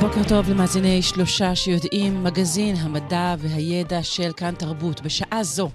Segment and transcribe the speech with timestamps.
[0.00, 5.00] בוקר טוב למאזיני שלושה שיודעים, מגזין המדע והידע של כאן תרבות.
[5.00, 5.70] בשעה זו,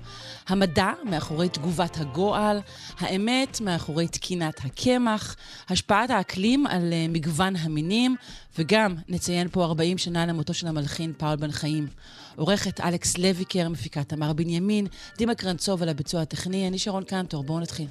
[0.48, 2.60] המדע מאחורי תגובת הגועל,
[3.00, 5.36] האמת מאחורי תקינת הקמח,
[5.70, 8.16] השפעת האקלים על uh, מגוון המינים,
[8.58, 11.88] וגם נציין פה 40 שנה למותו של המלחין פאול בן חיים.
[12.36, 14.88] עורכת אלכס לויקר, מפיקה תמר בנימין,
[15.18, 17.88] דימה קרנצוב על הביצוע הטכני, אני שרון קנטור, בואו נתחיל.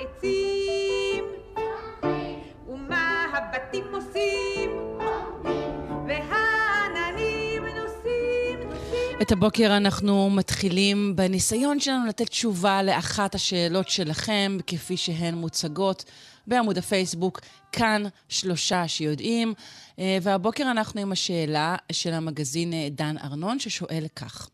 [0.00, 1.24] העצים?
[2.68, 4.70] ומה הבתים עושים?
[6.08, 9.20] והעננים נוסעים, נוסעים...
[9.22, 16.04] את הבוקר אנחנו מתחילים בניסיון שלנו לתת תשובה לאחת השאלות שלכם, כפי שהן מוצגות
[16.46, 17.40] בעמוד הפייסבוק,
[17.72, 19.54] כאן שלושה שיודעים.
[19.98, 24.48] אה, והבוקר אנחנו עם השאלה של המגזין אה, דן ארנון, ששואל כך: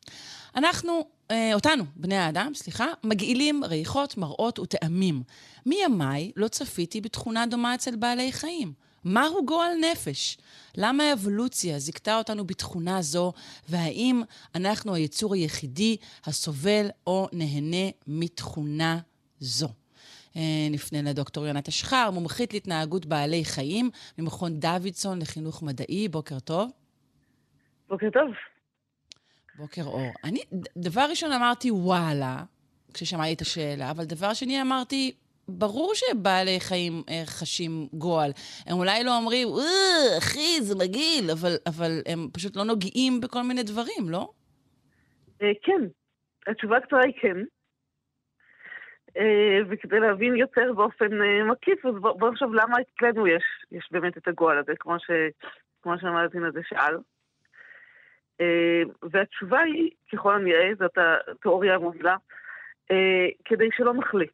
[0.57, 1.16] אנחנו
[1.55, 5.23] אותנו, בני האדם, סליחה, מגעילים ריחות, מראות וטעמים.
[5.67, 8.73] מימיי לא צפיתי בתכונה דומה אצל בעלי חיים.
[9.05, 10.37] מהו גועל נפש?
[10.77, 13.33] למה האבולוציה זיכתה אותנו בתכונה זו,
[13.69, 14.23] והאם
[14.55, 18.99] אנחנו היצור היחידי הסובל או נהנה מתכונה
[19.41, 19.69] זו?
[20.37, 26.09] אה, נפנה לדוקטור יונת אשחר, מומחית להתנהגות בעלי חיים, ממכון דוידסון לחינוך מדעי.
[26.09, 26.71] בוקר טוב.
[27.89, 28.56] בוקר טוב.
[29.59, 30.13] בוקר אור.
[30.25, 30.41] אני,
[30.77, 32.37] דבר ראשון אמרתי וואלה,
[32.95, 35.13] כששמעתי את השאלה, אבל דבר שני אמרתי,
[35.49, 38.31] ברור שבעלי חיים אה, חשים גועל.
[38.67, 43.43] הם אולי לא אומרים, אה, אחי, זה מגעיל, אבל, אבל הם פשוט לא נוגעים בכל
[43.43, 44.29] מיני דברים, לא?
[45.43, 45.83] אה, כן.
[46.47, 47.37] התשובה הקצרה היא כן.
[49.17, 51.09] אה, וכדי להבין יותר באופן
[51.51, 55.11] מקיף, אז בואו נחשוב למה אצלנו יש, יש באמת את הגועל הזה, כמו, ש,
[55.83, 56.97] כמו שהמאזין הזה שאל.
[58.41, 60.99] אה, והתשובה היא, ככל הנראה, זאת
[61.31, 62.17] התיאוריה המובילה,
[62.91, 64.25] אה, כדי שלא נחלה.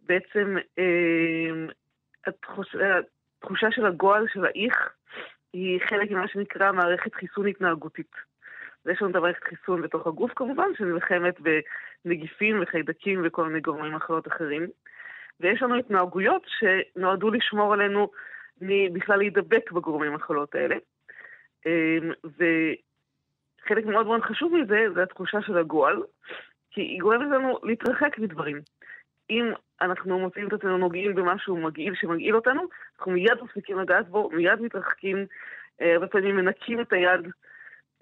[0.00, 1.50] בעצם אה,
[2.26, 4.92] התחושה של הגועל, של האיך,
[5.52, 8.12] היא חלק ממה שנקרא מערכת חיסון התנהגותית.
[8.86, 11.34] ויש לנו את המערכת חיסון בתוך הגוף כמובן, שנלחמת
[12.04, 14.66] בנגיפים וחיידקים וכל מיני גורמים אחרות אחרים.
[15.40, 18.10] ויש לנו התנהגויות שנועדו לשמור עלינו
[18.60, 20.76] מבכלל להידבק בגורמים המחלות האלה.
[21.66, 26.02] אמ, וחלק מאוד מאוד חשוב מזה זה התחושה של הגועל,
[26.70, 28.60] כי היא גורמת לנו להתרחק מדברים.
[29.30, 29.44] אם
[29.80, 32.62] אנחנו מוצאים את עצמנו נוגעים במשהו מגעיל שמגעיל אותנו,
[32.98, 35.26] אנחנו מיד מפסיקים לגעת בו, מיד מתרחקים,
[35.80, 37.20] אה, הרבה פעמים מנקים את היד,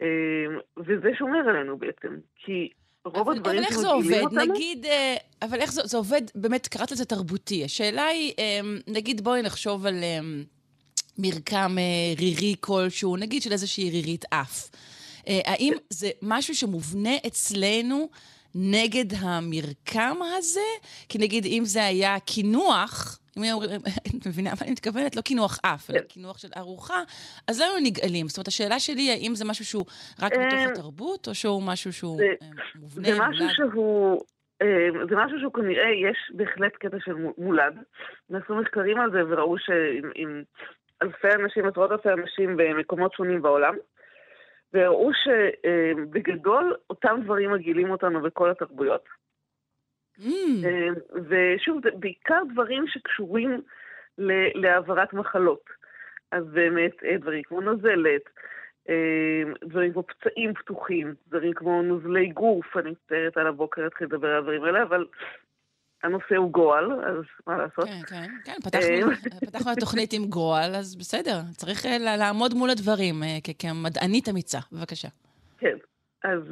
[0.03, 2.17] אמ, וזה שומר עלינו בעצם.
[2.37, 2.71] כי
[3.05, 4.21] רוב אבל, הדברים אבל איך זה עובד?
[4.23, 4.53] אותנו...
[4.53, 7.65] נגיד, אה, אבל איך זה, זה עובד, באמת, קראת לזה תרבותי.
[7.65, 9.95] השאלה היא, אמ, נגיד, בואי נחשוב על...
[11.23, 14.71] מרקם אה, רירי כלשהו, נגיד של איזושהי רירית אף.
[15.29, 18.09] אה, האם זה משהו שמובנה אצלנו
[18.55, 20.69] נגד המרקם הזה?
[21.09, 23.81] כי נגיד, אם זה היה קינוח, אם היו אומרים,
[24.21, 25.17] את מבינה מה אני מתכוונת?
[25.17, 26.05] לא קינוח אף, אלא כן.
[26.05, 27.03] קינוח של ארוחה,
[27.49, 28.29] אז לא היו נגאלים.
[28.29, 29.85] זאת אומרת, השאלה שלי היא, האם זה משהו שהוא
[30.23, 32.21] רק בתוך אה, התרבות, או שהוא משהו שהוא
[32.75, 34.21] מובנה, זה משהו שהוא...
[35.09, 37.75] זה משהו שהוא כנראה, יש בהחלט קטע של מולד.
[38.31, 40.43] נעשו מחקרים על זה וראו שאם
[41.03, 43.75] אלפי אנשים, עשרות אלפי אנשים במקומות שונים בעולם,
[44.73, 49.09] והראו שבגדול אותם דברים מגעילים אותנו בכל התרבויות.
[50.19, 50.23] Mm.
[51.29, 53.61] ושוב, זה בעיקר דברים שקשורים
[54.55, 55.65] להעברת מחלות.
[56.33, 58.23] אז באמת, אה, דברים כמו נוזלת,
[58.89, 64.29] אה, דברים כמו פצעים פתוחים, דברים כמו נוזלי גוף, אני מצטערת על הבוקר להתחיל לדבר
[64.29, 65.07] על הדברים האלה, אבל
[66.03, 67.85] הנושא הוא גועל, אז מה לעשות?
[67.85, 72.71] כן, כן, כן, פתחנו, אה, פתחנו התוכנית עם גועל, אז בסדר, צריך אה, לעמוד מול
[72.71, 74.59] הדברים אה, כמדענית אמיצה.
[74.73, 75.09] בבקשה.
[75.59, 75.77] כן,
[76.25, 76.43] אז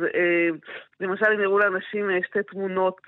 [1.00, 3.00] למשל אם יראו לאנשים שתי תמונות,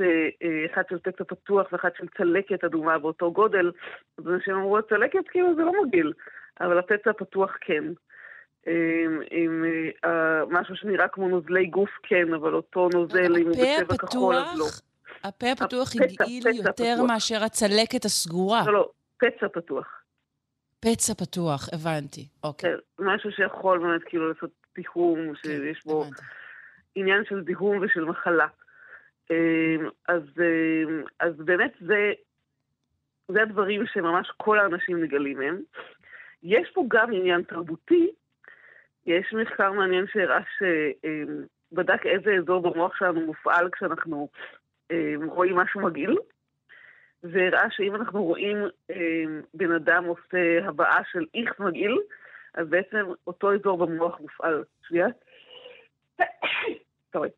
[0.73, 3.73] אחת של פצע פתוח ואחת של צלקת אדומה באותו גודל,
[4.19, 6.13] אז אנשים אמרו, הצלקת כאילו זה לא מגעיל,
[6.61, 7.85] אבל הפצע הפתוח כן.
[9.31, 9.65] עם
[10.51, 14.65] משהו שנראה כמו נוזלי גוף כן, אבל אותו נוזל עם בצבע כחול אז לא.
[15.25, 17.09] הפה הפתוח הגעיל יותר פתוח.
[17.09, 18.63] מאשר הצלקת הסגורה.
[18.67, 20.03] לא, לא, פצע פתוח.
[20.81, 22.71] פצע פתוח, הבנתי, אוקיי.
[22.71, 26.23] כן, משהו שיכול באמת כאילו לעשות דיהום, כן, שיש בו הבנתי.
[26.95, 28.47] עניין של דיהום ושל מחלה.
[29.31, 32.13] אמ, אז, אמ, אז באמת זה,
[33.29, 35.61] זה הדברים שממש כל האנשים נגלים מהם.
[36.43, 38.11] יש פה גם עניין תרבותי,
[39.07, 44.29] יש מחקר מעניין שהראה שבדק איזה אזור במוח שלנו מופעל כשאנחנו
[45.27, 46.17] רואים משהו מגעיל,
[47.23, 48.57] והראה שאם אנחנו רואים
[48.91, 48.97] אה,
[49.55, 51.99] בן אדם עושה הבעה של איכס מגעיל,
[52.55, 54.65] אז בעצם אותו אזור במוח מופעל.
[54.89, 55.07] שנייה.
[57.13, 57.29] סורי.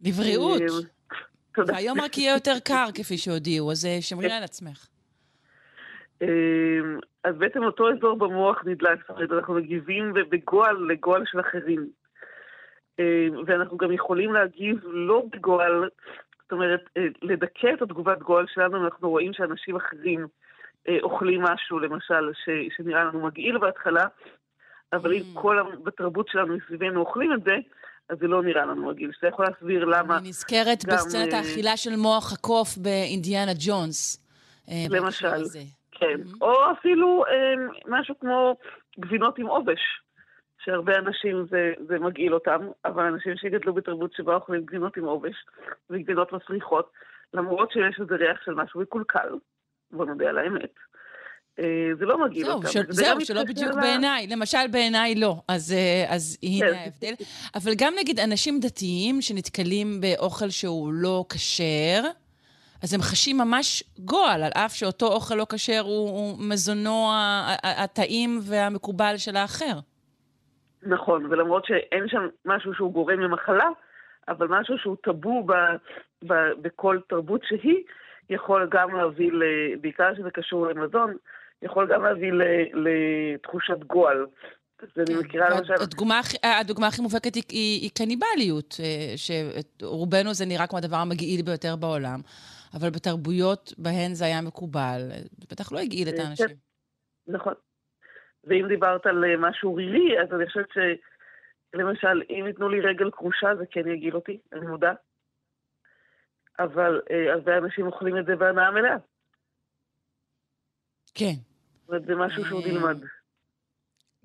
[0.00, 0.60] לבריאות.
[0.60, 0.66] אה,
[1.54, 1.72] תודה.
[1.72, 4.86] והיום רק יהיה יותר קר, כפי שהודיעו, אז אה, שמרי על עצמך.
[7.24, 11.90] אז בעצם אותו אזור במוח נדלק, אנחנו מגיבים בגועל לגועל של אחרים.
[13.46, 15.88] ואנחנו גם יכולים להגיב לא בגועל,
[16.50, 20.26] זאת אומרת, אה, לדכא את התגובת גועל שלנו, אנחנו רואים שאנשים אחרים
[20.88, 24.06] אה, אוכלים משהו, למשל, ש, שנראה לנו מגעיל בהתחלה,
[24.92, 25.40] אבל אם Mm.
[25.40, 27.56] כל ה- בתרבות שלנו מסביבנו אוכלים את זה,
[28.08, 29.10] אז זה לא נראה לנו מגעיל.
[29.12, 34.26] שאתה יכול להסביר למה, אני נזכרת גם, בסצנת אה, האכילה של מוח הקוף באינדיאנה ג'ונס.
[34.90, 35.28] למשל.
[35.92, 36.06] כן.
[36.26, 36.36] Mhm.
[36.40, 37.24] או אפילו
[37.88, 38.56] משהו כמו
[39.00, 39.80] גבינות עם עובש,
[40.64, 45.36] שהרבה אנשים זה, זה מגעיל אותם, אבל אנשים שגדלו בתרבות שבה אוכלים גבינות עם עובש
[45.90, 46.92] וגבינות מסריחות,
[47.34, 49.28] למרות שיש איזה ריח של משהו מקולקל,
[49.90, 50.74] בוא נודה על האמת,
[51.58, 52.68] אה, זה לא מגעיל זהו, אותם.
[52.68, 54.26] של, וזה זהו, שלא בדיוק ל- בעיניי.
[54.26, 55.36] למשל, בעיניי לא.
[55.48, 56.74] אז, אה, אז הנה כן.
[56.74, 57.14] ההבדל.
[57.54, 62.02] אבל גם נגיד אנשים דתיים שנתקלים באוכל שהוא לא כשר,
[62.82, 67.10] אז הם חשים ממש גועל, על אף שאותו אוכל לא כשר הוא, הוא מזונו
[67.62, 69.78] הטעים והמקובל של האחר.
[70.82, 73.68] נכון, ולמרות שאין שם משהו שהוא גורם למחלה,
[74.28, 75.52] אבל משהו שהוא טאבו ב,
[76.26, 77.82] ב, בכל תרבות שהיא,
[78.30, 79.42] יכול גם להביא, ל,
[79.80, 81.16] בעיקר שזה קשור למזון,
[81.62, 82.42] יכול גם להביא ל,
[82.74, 84.26] לתחושת גועל.
[84.96, 85.72] למשל...
[85.82, 90.96] הדוגמה, הכי- הדוגמה הכי מובהקת היא, היא, היא קניבליות, אה, שרובנו זה נראה כמו הדבר
[90.96, 92.20] המגעיל ביותר בעולם,
[92.74, 95.00] אבל בתרבויות בהן זה היה מקובל,
[95.38, 96.46] זה בטח לא הגעיל את אה, האנשים.
[97.26, 97.54] נכון.
[98.44, 103.56] ואם דיברת על אה, משהו רירי, אז אני חושבת שלמשל, אם ייתנו לי רגל כרושה,
[103.58, 104.92] זה כן יגעיל אותי, אני מודה.
[106.58, 108.96] אבל אה, הרבה אנשים אוכלים את זה בהנאה מלאה.
[111.14, 111.34] כן.
[111.80, 112.98] זאת אומרת, זה משהו שהוא אה, נלמד.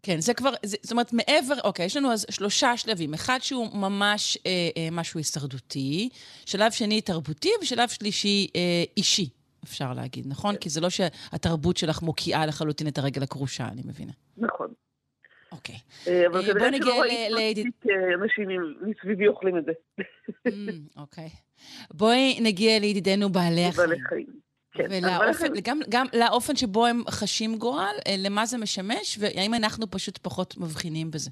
[0.06, 3.14] כן, זה כבר, זה, זאת אומרת, מעבר, אוקיי, יש לנו אז שלושה שלבים.
[3.14, 6.10] אחד שהוא ממש אה, אה, משהו הישרדותי,
[6.46, 9.30] שלב שני תרבותי, ושלב שלישי אה, אישי,
[9.66, 10.54] אפשר להגיד, נכון?
[10.56, 10.60] כן.
[10.62, 14.12] כי זה לא שהתרבות שלך מוקיעה לחלוטין את הרגל הכרושה, אני מבינה.
[14.38, 14.68] נכון.
[15.52, 15.76] אוקיי.
[16.08, 19.72] אה, אבל אה, כנראה שלא ראיתי אה, אנשים עם- מסביבי אוכלים את זה.
[20.48, 20.52] Mm,
[21.02, 21.30] אוקיי.
[21.94, 23.90] בואי נגיע לידידינו בעלי החיים.
[23.90, 24.28] בעלי חיים.
[24.72, 30.18] כן, ולאופן, גם, גם לאופן שבו הם חשים גורל, למה זה משמש, והאם אנחנו פשוט
[30.18, 31.30] פחות מבחינים בזה.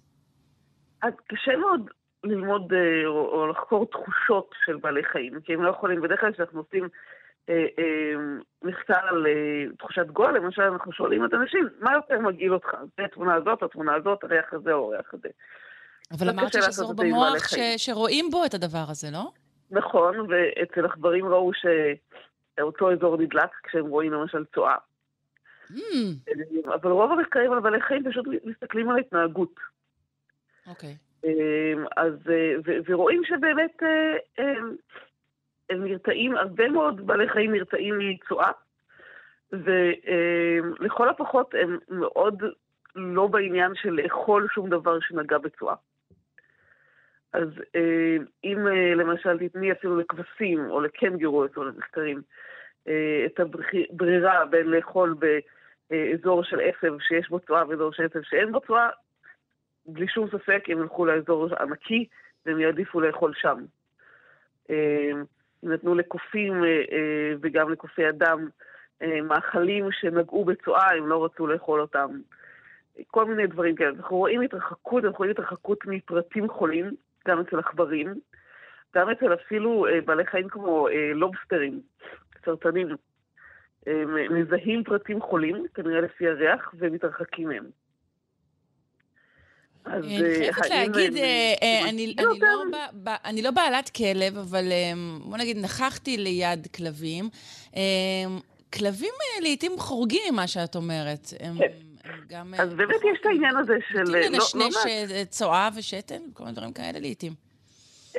[1.01, 1.81] אז קשה מאוד
[2.23, 2.73] ללמוד
[3.07, 6.89] או לחקור תחושות של בעלי חיים, כי הם לא יכולים, בדרך כלל כשאנחנו עושים
[7.49, 8.13] אה, אה,
[8.63, 12.69] מחקר על אה, תחושת גועל, למשל אנחנו שואלים את האנשים, מה יותר מגעיל אותך?
[12.97, 15.29] זה התמונה הזאת, התמונה הזאת, הריח הזה או הריח הזה.
[16.11, 17.55] אבל אמרת שיש אזור במוח ש...
[17.77, 19.31] שרואים בו את הדבר הזה, לא?
[19.71, 24.75] נכון, ואצל עכברים ראו שאותו אזור נדלק כשהם רואים למשל צואה.
[25.71, 25.75] Mm,
[26.73, 29.55] אבל רוב המחקרים על בעלי חיים פשוט מסתכלים על ההתנהגות.
[30.67, 30.95] אוקיי.
[31.23, 32.13] אמ, אז,
[32.87, 33.83] ורואים שבאמת
[35.69, 38.51] הם, נרתעים, הרבה מאוד בעלי חיים נרתעים מצואה,
[39.51, 42.43] ולכל הפחות הם מאוד
[42.95, 45.75] לא בעניין של לאכול שום דבר שנגע בצואה.
[47.33, 52.21] אז אה, אם אה, למשל תתני אפילו לכבשים או לקנגורו, או למחקרים,
[52.87, 55.15] אה, את הברירה בין לאכול
[55.89, 58.89] באזור של עשב שיש בו צואה ואזור של עשב שאין בו צואה,
[59.85, 62.07] בלי שום ספק הם ילכו לאזור הנקי
[62.45, 63.65] והם יעדיפו לאכול שם.
[65.63, 68.47] נתנו לקופים אה, אה, וגם לקופי אדם
[69.01, 72.19] אה, מאכלים שנגעו בצואה, הם לא רצו לאכול אותם.
[73.07, 73.89] כל מיני דברים כאלה.
[73.89, 76.91] אנחנו רואים התרחקות, אנחנו רואים התרחקות מפרטים חולים,
[77.27, 78.13] גם אצל עכברים,
[78.95, 81.81] גם אצל אפילו בעלי חיים כמו לובסטרים,
[82.45, 82.87] סרטנים.
[84.29, 87.63] מזהים פרטים חולים, כנראה לפי הריח, ומתרחקים מהם.
[89.85, 94.37] אז אני אה, חייבת להגיד, אה, אה, אני לא לא ב- אני לא בעלת כלב,
[94.37, 97.29] אבל אה, בוא נגיד, נכחתי ליד כלבים.
[97.75, 97.81] אה,
[98.73, 101.27] כלבים אה, לעיתים חורגים ממה שאת אומרת.
[101.39, 101.53] כן.
[102.29, 102.53] גם...
[102.53, 104.15] אה, אז באמת יש את העניין הזה של...
[104.15, 104.75] אה, לא- לנשנש.
[104.85, 107.31] אה, צואה ושתן, כל מיני דברים כאלה לעיתים.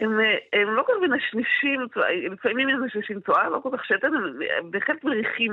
[0.01, 1.81] הם, אה, הם לא כל כך מנשנשים,
[2.33, 4.07] לפעמים הם מנשנשים צואה, לא כל כך שתן,
[4.59, 5.53] הם בהחלט מריחים,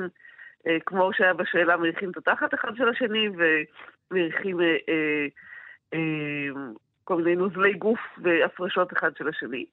[0.67, 5.25] אה, כמו שהיה בשאלה, מריחים את התחת אחד של השני, ומריחים אה, אה, אה,
[7.03, 9.65] כל מיני נוזלי גוף והפרשות אחד של השני.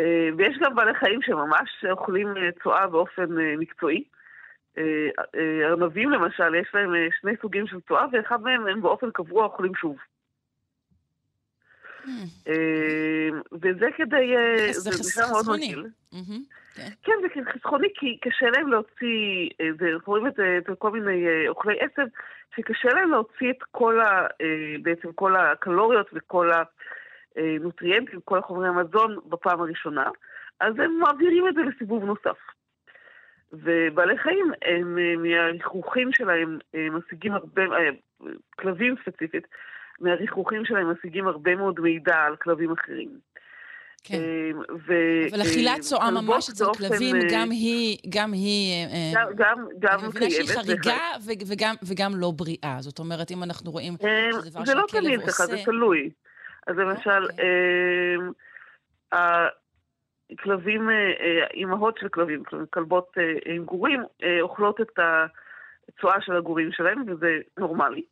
[0.00, 4.04] אה, ויש גם בעלי חיים שממש אוכלים אה, צואה באופן אה, מקצועי.
[4.78, 9.10] אה, אה, ארנבים למשל, יש להם אה, שני סוגים של צואה, ואחד מהם הם באופן
[9.10, 9.96] קבוע אוכלים שוב.
[12.48, 14.36] אה, וזה כדי...
[14.36, 15.66] אה, זה בכלל מאוד חסכוני.
[15.66, 15.86] מגעיל.
[16.74, 16.88] כן.
[17.02, 19.68] כן, זה חסכוני כי קשה להם להוציא, אה,
[20.06, 22.06] רואים את זה כל מיני אוכלי עשב,
[22.56, 24.26] שקשה להם להוציא את כל ה...
[24.82, 26.50] בעצם כל הקלוריות וכל
[27.36, 30.10] הנוטריאנטים, כל החומרי המזון בפעם הראשונה,
[30.60, 32.38] אז הם מעבירים את זה לסיבוב נוסף.
[33.52, 37.62] ובעלי חיים, הם, מהריחוכים שלהם משיגים הרבה,
[38.56, 39.46] כלבים ספציפית,
[40.00, 43.08] מהריחוכים שלהם משיגים הרבה מאוד מידע על כלבים אחרים.
[44.04, 44.14] כן.
[44.14, 44.50] אה,
[44.86, 44.94] ו,
[45.30, 48.86] אבל אכילת צואה כלבות ממש אצל כלבים, אה, גם היא, גם היא...
[48.86, 50.98] אה, גם, גם, גם אני מבינה שהיא חריגה
[51.46, 52.76] וגם, וגם לא בריאה.
[52.80, 55.64] זאת אומרת, אם אנחנו רואים אה, שזה דבר זה לא שהכלב תמיד ככה, זה עושה...
[55.64, 56.10] תלוי.
[56.66, 57.44] אז למשל, אוקיי.
[59.12, 59.48] אה,
[60.32, 66.36] הכלבים, אה, אה, אימהות של כלבים, כלבות אה, עם גורים, אה, אוכלות את הצואה של
[66.36, 68.02] הגורים שלהם, וזה נורמלי.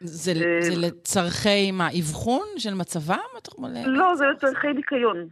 [0.00, 3.16] זה, אה, זה לצורכי מה, אבחון של מצבם?
[3.86, 5.28] לא, זה לצורכי ניקיון.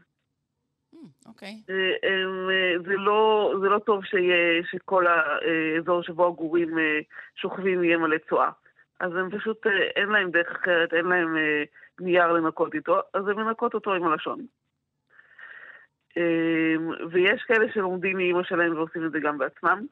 [0.95, 1.63] Hmm, אוקיי.
[1.71, 4.03] אה, אה, זה לא, זה לא טוב
[4.71, 6.79] שכל האזור שבו הגורים
[7.35, 8.51] שוכבים יהיה מלא צואה.
[9.01, 9.67] אז הם פשוט,
[9.97, 11.37] אין להם דרך אחרת, אין להם
[12.01, 14.47] נייר לנקות איתו, אז הם מנקות אותו עם הלשון.
[17.11, 19.87] ויש כאלה שלומדים מאימא שלהם ועושים את זה גם בעצמם.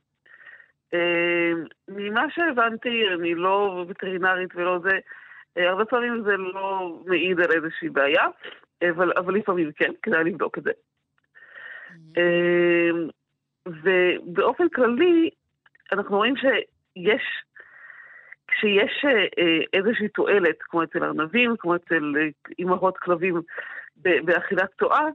[0.94, 1.52] אה,
[1.88, 4.98] ממה שהבנתי, אני לא וטרינרית ולא זה,
[5.58, 8.24] אה, הרבה פעמים זה לא מעיד על איזושהי בעיה,
[8.90, 10.70] אבל, אבל לפעמים כן, כדאי לבדוק את זה.
[12.16, 13.08] אמ,
[13.66, 15.30] ובאופן כללי,
[15.92, 17.22] אנחנו רואים שיש,
[18.48, 23.42] כשיש אה, איזושהי תועלת, כמו אצל ארנבים, כמו אצל אה, אימהות כלבים
[23.96, 25.06] באכילת צואה,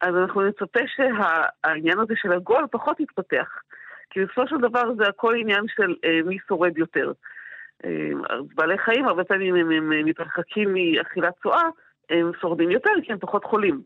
[0.00, 3.48] אז אנחנו נצפה שהעניין הזה של הגול פחות יתפתח.
[4.14, 7.12] כי בסופו של דבר זה הכל עניין של אה, מי שורד יותר.
[7.84, 8.10] אה,
[8.54, 11.62] בעלי חיים, הרבה פעמים הם, הם מתרחקים מאכילת צואה,
[12.10, 13.82] הם שורדים יותר כי הם פחות חולים.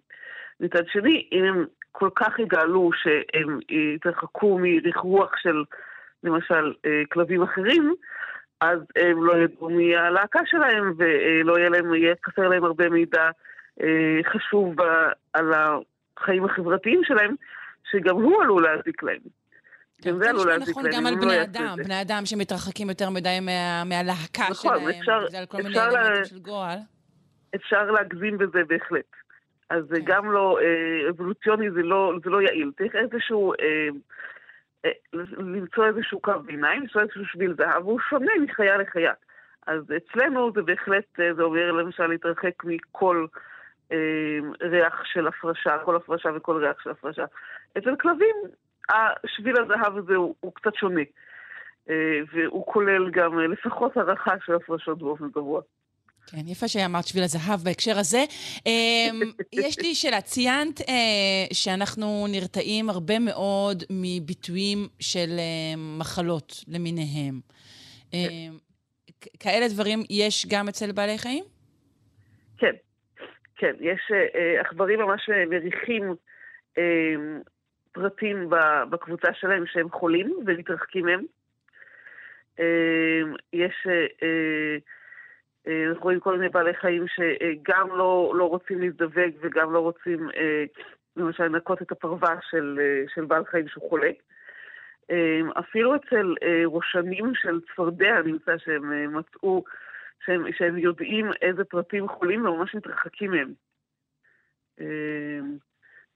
[0.61, 5.65] מצד שני, אם הם כל כך יגאלו שהם יתרחקו מריחוח של
[6.25, 7.95] למשל אה, כלבים אחרים,
[8.61, 13.31] אז הם לא ידעו מי הלהקה שלהם ולא יהיה להם, יהיה חסר להם הרבה מידע
[13.83, 17.35] אה, חשוב ב- על החיים החברתיים שלהם,
[17.91, 19.21] שגם הוא עלול להזיק להם.
[20.03, 21.85] כן, גם זה זה עלול להזיק נכון להם, גם אם על לא בני אדם, זה.
[21.85, 26.39] בני אדם שמתרחקים יותר מדי מה, מהלהקה נכון, שלהם, אפשר- בגלל כל מיני אלמנטים של
[26.39, 26.79] גועל.
[27.55, 29.05] אפשר להגזים בזה בהחלט.
[29.71, 30.03] אז זה כן.
[30.07, 32.71] גם לא, אה, אבולוציוני זה לא, זה לא יעיל.
[32.79, 33.89] צריך איזשהו, אה,
[34.85, 34.91] אה,
[35.39, 39.13] למצוא איזשהו קו ביניים, למצוא איזשהו שביל זהב, והוא שונה מחיה לחיה.
[39.67, 43.27] אז אצלנו זה בהחלט, אה, זה אומר למשל להתרחק מכל
[43.93, 43.97] אה,
[44.63, 47.25] ריח של הפרשה, כל הפרשה וכל ריח של הפרשה.
[47.79, 48.37] אצל כלבים,
[48.91, 51.01] השביל הזהב הזה הוא, הוא קצת שונה.
[51.91, 51.95] אה,
[52.33, 55.61] והוא כולל גם אה, לפחות הערכה של הפרשות באופן קבוע.
[56.31, 58.25] כן, יפה שאמרת שביל הזהב בהקשר הזה.
[58.67, 59.21] אמ,
[59.67, 60.95] יש לי שאלה, ציינת אה,
[61.53, 67.41] שאנחנו נרתעים הרבה מאוד מביטויים של אה, מחלות למיניהם.
[68.15, 68.27] אה,
[69.21, 71.45] כ- כאלה דברים יש גם אצל בעלי חיים?
[72.59, 72.73] כן,
[73.57, 76.15] כן, יש אה, אה, עכברים ממש אה, מריחים
[76.79, 76.83] אה,
[77.93, 78.51] פרטים
[78.91, 81.25] בקבוצה שלהם שהם חולים ומתרחקים מהם.
[82.61, 83.21] אה,
[83.53, 84.77] יש, אה, אה,
[85.69, 90.29] אה, אנחנו רואים כל מיני בעלי חיים שגם לא, לא רוצים להזדווג וגם לא רוצים
[91.17, 92.79] למשל לנקות את הפרווה של,
[93.15, 94.11] של בעל חיים שהוא חולה.
[95.11, 96.35] אה, אפילו אצל
[96.67, 99.65] ראשנים של צפרדע נמצא שהם מצאו
[100.27, 103.53] שהם, שהם יודעים איזה פרטים חולים וממש מתרחקים מהם.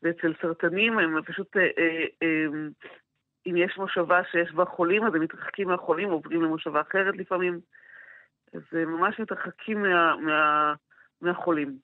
[0.05, 2.47] אה, ואצל סרטנים הם פשוט, אה, אה, אה,
[3.47, 7.61] אם יש מושבה שיש בה חולים, אז הם מתרחקים מהחולים, עוברים למושבה אחרת לפעמים.
[8.55, 10.75] אז הם ממש מתרחקים מה, מה,
[11.21, 11.79] מהחולים.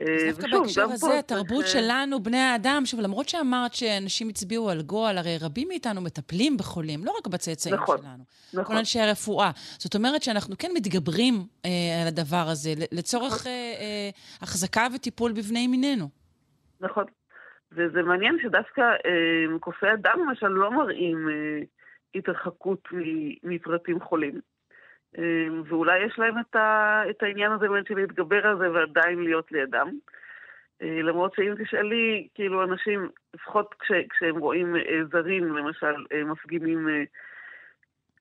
[0.00, 4.82] אה, דווקא בהקשר הזה, התרבות אה, שלנו, בני האדם, שוב, למרות שאמרת שאנשים הצביעו על
[4.82, 8.24] גועל, הרי רבים מאיתנו מטפלים בחולים, לא רק בצאצאים נכון, שלנו.
[8.54, 8.64] נכון.
[8.64, 9.50] כל אנשי הרפואה.
[9.78, 11.34] זאת אומרת שאנחנו כן מתגברים
[11.64, 11.70] אה,
[12.02, 14.10] על הדבר הזה, לצורך אה, אה,
[14.42, 16.08] החזקה וטיפול בבני מינינו.
[16.80, 17.04] נכון.
[17.72, 21.60] וזה מעניין שדווקא אה, קופי אדם למשל לא מראים אה,
[22.14, 22.88] התרחקות
[23.42, 24.40] מפרטים חולים.
[25.18, 29.22] אה, ואולי יש להם את, ה, את העניין הזה באמת של להתגבר על זה ועדיין
[29.22, 29.88] להיות לידם.
[30.82, 36.88] אה, למרות שאם תשאלי, כאילו אנשים, לפחות כש, כשהם רואים אה, זרים, למשל, אה, מפגינים
[36.88, 37.02] אה,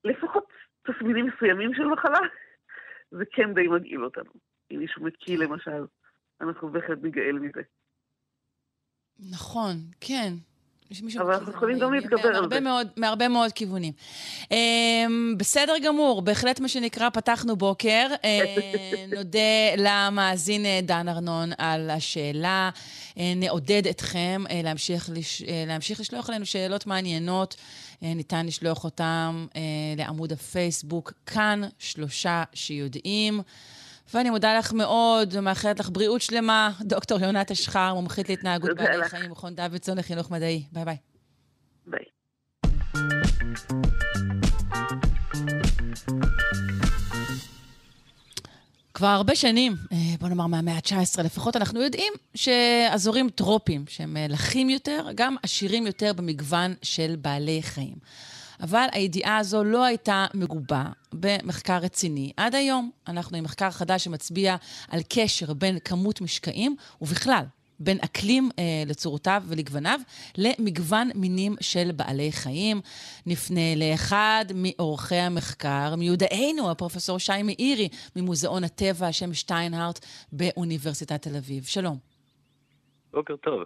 [0.04, 0.48] לפחות
[0.84, 2.20] תסמינים מסוימים של מחלה,
[3.12, 4.32] זה כן די מגעיל אותנו.
[4.72, 5.86] אם מישהו מקיא למשל,
[6.42, 7.62] אנחנו בהחלט ניגאל מזה.
[9.20, 10.34] נכון, כן.
[11.20, 12.60] אבל אנחנו יכולים גם להתגבר על זה.
[12.60, 13.94] מאוד, מהרבה מאוד כיוונים.
[14.52, 18.08] אמ, בסדר גמור, בהחלט מה שנקרא, פתחנו בוקר.
[18.24, 18.56] אה,
[19.16, 22.70] נודה למאזין אה, דן ארנון על השאלה.
[23.18, 25.44] אה, נעודד אתכם להמשיך, לש...
[25.68, 27.56] להמשיך לשלוח אלינו שאלות מעניינות.
[28.02, 29.48] ניתן לשלוח אותם
[29.98, 33.42] לעמוד הפייסבוק, כאן שלושה שיודעים.
[34.14, 39.10] ואני מודה לך מאוד, ומאחלת לך בריאות שלמה, דוקטור יונת אשחר, מומחית להתנהגות בעלי.
[39.10, 40.64] חיים, מכון דוידסון לחינוך מדעי.
[40.72, 40.98] ביי ביי.
[41.86, 42.04] ביי.
[48.94, 54.26] כבר הרבה שנים, אה, בוא נאמר מהמאה ה-19 לפחות, אנחנו יודעים שאזורים טרופיים, שהם אה,
[54.30, 57.96] לחים יותר, גם עשירים יותר במגוון של בעלי חיים.
[58.64, 62.32] אבל הידיעה הזו לא הייתה מגובה במחקר רציני.
[62.38, 64.56] עד היום אנחנו עם מחקר חדש שמצביע
[64.92, 67.44] על קשר בין כמות משקעים, ובכלל,
[67.80, 70.00] בין אקלים אה, לצורותיו ולגווניו,
[70.38, 72.82] למגוון מינים של בעלי חיים.
[73.26, 81.64] נפנה לאחד מאורחי המחקר, מיודענו, הפרופסור שי מאירי, ממוזיאון הטבע, השם שטיינהארט, באוניברסיטת תל אביב.
[81.64, 81.98] שלום.
[83.14, 83.64] בוקר טוב.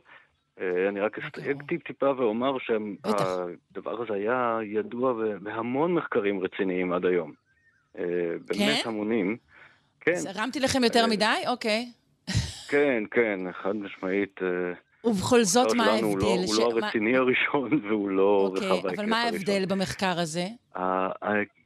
[0.62, 1.62] אה, אני רק אסתייג.
[1.68, 2.58] טיפ-טיפה ואומר.
[2.60, 7.32] שהדבר הזה היה ידוע בהמון מחקרים רציניים עד היום.
[7.98, 8.03] אה,
[8.48, 8.89] באמת כן?
[8.89, 9.38] המונים.
[10.00, 11.44] כן, אז הרמתי לכם יותר אה, מדי?
[11.48, 11.86] אוקיי.
[12.70, 14.39] כן, כן, חד משמעית.
[15.03, 16.44] ובכל זאת, מה הוא לא- ההבדל?
[16.46, 19.38] הוא ש- לא מה- הרציני הראשון והוא לא אוקיי, רחב ההיקף אבל מה הראשון.
[19.50, 20.46] ההבדל במחקר הזה?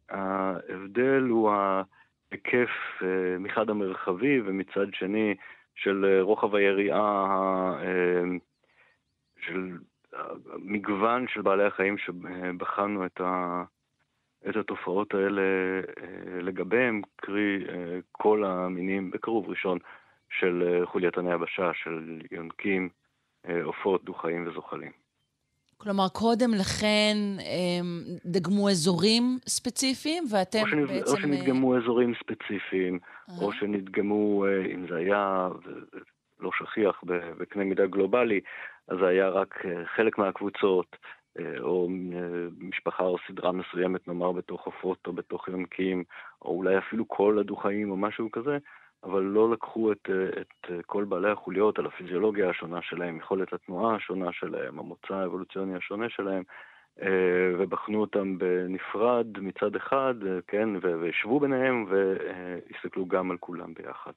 [0.10, 2.70] ההבדל הוא ההיקף
[3.40, 5.36] מחד המרחבי ומצד שני
[5.76, 7.26] של רוחב היריעה,
[9.46, 9.78] של
[10.14, 13.64] המגוון של בעלי החיים שבחנו את, ה,
[14.50, 15.42] את התופעות האלה
[16.02, 19.80] אה, לגביהם, קרי אה, כל המינים בקירוב ראשון
[20.30, 22.90] של אה, חולייתני היבשה, של יונקים,
[23.50, 24.92] אה, עופות, דו-חיים וזוחלים.
[25.78, 30.88] כלומר, קודם לכן אמ, דגמו אזורים ספציפיים, ואתם או, שנד...
[30.88, 31.12] בעצם...
[31.12, 33.00] או שנדגמו אזורים ספציפיים,
[33.30, 35.50] אה, או שנדגמו, אה, אם זה היה
[36.40, 37.04] לא שכיח
[37.38, 38.40] בקנה מידה גלובלי,
[38.88, 40.96] אז זה היה רק אה, חלק מהקבוצות,
[41.40, 46.04] אה, או אה, משפחה או סדרה מסוימת, נאמר, בתוך עופות או בתוך יונקים,
[46.42, 48.58] או אולי אפילו כל הדו-חיים או משהו כזה,
[49.04, 50.10] אבל לא לקחו את,
[50.42, 56.10] את כל בעלי החוליות על הפיזיולוגיה השונה שלהם, יכולת התנועה השונה שלהם, המוצא האבולוציוני השונה
[56.10, 56.44] שלהם,
[57.60, 60.14] ובחנו אותם בנפרד מצד אחד,
[60.48, 64.12] כן, ו- והשוו ביניהם והסתכלו גם על כולם ביחד.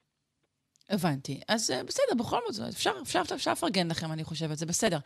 [0.90, 1.40] הבנתי.
[1.48, 4.98] אז אה, בסדר, בכל זאת, אפשר, אפשר, אפשר לפרגן לכם, אני חושבת, זה בסדר.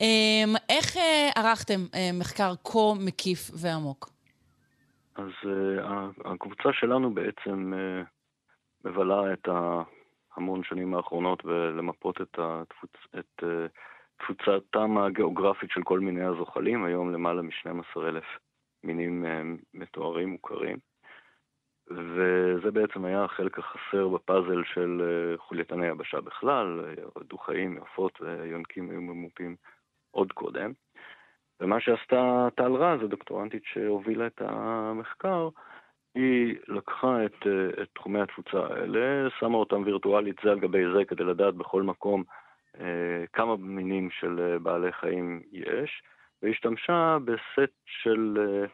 [0.00, 4.08] אמ, איך אה, ערכתם אה, מחקר כה מקיף ועמוק?
[5.16, 5.32] אז
[6.24, 7.72] הקבוצה שלנו בעצם
[8.84, 12.90] מבלה את ההמון שנים האחרונות בלמפות את, התפוצ...
[13.18, 13.44] את
[14.18, 18.24] תפוצתם הגיאוגרפית של כל מיני הזוחלים, היום למעלה מ-12,000
[18.84, 19.24] מינים
[19.74, 20.76] מתוארים מוכרים.
[21.90, 26.84] וזה בעצם היה החלק החסר בפאזל של uh, חולייתני יבשה בכלל,
[27.24, 29.56] דו-חיים, עופות ויונקים היו ממופים
[30.10, 30.72] עוד קודם.
[31.60, 35.48] ומה שעשתה טל רז, הדוקטורנטית שהובילה את המחקר,
[36.14, 41.04] היא לקחה את, אה, את תחומי התפוצה האלה, שמה אותם וירטואלית זה על גבי זה
[41.04, 42.24] כדי לדעת בכל מקום
[42.80, 46.02] אה, כמה מינים של אה, בעלי חיים יש,
[46.42, 48.66] והשתמשה בסט של, אה,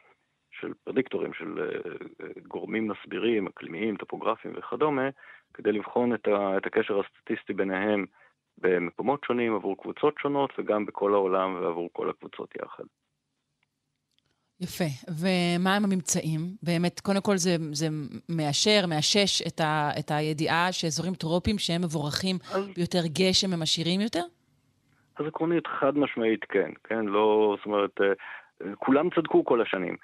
[0.65, 5.09] של פרדיקטורים, של אה, אה, גורמים מסבירים, אקלימיים, טופוגרפיים וכדומה,
[5.55, 8.07] כדי לבחון את, ה, את הקשר הסטטיסטי ביניהם
[8.59, 12.85] במקומות שונים עבור קבוצות שונות וגם בכל העולם ועבור כל הקבוצות יחד.
[14.61, 14.85] יפה.
[15.21, 16.41] ומה הם הממצאים?
[16.63, 17.87] באמת, קודם כל זה, זה
[18.29, 24.01] מאשר, מאשש את, ה, את הידיעה שאזורים טרופיים שהם מבורכים אז, ביותר גשם הם עשירים
[24.01, 24.23] יותר?
[25.17, 28.13] אז עקרונית חד משמעית כן, כן, לא, זאת אומרת, אה,
[28.77, 29.97] כולם צדקו כל השנים,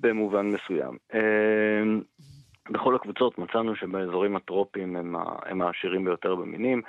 [0.00, 0.96] במובן מסוים.
[1.14, 1.82] אה,
[2.70, 4.96] בכל הקבוצות מצאנו שבאזורים הטרופיים
[5.46, 6.82] הם, העשירים ביותר במינים,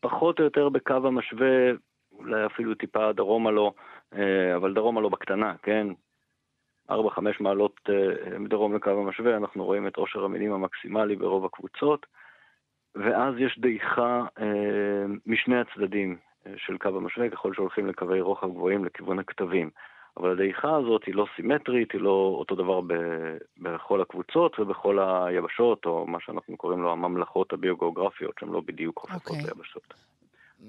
[0.00, 1.70] פחות או יותר בקו המשווה,
[2.12, 3.72] אולי אפילו טיפה דרומה לא,
[4.56, 5.86] אבל דרומה לא בקטנה, כן?
[6.90, 6.94] 4-5
[7.40, 12.06] מעלות אה, מדרום לקו המשווה, אנחנו רואים את עושר המינים המקסימלי ברוב הקבוצות,
[12.94, 16.16] ואז יש דעיכה אה, משני הצדדים
[16.56, 19.70] של קו המשווה, ככל שהולכים לקווי רוחב גבוהים לכיוון הכתבים.
[20.16, 25.86] אבל הדעיכה הזאת היא לא סימטרית, היא לא אותו דבר ב- בכל הקבוצות ובכל היבשות,
[25.86, 29.44] או מה שאנחנו קוראים לו הממלכות הביוגיאוגרפיות, שהן לא בדיוק חופפות אוקיי.
[29.44, 29.94] ליבשות.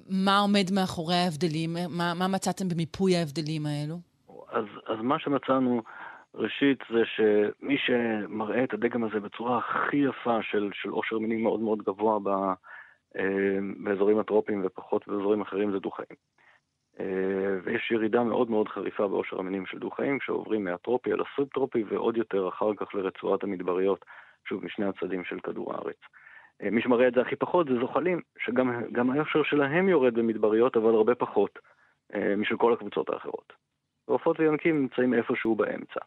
[0.10, 1.69] מה עומד מאחורי ההבדלים?
[1.89, 3.95] מה, מה מצאתם במיפוי ההבדלים האלו?
[4.49, 5.81] אז, אז מה שמצאנו,
[6.36, 11.60] ראשית, זה שמי שמראה את הדגם הזה בצורה הכי יפה של, של עושר מינים מאוד
[11.60, 12.27] מאוד גבוה ב,
[13.17, 16.17] אה, באזורים הטרופיים ופחות באזורים אחרים זה דו-חיים.
[16.99, 22.17] אה, ויש ירידה מאוד מאוד חריפה בעושר המינים של דו-חיים, כשעוברים מהטרופי אל הסובטרופי ועוד
[22.17, 24.05] יותר אחר כך לרצועת המדבריות,
[24.45, 25.97] שוב, משני הצדדים של כדור הארץ.
[26.63, 30.95] אה, מי שמראה את זה הכי פחות זה זוחלים, שגם היושר שלהם יורד במדבריות, אבל
[30.95, 31.60] הרבה פחות
[32.15, 33.53] אה, משל כל הקבוצות האחרות.
[34.07, 35.99] ועופות ויונקים נמצאים איפשהו באמצע.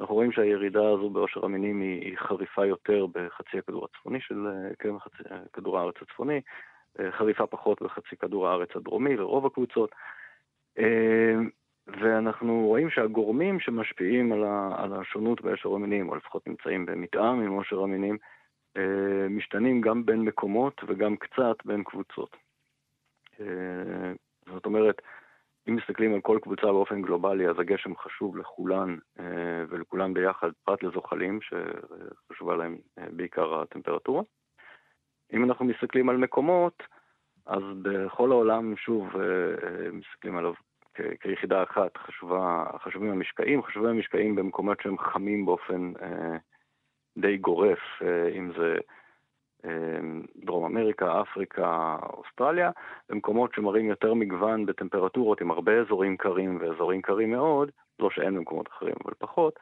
[0.00, 4.46] אנחנו רואים שהירידה הזו בעושר המינים היא, היא חריפה יותר בחצי הכדור הצפוני של
[4.78, 5.22] כן, חצי,
[5.52, 6.40] כדור הארץ הצפוני,
[7.10, 9.90] חריפה פחות בחצי כדור הארץ הדרומי לרוב הקבוצות.
[10.80, 11.34] אה,
[11.86, 17.52] ואנחנו רואים שהגורמים שמשפיעים על, ה, על השונות בעשר המינים, או לפחות נמצאים במתאם עם
[17.52, 18.18] עושר המינים,
[18.76, 22.36] אה, משתנים גם בין מקומות וגם קצת בין קבוצות.
[23.40, 24.12] אה,
[24.46, 25.02] זאת אומרת,
[25.68, 28.96] אם מסתכלים על כל קבוצה באופן גלובלי, אז הגשם חשוב לכולן
[29.68, 34.22] ולכולן ביחד, פרט לזוחלים, שחשובה להם בעיקר הטמפרטורה.
[35.32, 36.82] אם אנחנו מסתכלים על מקומות,
[37.46, 40.52] אז בכל העולם, שוב, אה, אה, מסתכלים עליו
[41.20, 46.36] כיחידה אחת, חשובה, חשובים המשקעים, חשובים המשקעים במקומות שהם חמים באופן אה,
[47.18, 48.76] די גורף, אה, אם זה
[49.64, 50.00] אה,
[50.36, 52.70] דרום אמריקה, אפריקה, אוסטרליה,
[53.08, 58.68] במקומות שמראים יותר מגוון בטמפרטורות עם הרבה אזורים קרים ואזורים קרים מאוד, לא שאין במקומות
[58.68, 59.58] אחרים אבל פחות,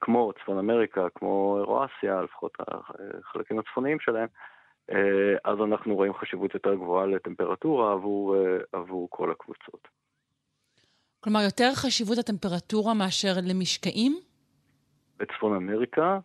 [0.00, 4.28] כמו צפון אמריקה, כמו אירואסיה, לפחות החלקים הצפוניים שלהם,
[5.44, 8.36] אז אנחנו רואים חשיבות יותר גבוהה לטמפרטורה עבור,
[8.72, 9.88] עבור כל הקבוצות.
[11.26, 14.16] כלומר, יותר חשיבות הטמפרטורה מאשר למשקעים?
[15.16, 16.18] בצפון אמריקה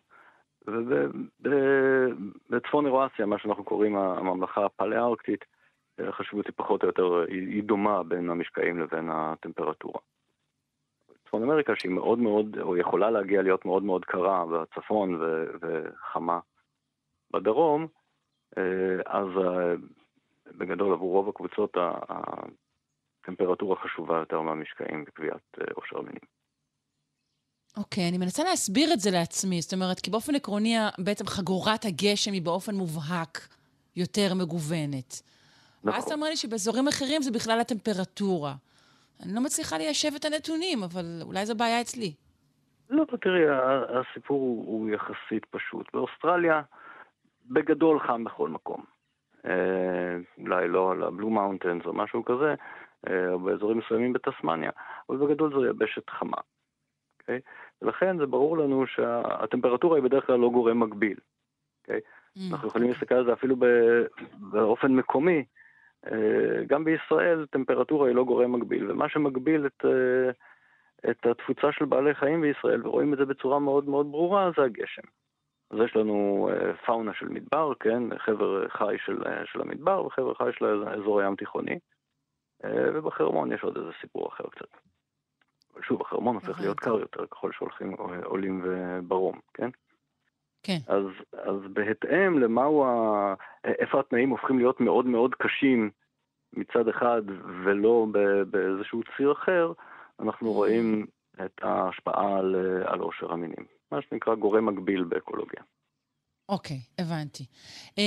[0.68, 5.46] ובצפון אירואסיה, מה שאנחנו קוראים הממלכה הפלאארקטית,
[6.00, 10.00] החשיבות היא פחות או יותר, היא דומה בין המשקעים לבין הטמפרטורה.
[11.26, 15.22] צפון אמריקה שהיא מאוד מאוד, או יכולה להגיע להיות מאוד מאוד קרה בצפון
[15.62, 16.40] וחמה
[17.34, 17.88] בדרום,
[18.58, 18.64] אה,
[19.06, 19.74] אז אה,
[20.58, 21.78] בגדול עבור רוב הקבוצות
[23.22, 26.22] הטמפרטורה חשובה יותר מהמשקעים בקביעת אה, עושר המינים.
[27.78, 29.62] אוקיי, okay, אני מנסה להסביר את זה לעצמי.
[29.62, 33.48] זאת אומרת, כי באופן עקרוני, בעצם חגורת הגשם היא באופן מובהק
[33.96, 35.22] יותר מגוונת.
[35.84, 35.94] נכון.
[35.94, 38.54] ואז אתה אומר לי שבאזורים אחרים זה בכלל הטמפרטורה.
[39.24, 42.14] אני לא מצליחה ליישב את הנתונים, אבל אולי זו בעיה אצלי.
[42.90, 43.44] לא, תראי,
[44.00, 45.94] הסיפור הוא יחסית פשוט.
[45.94, 46.62] באוסטרליה,
[47.46, 48.84] בגדול חם בכל מקום.
[49.46, 52.56] אה, אולי לא על הבלו מאונטנס או משהו כזה,
[53.10, 54.72] או באזורים מסוימים בתסמניה,
[55.10, 56.38] אבל בגדול זו יבשת חמה.
[56.38, 57.22] Okay?
[57.22, 57.40] אוקיי?
[57.82, 61.18] ולכן זה ברור לנו שהטמפרטורה היא בדרך כלל לא גורם מקביל.
[61.18, 61.82] Okay?
[61.82, 62.00] אוקיי?
[62.38, 63.56] Mm, אנחנו יכולים להסתכל על זה אפילו
[64.52, 65.46] באופן מקומי.
[66.12, 69.86] אה, גם בישראל טמפרטורה היא לא גורם מקביל, ומה שמגביל את,
[71.10, 75.02] את התפוצה של בעלי חיים בישראל, ורואים את זה בצורה מאוד מאוד ברורה, זה הגשם.
[75.72, 80.34] אז יש לנו אה, פאונה של מדבר, כן, חבר חי של, אה, של המדבר וחבר
[80.34, 81.78] חי של האזור הים תיכוני, אה,
[82.64, 84.68] ובחרמון יש עוד איזה סיפור אחר קצת.
[85.74, 87.94] אבל שוב, החרמון הופך להיות קר יותר ככל שהולכים,
[88.24, 89.70] עולים וברום, כן?
[90.64, 90.78] כן.
[90.88, 93.34] אז, אז בהתאם למהו ה...
[93.66, 95.90] איפה התנאים הופכים להיות מאוד מאוד קשים
[96.54, 97.22] מצד אחד
[97.64, 98.08] ולא
[98.50, 99.74] באיזשהו ציר אחר,
[100.20, 100.54] אנחנו mm.
[100.54, 101.06] רואים
[101.46, 103.66] את ההשפעה על, על עושר המינים.
[103.92, 105.62] מה שנקרא גורם מקביל באקולוגיה.
[106.50, 107.44] אוקיי, okay, הבנתי.
[107.90, 108.00] Uh,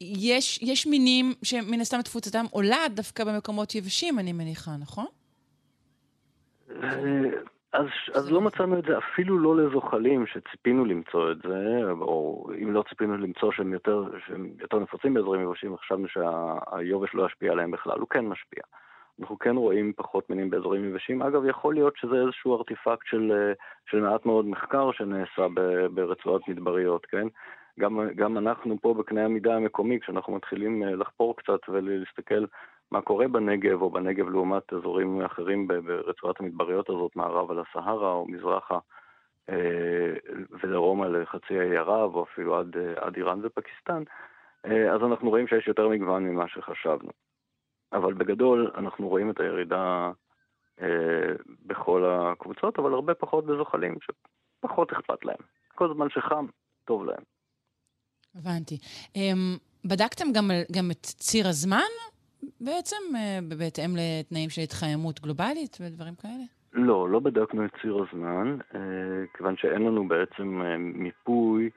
[0.00, 5.06] יש, יש מינים שמן הסתם תפוצתם עולה דווקא במקומות יבשים, אני מניחה, נכון?
[6.70, 7.30] אה,
[7.72, 12.72] אז, אז לא מצאנו את זה אפילו לא לזוחלים שציפינו למצוא את זה, או אם
[12.72, 17.70] לא ציפינו למצוא שהם יותר, שהם יותר נפוצים באזורים יבשים, חשבנו שהיובש לא ישפיע עליהם
[17.70, 18.62] בכלל, הוא כן משפיע.
[19.20, 21.22] אנחנו כן רואים פחות מינים באזורים יבשים.
[21.22, 23.52] אגב, יכול להיות שזה איזשהו ארטיפקט של, אה,
[23.90, 25.46] של מעט מאוד מחקר שנעשה
[25.94, 27.26] ברצועות מדבריות, כן?
[27.80, 32.44] גם, גם אנחנו פה בקנה המידה המקומי, כשאנחנו מתחילים אה, לחפור קצת ולהסתכל
[32.90, 38.26] מה קורה בנגב או בנגב לעומת אזורים אחרים ברצועת המדבריות הזאת, מערב על הסהרה או
[38.28, 38.78] מזרחה
[39.50, 40.12] אה,
[40.62, 44.02] ודרומה לחצי האי ערב או אפילו עד, עד איראן ופקיסטן,
[44.64, 47.10] אז אנחנו רואים שיש יותר מגוון ממה שחשבנו.
[47.92, 50.10] אבל בגדול אנחנו רואים את הירידה
[50.80, 51.32] אה,
[51.66, 55.36] בכל הקבוצות, אבל הרבה פחות בזוחלים, שפחות אכפת להם.
[55.74, 56.46] כל זמן שחם,
[56.84, 57.35] טוב להם.
[58.38, 58.78] הבנתי.
[59.14, 59.18] Um,
[59.84, 61.92] בדקתם גם, גם את ציר הזמן
[62.60, 66.44] בעצם, uh, בהתאם לתנאים של התחממות גלובלית ודברים כאלה?
[66.72, 68.76] לא, לא בדקנו את ציר הזמן, uh,
[69.36, 71.70] כיוון שאין לנו בעצם uh, מיפוי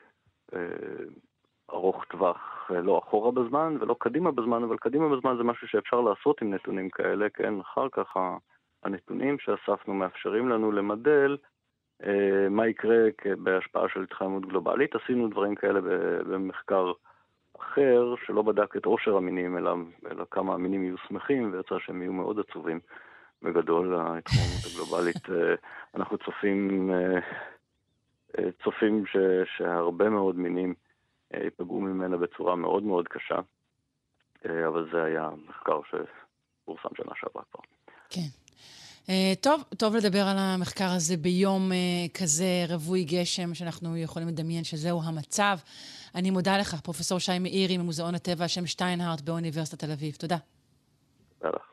[1.73, 6.01] ארוך טווח, אה, לא אחורה בזמן ולא קדימה בזמן, אבל קדימה בזמן זה משהו שאפשר
[6.01, 7.59] לעשות עם נתונים כאלה, כן?
[7.59, 8.17] אחר כך
[8.83, 11.47] הנתונים שאספנו מאפשרים לנו למדל אה,
[12.49, 12.97] מה יקרה
[13.37, 14.95] בהשפעה של התחממות גלובלית.
[14.95, 15.79] עשינו דברים כאלה
[16.25, 16.91] במחקר
[17.59, 19.75] אחר, שלא בדק את עושר המינים, אלא,
[20.11, 22.79] אלא כמה המינים יהיו שמחים, ויצא שהם יהיו מאוד עצובים
[23.41, 25.29] בגדול, ההתחממות הגלובלית.
[25.29, 25.55] אה,
[25.95, 27.19] אנחנו צופים, אה,
[28.37, 29.17] אה, צופים ש,
[29.57, 30.73] שהרבה מאוד מינים
[31.33, 33.39] אה, ייפגעו ממנה בצורה מאוד מאוד קשה,
[34.45, 37.63] אה, אבל זה היה מחקר שפורסם שנה שעברה כבר.
[38.09, 38.48] כן.
[39.09, 41.75] Uh, טוב, טוב לדבר על המחקר הזה ביום uh,
[42.13, 45.57] כזה רווי גשם, שאנחנו יכולים לדמיין שזהו המצב.
[46.15, 50.15] אני מודה לך, פרופ' שי מאירי ממוזיאון הטבע השם שטיינהארט באוניברסיטת תל אביב.
[50.15, 50.37] תודה.
[51.39, 51.69] תודה לך.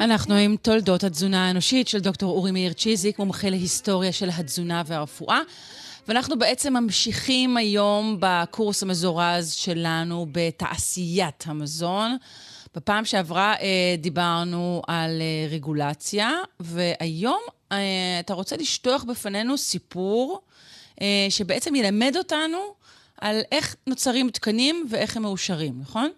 [0.00, 5.40] אנחנו עם תולדות התזונה האנושית של דוקטור אורי מאיר צ'יזיק, מומחה להיסטוריה של התזונה והרפואה.
[6.08, 12.16] ואנחנו בעצם ממשיכים היום בקורס המזורז שלנו בתעשיית המזון.
[12.74, 17.40] בפעם שעברה אה, דיברנו על אה, רגולציה, והיום
[17.72, 20.40] אה, אתה רוצה לשטוח בפנינו סיפור
[21.00, 22.58] אה, שבעצם ילמד אותנו
[23.20, 26.10] על איך נוצרים תקנים ואיך הם מאושרים, נכון?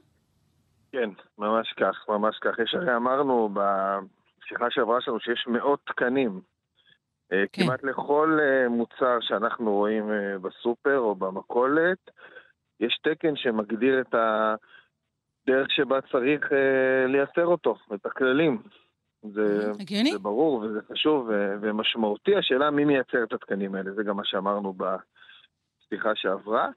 [0.96, 2.58] כן, ממש כך, ממש כך.
[2.58, 6.40] יש הרי אמרנו בשיחה שעברה שלנו שיש מאות תקנים.
[7.32, 7.62] אה, כן.
[7.62, 11.98] כמעט לכל אה, מוצר שאנחנו רואים אה, בסופר או במכולת,
[12.80, 16.52] יש תקן שמגדיר את הדרך שבה צריך
[17.08, 18.62] לייצר אותו, את הכללים.
[19.22, 20.12] זה, הגיוני.
[20.12, 21.30] זה ברור וזה חשוב
[21.60, 22.36] ומשמעותי.
[22.36, 26.68] השאלה מי מייצר את התקנים האלה, זה גם מה שאמרנו בשיחה שעברה.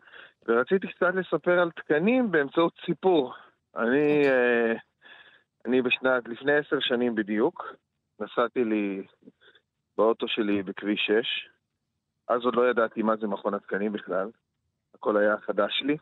[0.47, 3.33] ורציתי קצת לספר על תקנים באמצעות סיפור.
[3.79, 4.73] אני, אה,
[5.65, 7.65] אני בשנת, לפני עשר שנים בדיוק,
[8.19, 9.03] נסעתי לי
[9.97, 11.49] באוטו שלי בכביש 6.
[12.27, 14.29] אז עוד לא ידעתי מה זה מכון התקנים בכלל.
[14.95, 15.97] הכל היה חדש לי.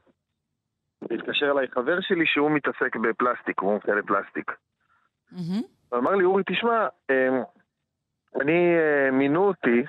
[1.01, 4.51] התקשר אליי חבר שלי שהוא מתעסק בפלסטיק, הוא מומחה לפלסטיק.
[5.89, 7.43] הוא אמר לי, אורי, תשמע, אמ,
[8.41, 9.83] אני, אה, מינו אותי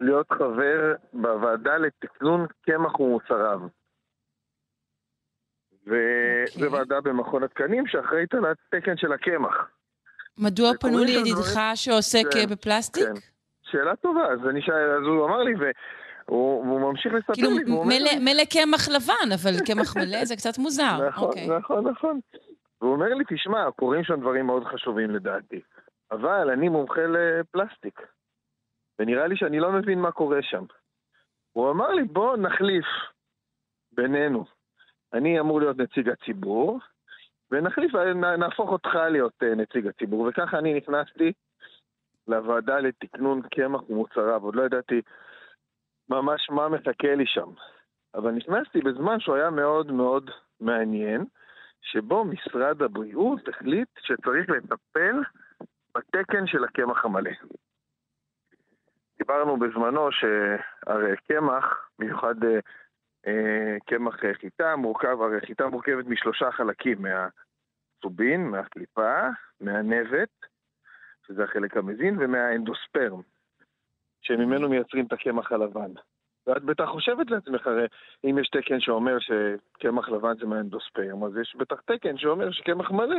[0.00, 3.60] להיות חבר בוועדה לתכנון קמח ומוצריו.
[5.86, 6.78] וזו אוקיי.
[6.78, 9.68] ועדה במכון התקנים שאחראית על התקן של הקמח.
[10.38, 13.04] מדוע פנו שם לידידך שעוסק כן, אה, בפלסטיק?
[13.04, 13.12] כן.
[13.62, 14.68] שאלה טובה, אז, אני ש...
[14.68, 15.52] אז הוא אמר לי,
[16.28, 17.84] והוא ממשיך לספר כאילו, לי, אומר
[18.18, 21.08] מלא- לי, קמח לבן, אבל קמח מלא זה קצת מוזר.
[21.08, 21.48] נכון, אוקיי.
[21.58, 22.20] נכון, נכון.
[22.80, 25.60] והוא אומר לי, תשמע, קורים שם דברים מאוד חשובים לדעתי,
[26.10, 28.00] אבל אני מומחה לפלסטיק,
[28.98, 30.64] ונראה לי שאני לא מבין מה קורה שם.
[31.52, 32.84] הוא אמר לי, בוא נחליף
[33.92, 34.44] בינינו.
[35.14, 36.80] אני אמור להיות נציג הציבור,
[37.50, 37.94] ונחליף,
[38.38, 40.26] נהפוך אותך להיות אה, נציג הציבור.
[40.28, 41.32] וככה אני נכנסתי
[42.28, 44.42] לוועדה לתקנון קמח ומוצריו.
[44.42, 45.02] עוד לא ידעתי
[46.08, 47.48] ממש מה מחכה לי שם.
[48.14, 51.24] אבל נכנסתי בזמן שהוא היה מאוד מאוד מעניין,
[51.82, 55.20] שבו משרד הבריאות החליט שצריך לטפל
[55.96, 57.30] בתקן של הקמח המלא.
[59.18, 62.58] דיברנו בזמנו שהרי קמח, במיוחד אה,
[63.86, 69.12] קמח אה, חיטה, מורכב, הרי חיטה מורכבת משלושה חלקים, מהצובין, מהקליפה,
[69.60, 70.28] מהנבט,
[71.26, 73.20] שזה החלק המזין, ומהאנדוספרם,
[74.22, 75.90] שממנו מייצרים את הקמח הלבן.
[76.46, 77.86] ואת בטח חושבת לעצמך, הרי
[78.24, 83.16] אם יש תקן שאומר שקמח לבן זה מהאנדוספרם, אז יש בטח תקן שאומר שקמח מלא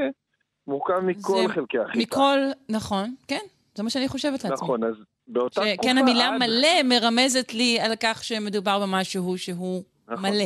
[0.68, 2.00] מורכב מכל זה חלקי החיטה.
[2.00, 2.38] מכל,
[2.70, 3.40] נכון, כן,
[3.76, 4.54] זה מה שאני חושבת לעצמי.
[4.54, 4.96] נכון, אז
[5.28, 5.84] באותה תקופה...
[5.84, 10.30] שכן, המילה עד- מלא מרמזת לי על כך שמדובר במשהו שהוא נכון.
[10.30, 10.46] מלא.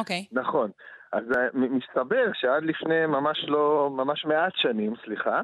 [0.00, 0.26] אוקיי.
[0.32, 0.70] נכון.
[1.12, 5.40] אז אה, מסתבר שעד לפני ממש לא, ממש מעט שנים, סליחה,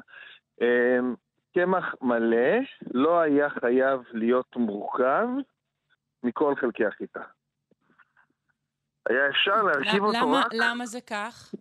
[0.61, 1.15] אמ,
[1.55, 2.57] קמח מלא
[2.93, 5.27] לא היה חייב להיות מורכב
[6.23, 7.21] מכל חלקי החיטה.
[9.09, 11.53] היה אפשר להרכיב למה- אותו רק, למה זה כך?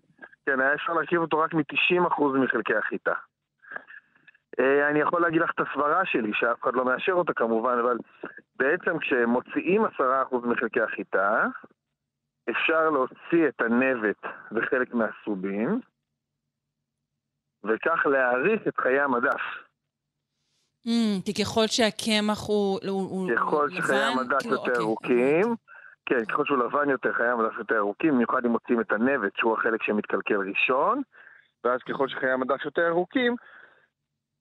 [0.46, 3.12] כן, היה אפשר להרכיב אותו רק מ-90% מחלקי החיטה.
[4.60, 7.96] אה, אני יכול להגיד לך את הסברה שלי, שאף אחד לא מאשר אותה כמובן, אבל
[8.56, 9.88] בעצם כשמוציאים 10%
[10.46, 11.46] מחלקי החיטה,
[12.50, 15.80] אפשר להוציא את הנבט וחלק מהסובין,
[17.64, 19.40] וכך להאריך את חיי המדף.
[20.86, 24.80] Mm, כי ככל שהקמח הוא הוא- הוא ככל לבן, שחיי המדף כאילו, יותר אוקיי.
[24.80, 25.54] ארוכים,
[26.06, 29.58] כן, ככל שהוא לבן יותר, חיי המדף יותר ארוכים, במיוחד אם מוצאים את הנבט, שהוא
[29.58, 31.02] החלק שמתקלקל ראשון,
[31.64, 33.36] ואז ככל שחיי המדף יותר ארוכים,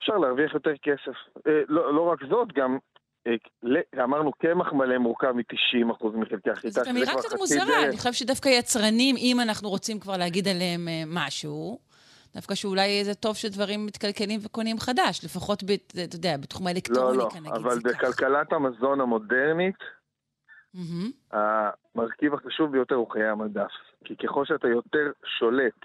[0.03, 1.17] אפשר להרוויח יותר כסף.
[1.47, 2.77] אה, לא, לא רק זאת, גם
[3.27, 6.69] אה, אמרנו קמח מלא מורכב מ-90% מחלקי החיטה.
[6.69, 7.83] זאת אמירה קצת מוזרה.
[7.87, 11.79] אני חושבת שדווקא יצרנים, אם אנחנו רוצים כבר להגיד עליהם אה, משהו,
[12.35, 17.39] דווקא שאולי זה טוב שדברים מתקלקלים וקונים חדש, לפחות, אתה יודע, בתחום לא, האלקטרוניקה, לא,
[17.39, 18.07] נגיד אבל זה ככה.
[18.07, 19.75] בכלכלת המזון המודרנית.
[21.31, 23.71] המרכיב החשוב ביותר הוא חיי המדף.
[24.05, 25.79] כי ככל שאתה יותר שולט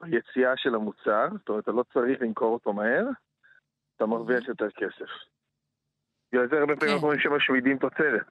[0.00, 3.04] ביציאה של המוצר, זאת אומרת, אתה לא צריך למכור אותו מהר,
[3.96, 5.10] אתה מרוויח יותר כסף.
[6.32, 6.92] בגלל זה הרבה פעמים כן.
[6.92, 8.26] אנחנו רואים שמשמידים תוצרת,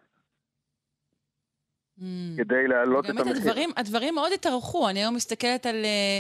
[2.00, 2.38] Mm.
[2.38, 3.42] כדי להעלות את באמת המחיר.
[3.42, 4.90] הדברים, הדברים מאוד התארכו.
[4.90, 6.20] אני היום מסתכלת על, אה,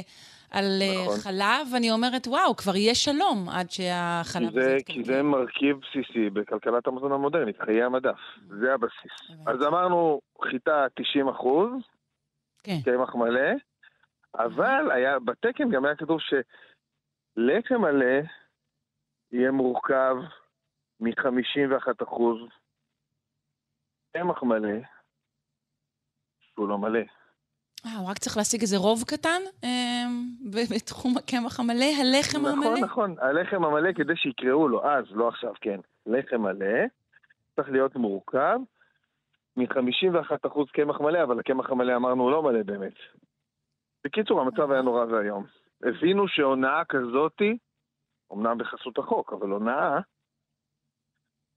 [0.51, 1.17] על אה, נכון.
[1.19, 5.03] חלב, ואני אומרת, וואו, כבר יהיה שלום עד כי שהחלב זה, הזה כי יתקלקל.
[5.03, 8.17] זה מרכיב בסיסי בכלכלת המזון המודרנית, חיי המדף.
[8.47, 9.38] זה הבסיס.
[9.47, 11.71] אז אמרנו, חיטה 90 אחוז,
[12.63, 12.77] כן.
[12.86, 13.49] קמח מלא,
[14.38, 18.21] אבל היה, בתקן גם היה כתוב שלחם מלא
[19.32, 20.15] יהיה מורכב
[21.00, 22.39] מ-51 אחוז
[24.13, 24.78] קמח מלא,
[26.39, 27.00] שהוא לא מלא.
[27.86, 30.06] אה, הוא רק צריך להשיג איזה רוב קטן אה,
[30.76, 32.80] בתחום הקמח המלא, הלחם נכון, המלא?
[32.80, 36.86] נכון, הלחם המלא כדי שיקראו לו, אז, לא עכשיו, כן, לחם מלא,
[37.56, 38.60] צריך להיות מורכב
[39.58, 42.93] מ-51% קמח מלא, אבל הקמח המלא אמרנו הוא לא מלא באמת.
[44.03, 45.45] בקיצור, המצב היה נורא ואיום.
[45.83, 47.57] הבינו שהונאה כזאתי,
[48.33, 49.99] אמנם בחסות החוק, אבל הונאה,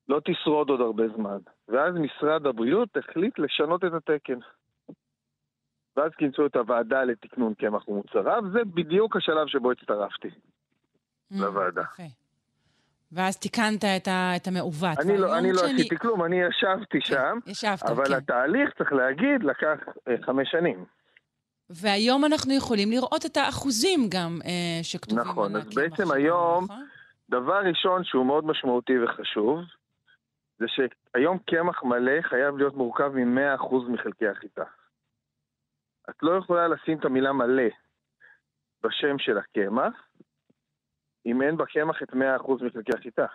[0.09, 1.38] לא תשרוד עוד הרבה זמן.
[1.68, 4.38] ואז משרד הבריאות החליט לשנות את התקן.
[5.96, 10.29] ואז כינסו את הוועדה לתקנון קמח ומוצריו, זה בדיוק השלב שבו הצטרפתי.
[10.29, 11.83] Mm, לוועדה.
[13.12, 14.98] ואז תיקנת את, ה, את המעוות.
[14.98, 18.14] אני לא, אני לא כשאני- עשיתי כלום, אני ישבתי שם, כן, ישבת, אבל כן.
[18.14, 20.85] התהליך, צריך להגיד, לקח אה, חמש שנים.
[21.71, 26.87] והיום אנחנו יכולים לראות את האחוזים גם אה, שכתובים נכון, אז בעצם שלנו, היום- נכון?
[27.31, 29.61] דבר ראשון שהוא מאוד משמעותי וחשוב,
[30.59, 34.65] זה שהיום קמח מלא חייב להיות מורכב מ-100% מחלקי החיטה.
[36.11, 37.69] את לא יכולה לשים את המילה מלא
[38.83, 39.93] בשם של הקמח,
[41.27, 42.17] אם אין בקמח את 100%
[42.65, 43.27] מחלקי החיטה.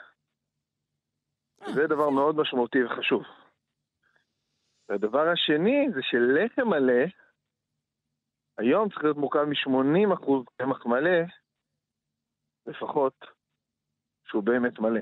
[1.62, 3.24] אה, זה דבר מאוד משמעותי וחשוב.
[4.90, 7.04] והדבר השני זה שלחם מלא,
[8.58, 10.26] היום צריך להיות מורכב מ-80%
[10.58, 11.20] קמח מלא,
[12.68, 13.26] לפחות,
[14.28, 15.02] שהוא באמת מלא.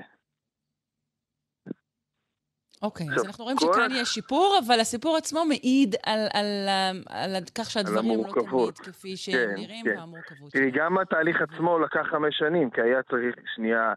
[2.82, 6.68] אוקיי, אז עכשיו, אנחנו רואים שכאן יש שיפור, אבל הסיפור עצמו מעיד על, על,
[7.08, 8.78] על, על כך שהדברים לא תמיד.
[8.78, 9.98] כפי שהם כן, נראים, כן.
[9.98, 10.70] והמורכבות תראי.
[10.70, 13.92] גם התהליך עצמו לקח חמש שנים, כי היה צריך שנייה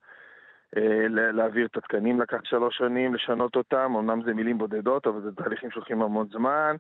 [0.78, 5.32] אה, להעביר את התקנים, לקח שלוש שנים, לשנות אותם, אמנם זה מילים בודדות, אבל זה
[5.32, 6.76] תהליכים שלוקחים המון זמן,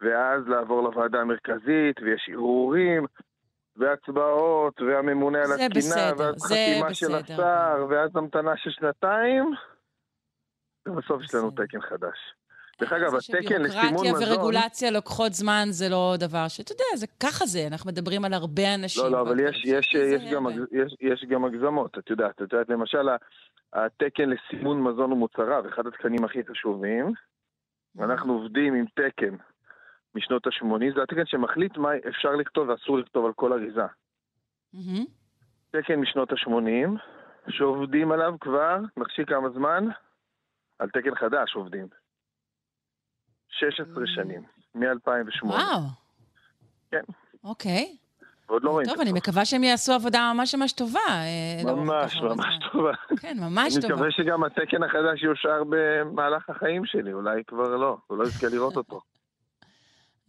[0.00, 3.06] ואז לעבור לוועדה המרכזית, ויש ערעורים,
[3.76, 7.14] והצבעות, והממונה על התקינה, ואז חתימה של.
[7.14, 9.50] השר, ואז המתנה של שנתיים,
[10.88, 11.50] ובסוף יש לנו.
[11.50, 12.34] תקן חדש.
[12.80, 14.32] דרך אגב, התקן לסימון שביורוקרטיה מזון...
[14.32, 18.74] ורגולציה לוקחות זמן, זה לא דבר שאתה יודע, זה ככה זה, אנחנו מדברים על הרבה
[18.74, 19.02] אנשים.
[19.02, 22.42] לא, לא, אבל יש, יש, יש, גם, יש, יש גם הגזמות, את יודעת.
[22.42, 23.08] את יודעת, למשל,
[23.72, 27.12] התקן לסימון מזון ומוצריו, אחד התקנים הכי חשובים,
[28.00, 29.36] אנחנו עובדים עם תקן
[30.14, 33.82] משנות ה-80, זה התקן שמחליט מה אפשר לכתוב ואסור לכתוב על כל אריזה.
[34.72, 35.04] מהמם.
[35.70, 36.98] תקן משנות ה-80,
[37.48, 39.84] שעובדים עליו כבר, נחשיב כמה זמן,
[40.78, 41.86] על תקן חדש עובדים.
[43.48, 44.06] 16 Mm.
[44.14, 44.42] שנים,
[44.74, 45.44] מ-2008.
[45.44, 45.80] וואו.
[46.90, 47.02] כן.
[47.44, 47.96] אוקיי.
[48.48, 49.12] ועוד לא רואים טוב, אני.
[49.12, 51.00] מקווה שהם יעשו עבודה ממש ממש טובה.
[51.08, 52.54] אה, לאורך ממש, ממש.
[52.72, 52.92] טובה.
[53.20, 53.94] כן, ממש אני טובה.
[53.94, 58.76] מקווה שגם התקן החדש יאושר במהלך החיים שלי, אולי כבר לא, הוא לא יזכה לראות
[58.76, 59.00] אותו.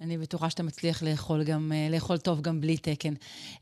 [0.02, 3.14] אני בטוחה שאתה מצליח לאכול גם, אה, לאכול טוב גם בלי תקן.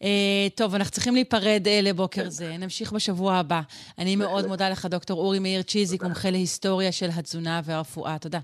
[0.03, 2.57] אה, טוב, אנחנו צריכים להיפרד אה, לבוקר זה.
[2.57, 3.61] נמשיך בשבוע הבא.
[3.97, 4.47] אני מאוד.
[4.47, 6.03] מודה לך, דוקטור אורי מאיר צ'יזיק.
[6.03, 8.19] מומחה להיסטוריה של התזונה והרפואה.
[8.19, 8.39] תודה.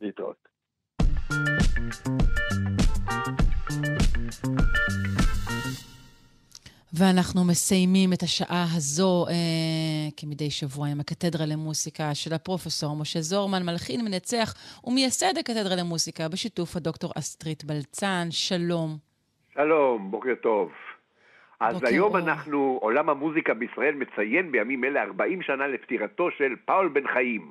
[0.00, 0.48] להתראות.
[6.92, 13.62] ואנחנו מסיימים את השעה הזו, אה, כמדי שבוע, עם הקתדרה למוסיקה של הפרופסור משה זורמן,
[13.66, 18.26] מלחין, מנצח ומייסד הקתדרה למוסיקה, בשיתוף הדוקטור אסטרית בלצן.
[18.30, 18.88] שלום.
[19.54, 20.72] שלום, בוקר טוב.
[21.60, 22.18] אז בוקר היום אור.
[22.18, 27.48] אנחנו, עולם המוזיקה בישראל מציין בימים אלה 40 שנה לפטירתו של פאול בן חיים,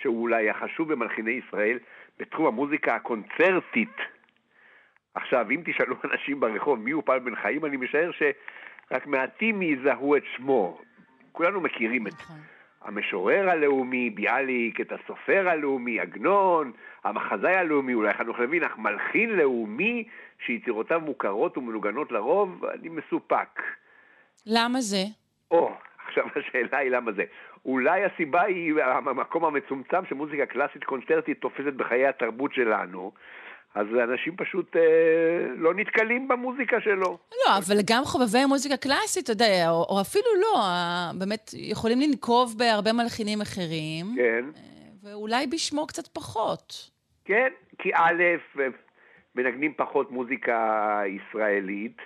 [0.00, 1.78] שהוא אולי החשוב במלחיני ישראל
[2.18, 3.96] בתחום המוזיקה הקונצרטית.
[5.14, 8.10] עכשיו, אם תשאלו אנשים ברחוב מי הוא פאול בן חיים, אני משער
[8.90, 10.78] שרק מעטים יזהו את שמו.
[11.32, 12.36] כולנו מכירים את נכון.
[12.82, 16.72] המשורר הלאומי, ביאליק, את הסופר הלאומי, עגנון,
[17.04, 20.08] המחזאי הלאומי, אולי חנוך לוין, אך מלחין לאומי
[20.46, 23.62] שיצירותיו מוכרות ומנוגנות לרוב, אני מסופק.
[24.46, 25.04] למה זה?
[25.50, 25.72] או,
[26.06, 27.24] עכשיו השאלה היא למה זה.
[27.64, 33.12] אולי הסיבה היא המקום המצומצם שמוזיקה קלאסית קונצרטית תופסת בחיי התרבות שלנו,
[33.78, 34.82] אז אנשים פשוט אה,
[35.56, 37.18] לא נתקלים במוזיקה שלו.
[37.46, 42.00] לא, אבל גם חובבי מוזיקה קלאסית, אתה יודע, או, או אפילו לא, אה, באמת יכולים
[42.00, 44.44] לנקוב בהרבה מלחינים אחרים, כן.
[44.56, 44.60] אה,
[45.02, 46.90] ואולי בשמו קצת פחות.
[47.24, 47.48] כן,
[47.78, 48.22] כי א',
[49.34, 50.58] מנגנים פחות מוזיקה
[51.06, 51.96] ישראלית,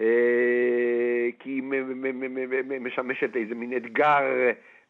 [0.00, 0.06] אה,
[1.38, 1.62] כי היא
[2.80, 4.22] משמשת איזה מין אתגר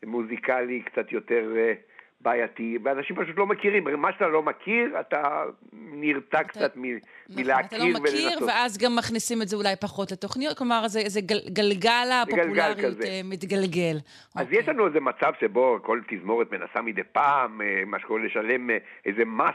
[0.07, 1.73] מוזיקלי קצת יותר אה,
[2.21, 3.85] בעייתי, ואנשים פשוט לא מכירים.
[3.85, 8.49] מה שאתה לא מכיר, אתה נרתע קצת מ- נכון, מלהכיר אתה לא מכיר, ולנסות.
[8.49, 13.03] ואז גם מכניסים את זה אולי פחות לתוכניות, כלומר, זה, זה גל, גלגל הפופולריות.
[13.05, 13.97] אה, מתגלגל.
[14.37, 14.59] אז אוקיי.
[14.59, 18.79] יש לנו איזה מצב שבו כל תזמורת מנסה מדי פעם, אה, מה שקורה לשלם אה,
[19.07, 19.55] איזה מס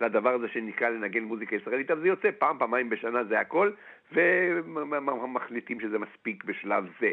[0.00, 3.70] לדבר הזה שנקרא לנגן מוזיקה ישראלית, אבל זה יוצא פעם, פעמיים בשנה זה הכל,
[4.12, 7.10] ומחליטים שזה מספיק בשלב זה.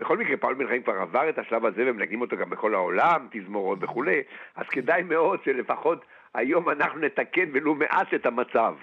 [0.00, 3.28] בכל מקרה, פאול בן חיים כבר עבר את השלב הזה ומנגנים אותו גם בכל העולם,
[3.30, 4.22] תזמורות וכולי,
[4.56, 8.74] אז כדאי מאוד שלפחות היום אנחנו נתקן ולו מעט את המצב.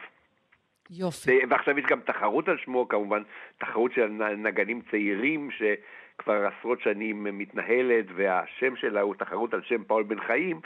[0.89, 1.31] יופי.
[1.31, 3.23] ו- ועכשיו יש גם תחרות על שמו, כמובן,
[3.57, 4.07] תחרות של
[4.37, 10.59] נגנים צעירים שכבר עשרות שנים מתנהלת, והשם שלה הוא תחרות על שם פאול בן חיים,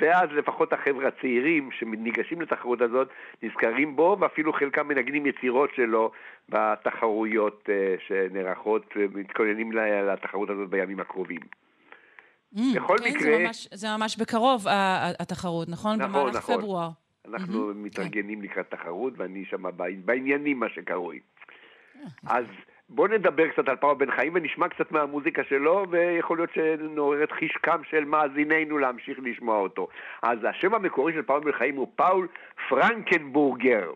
[0.00, 3.08] ואז לפחות החבר'ה הצעירים שניגשים לתחרות הזאת
[3.42, 6.10] נזכרים בו, ואפילו חלקם מנגנים יצירות שלו
[6.48, 11.40] בתחרויות אה, שנערכות, ומתכוננים לתחרות הזאת בימים הקרובים.
[12.54, 14.64] Mm, בכל כן, מקרה- זה ממש, זה ממש בקרוב,
[15.20, 15.98] התחרות, נכון?
[16.02, 16.56] נכון, במהלך נכון.
[16.56, 16.88] פברואר.
[17.28, 19.62] אנחנו מהמם, מתארגנים לקראת תחרות, ואני שם
[20.04, 21.20] בעניינים, מה שקרוי.
[22.26, 22.44] אז
[22.88, 27.32] בואו נדבר קצת על פאול בן חיים ונשמע קצת מהמוזיקה שלו, ויכול להיות שנעורר את
[27.32, 29.88] חשקם של מאזינינו להמשיך לשמוע אותו.
[30.22, 32.28] אז השם המקורי של פאול בן חיים הוא פאול
[32.68, 33.90] פרנקנבורגר.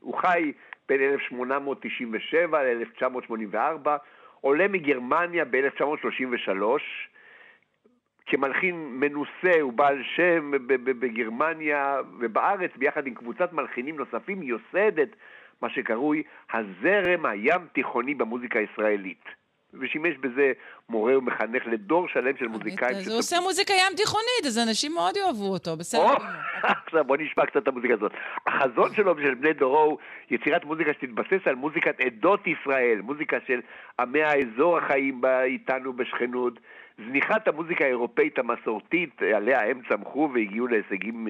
[0.00, 0.52] הוא חי
[0.88, 3.88] בין 1897 ל-1984,
[4.40, 6.62] עולה מגרמניה ב-1933,
[8.26, 15.16] כמלחין מנוסה ובעל שם בגרמניה ובארץ, ביחד עם קבוצת מלחינים נוספים, יוסדת
[15.62, 19.24] מה שקרוי הזרם הים תיכוני במוזיקה הישראלית.
[19.80, 20.52] ושימש בזה
[20.88, 22.96] מורה ומחנך לדור שלם של מוזיקאים.
[22.96, 26.30] אז הוא עושה מוזיקה ים תיכונית, אז אנשים מאוד יאהבו אותו, בסדר או, גמור.
[26.84, 28.12] עכשיו בוא נשמע קצת את המוזיקה הזאת.
[28.46, 29.98] החזון שלו ושל בני דורו הוא
[30.30, 33.60] יצירת מוזיקה שתתבסס על מוזיקת עדות ישראל, מוזיקה של
[34.00, 36.60] עמי האזור החיים איתנו בשכנות,
[36.98, 41.28] זניחת המוזיקה האירופאית המסורתית, עליה הם צמחו והגיעו להישגים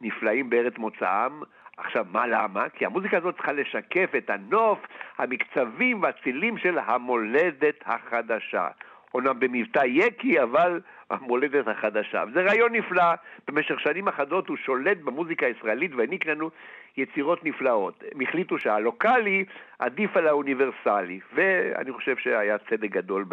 [0.00, 1.42] נפלאים בארץ מוצאם.
[1.78, 2.68] עכשיו, מה למה?
[2.68, 4.78] כי המוזיקה הזאת צריכה לשקף את הנוף,
[5.18, 8.68] המקצבים והצילים של המולדת החדשה.
[9.14, 12.24] אומנם במבטא יקי, אבל המולדת החדשה.
[12.28, 13.14] וזה רעיון נפלא.
[13.48, 16.50] במשך שנים אחדות הוא שולט במוזיקה הישראלית והעניק לנו
[16.96, 18.04] יצירות נפלאות.
[18.14, 19.44] הם החליטו שהלוקאלי
[19.78, 23.24] עדיף על האוניברסלי, ואני חושב שהיה צדק גדול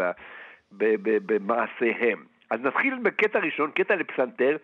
[0.72, 2.24] במעשיהם.
[2.50, 4.58] אז נתחיל בקטע ראשון, קטע לפסנתר,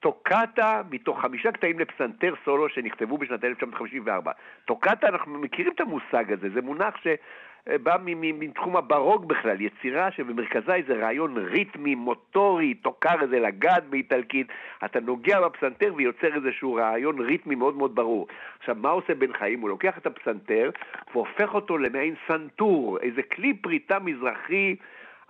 [0.00, 4.32] טוקטה מתוך חמישה קטעים לפסנתר סולו שנכתבו בשנת 1954.
[4.64, 10.94] טוקטה, אנחנו מכירים את המושג הזה, זה מונח שבא מתחום הברוק בכלל, יצירה שבמרכזה איזה
[10.94, 14.46] רעיון ריתמי, מוטורי, טוקר איזה לגד באיטלקית,
[14.84, 18.26] אתה נוגע בפסנתר ויוצר איזשהו רעיון ריתמי מאוד מאוד ברור.
[18.58, 19.60] עכשיו, מה עושה בן חיים?
[19.60, 20.70] הוא לוקח את הפסנתר
[21.14, 24.76] והופך אותו למעין סנטור, איזה כלי פריטה מזרחי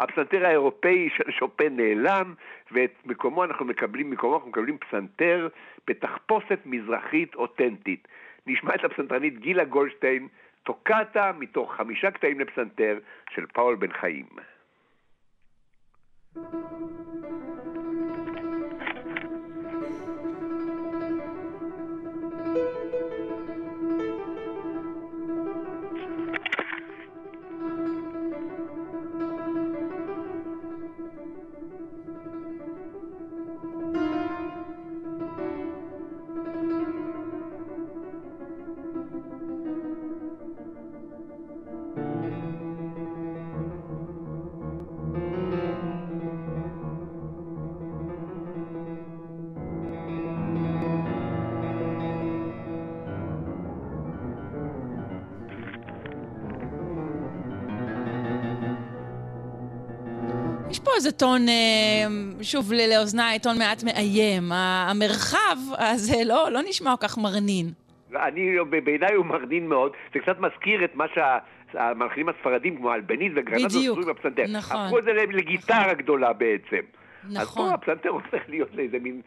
[0.02, 2.34] הפסנתר האירופאי של שופן נעלם,
[2.72, 5.48] ואת מקומו אנחנו מקבלים, מקומו אנחנו מקבלים פסנתר
[5.86, 8.08] בתחפושת מזרחית אותנטית.
[8.46, 10.28] נשמע את הפסנתרנית גילה גולדשטיין,
[10.62, 12.98] טוקטה מתוך חמישה קטעים לפסנתר
[13.30, 14.26] של פאול בן חיים.
[16.36, 17.09] יש פה
[61.20, 64.42] טון, אה, שוב, לאוזניי, טון מעט מאיים.
[64.52, 67.66] המרחב הזה לא, לא נשמע כל כך מרנין.
[68.16, 73.68] אני, בעיניי הוא מרנין מאוד, זה קצת מזכיר את מה שהמלחינים הספרדים כמו אלבניז וגרנדו
[73.68, 74.44] בדיוק, עשו עם הפסנתר.
[74.48, 74.76] נכון.
[74.76, 76.80] הפכו את זה לגיטרה גדולה בעצם.
[77.24, 77.68] אז נכון.
[77.68, 79.20] פה הפסנתר הופך להיות לאיזה מין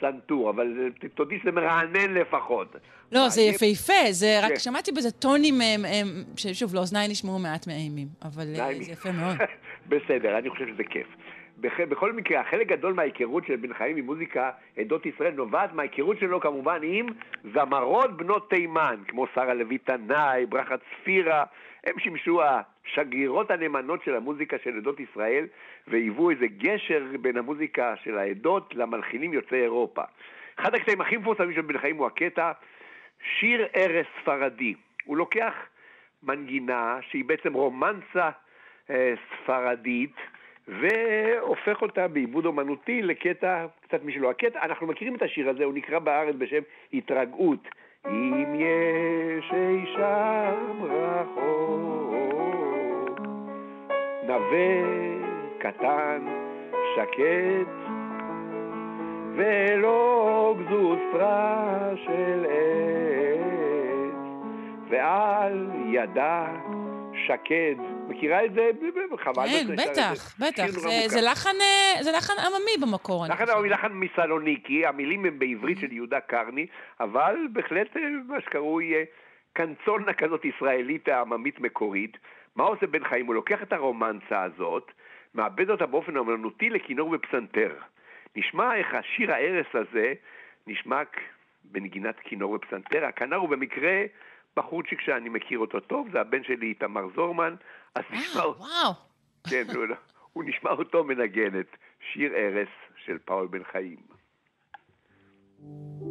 [0.00, 2.76] סנטור, אבל תודי שזה מרענן לפחות.
[3.12, 3.40] לא, זה.
[3.40, 4.58] יפהפה, זה רק כן.
[4.58, 8.74] שמעתי בזה טונים, הם, הם, ששוב, לאוזניי נשמעו מעט מאיימים, אבל אה.
[8.82, 9.36] זה יפה מאוד.
[9.90, 11.06] בסדר, אני חושב שזה כיף.
[11.60, 16.18] בח- בכל מקרה, חלק גדול מההיכרות של בן חיים עם מוזיקה עדות ישראל נובעת מההיכרות
[16.18, 17.06] שלו כמובן עם
[17.54, 21.44] זמרות בנות תימן, כמו שרה לוי תנאי, ברכה צפירה,
[21.84, 25.46] הם שימשו השגרירות הנאמנות של המוזיקה של עדות ישראל
[25.86, 30.02] והיוו איזה גשר בין המוזיקה של העדות למלחינים יוצאי אירופה.
[30.60, 32.52] אחד הקטעים הכי מפורסמים של בן חיים הוא הקטע
[33.38, 34.74] שיר ערש ספרדי.
[35.04, 35.54] הוא לוקח
[36.22, 38.30] מנגינה שהיא בעצם רומנסה
[38.90, 40.14] אה, ספרדית,
[40.68, 44.30] והופך אותה בעיבוד אומנותי לקטע קצת משלו.
[44.30, 46.62] הקטע, אנחנו מכירים את השיר הזה, הוא נקרא בארץ בשם
[46.92, 47.68] התרגעות.
[48.06, 52.00] אם יש אי שם רחוק,
[54.22, 54.82] נווה
[55.58, 56.26] קטן,
[56.94, 57.72] שקט,
[59.36, 63.38] ולא גזוסטרה של עץ,
[64.88, 66.46] ועל ידה
[67.26, 67.97] שקד.
[68.18, 68.70] מכירה את זה?
[69.18, 69.46] חבל.
[69.48, 70.36] כן, בטח.
[70.40, 70.66] בטח.
[71.06, 73.50] זה- לחן, אה, זה לחן עממי במקור, לחן.
[73.50, 76.66] הוא לחן מסלוניקי, המילים הם בעברית של יהודה קרני,
[77.00, 79.02] אבל בהחלט אה, מה שקרוי אה,
[79.52, 82.16] קנצונה כזאת ישראלית עממית מקורית.
[82.56, 83.26] מה עושה בן חיים?
[83.26, 84.92] הוא לוקח את הרומנסה הזאת,
[85.34, 87.72] מאבד אותה באופן אומנותי לכינור ופסנתר.
[88.36, 90.12] נשמע איך השיר ההרס הזה
[90.66, 91.02] נשמע
[91.64, 93.04] בנגינת כינור ופסנתר.
[93.04, 94.02] הכנר הוא במקרה
[94.58, 97.54] בחורצ'יק שאני מכיר אותו טוב, זה הבן שלי איתמר זורמן,
[97.94, 98.40] אז נשמע...
[98.40, 98.92] אה, וואו.
[99.50, 99.84] כן, הוא,
[100.32, 101.76] הוא נשמע אותו מנגן את
[102.12, 102.68] שיר ארס
[103.04, 103.98] של פאול בן חיים.
[105.60, 106.07] איזה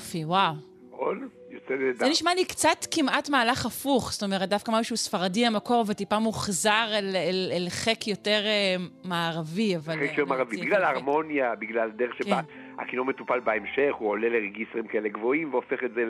[0.00, 0.54] יופי, וואו.
[0.92, 1.28] נכון?
[1.50, 1.98] יוצא נהדר.
[1.98, 6.86] זה נשמע לי קצת כמעט מהלך הפוך, זאת אומרת, דווקא משהו ספרדי המקור וטיפה מוחזר
[6.98, 9.94] אל, אל, אל חק יותר אה, מערבי, אבל...
[9.94, 10.84] אחרי אה, שיר מערבי, בגלל.
[10.84, 12.82] ההרמוניה, בגלל הדרך שבה כן.
[12.82, 16.04] הכינור מטופל בהמשך, הוא עולה לרגיסטרים כאלה גבוהים והופך את זה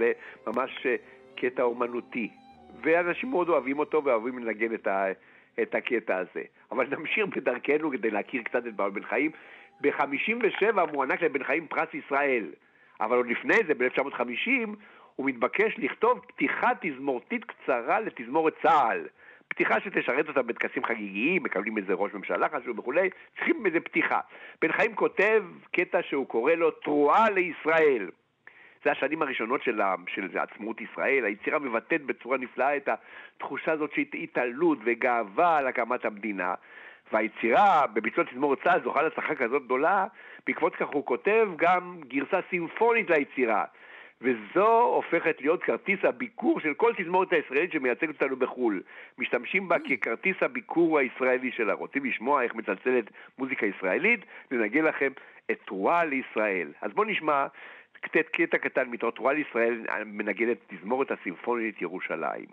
[0.47, 0.97] לממש אה,
[1.37, 2.29] קטע אומנותי.
[2.83, 5.05] ואנשים מאוד אוהבים אותו ואוהבים לנגן את, ה,
[5.63, 6.43] את הקטע הזה.
[6.73, 9.31] אבל נמשיך בדרכנו כדי להכיר קצת את בעל בן חיים.
[9.81, 12.45] ב-57 מוענק לבן חיים פרס ישראל,
[13.01, 14.69] אבל עוד לפני זה, ב-1950,
[15.17, 19.07] הוא מתבקש לכתוב פתיחה תזמורתית קצרה לתזמורת צה"ל.
[19.49, 24.21] פתיחה שתשרת אותה בטקסים חגיגיים, מקבלים איזה ראש ממשלה חשוב וכולי, צריכים איזה פתיחה.
[24.63, 28.11] בן חיים כותב קטע שהוא קורא לו תרועה לישראל.
[28.85, 34.03] זה השנים הראשונות של, של עצמאות ישראל, היצירה מבטאת בצורה נפלאה את התחושה הזאת של
[34.23, 36.55] התעלות וגאווה על הקמת המדינה,
[37.13, 40.07] והיצירה בביצוע תזמורת צה"ל זוכה להצלחה כזאת גדולה,
[40.47, 43.65] בעקבות כך הוא כותב גם גרסה סימפונית ליצירה.
[44.23, 48.83] וזו הופכת להיות כרטיס הביקור של כל תזמורת הישראלית שמייצגת אותנו בחו"ל.
[49.19, 51.73] משתמשים בה ככרטיס הביקור הישראלי שלה.
[51.73, 53.05] רוצים לשמוע איך מצלצלת
[53.39, 54.21] מוזיקה ישראלית?
[54.51, 55.13] ננגן לכם
[55.51, 56.73] את תרועה לישראל.
[56.81, 57.47] אז בואו נשמע
[58.01, 62.49] קטע, קטע קטן מתוך תרועה לישראל מנגנת תזמורת הסימפונית ירושלים.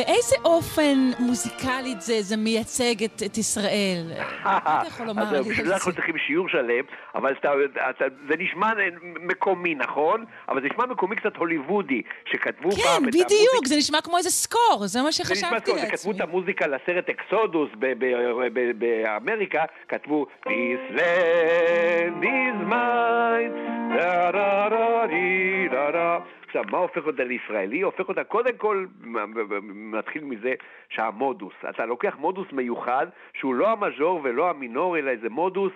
[0.00, 4.02] באיזה אופן מוזיקלית זה, זה מייצג את, את ישראל?
[4.44, 5.50] מה אתה יכול לומר על זה?
[5.50, 6.84] בשביל זה אנחנו צריכים שיעור שלם,
[7.14, 7.52] אבל אתה,
[7.90, 8.72] אתה, זה נשמע
[9.02, 10.24] מקומי, נכון?
[10.48, 13.68] אבל זה נשמע מקומי קצת הוליוודי, שכתבו כן, פעם את בדיוק, המוזיקה...
[13.68, 16.12] זה נשמע כמו איזה score, זה מה זה נשמע שחשבתי טוב, זה כתבו לעצמי.
[16.16, 17.70] את המוזיקה לסרט אקסודוס
[18.78, 23.54] באמריקה, כתבו This land is mine,
[23.96, 26.18] דה דה די דה דה.
[26.50, 27.80] עכשיו, מה הופך אותה לישראלי?
[27.80, 28.86] הופך אותה, קודם כל,
[29.62, 30.54] מתחיל מזה
[30.88, 31.52] שהמודוס.
[31.70, 35.72] אתה לוקח מודוס מיוחד, שהוא לא המז'ור ולא המינור, אלא איזה מודוס...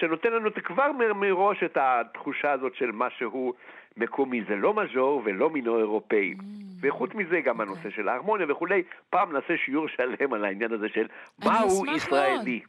[0.00, 3.54] שנותן לנו כבר מ- מראש את התחושה הזאת של משהו
[3.96, 4.42] מקומי.
[4.48, 6.34] זה לא מז'ור ולא מינור אירופאי.
[6.80, 8.82] וחוץ מזה גם הנושא של ההרמוניה וכולי.
[9.10, 11.06] פעם נעשה שיעור שלם על העניין הזה של
[11.44, 12.60] מהו ישראלי.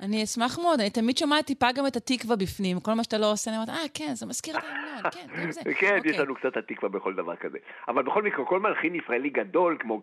[0.00, 3.32] אני אשמח מאוד, אני תמיד שומעת טיפה גם את התקווה בפנים, כל מה שאתה לא
[3.32, 5.60] עושה, אני אומרת, אה, כן, זה מזכיר את ההמנון, כן, זה.
[5.64, 6.18] כן, יש אוקיי.
[6.18, 7.58] לנו קצת התקווה בכל דבר כזה.
[7.88, 10.00] אבל בכל מקרה, כל מלחין ישראלי גדול, כמו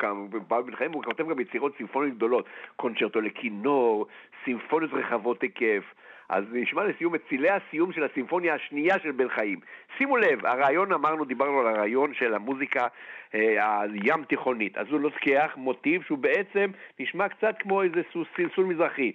[0.48, 2.46] פעם בן חיים, הוא כותב גם יצירות סימפוניות גדולות.
[2.76, 4.08] קונצ'רטו לכינור,
[4.46, 5.84] סימפוניות רחבות היקף.
[6.32, 9.60] אז נשמע לסיום את צילי הסיום של הסימפוניה השנייה של בן חיים.
[9.98, 12.88] שימו לב, הרעיון, אמרנו, דיברנו על הרעיון של המוזיקה
[13.36, 14.78] אה, הים תיכונית.
[14.78, 18.02] אז הוא לוקח מוטיב שהוא בעצם נשמע קצת כמו איזה
[18.36, 19.12] סלסול מזרחי.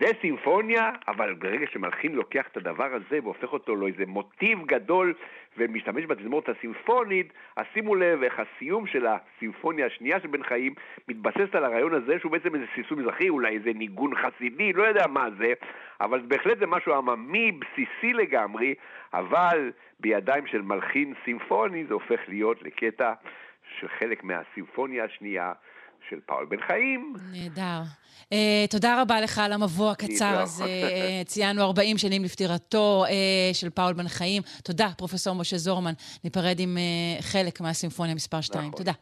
[0.00, 5.14] זה סימפוניה, אבל ברגע שמלחין לוקח את הדבר הזה והופך אותו לאיזה מוטיב גדול
[5.58, 10.74] ומשתמש בתזמורת הסימפונית, אז שימו לב איך הסיום של הסימפוניה השנייה של בן חיים
[11.08, 15.06] מתבססת על הרעיון הזה שהוא בעצם איזה סלסול מזרחי, אולי איזה ניגון חסידי, לא יודע
[15.06, 15.52] מה זה,
[16.00, 18.74] אבל בהחלט זה משהו עממי, בסיסי לגמרי,
[19.14, 23.12] אבל בידיים של מלחין סימפוני זה הופך להיות לקטע
[23.78, 25.52] של חלק מהסימפוניה השנייה
[26.10, 27.14] של פאול בן חיים.
[27.32, 27.82] נהדר.
[28.24, 30.40] Uh, תודה רבה לך על המבוא הקצר.
[30.40, 30.64] הזה.
[30.64, 34.42] Uh, ציינו 40 שנים לפטירתו uh, של פאול בן חיים.
[34.64, 35.92] תודה, פרופסור משה זורמן.
[36.24, 38.64] ניפרד עם uh, חלק מהסימפוניה מספר 2.
[38.64, 38.78] נכון.
[38.78, 38.92] תודה.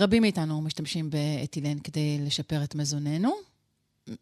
[0.00, 3.52] רבים מאיתנו משתמשים באתילן כדי לשפר את מזוננו.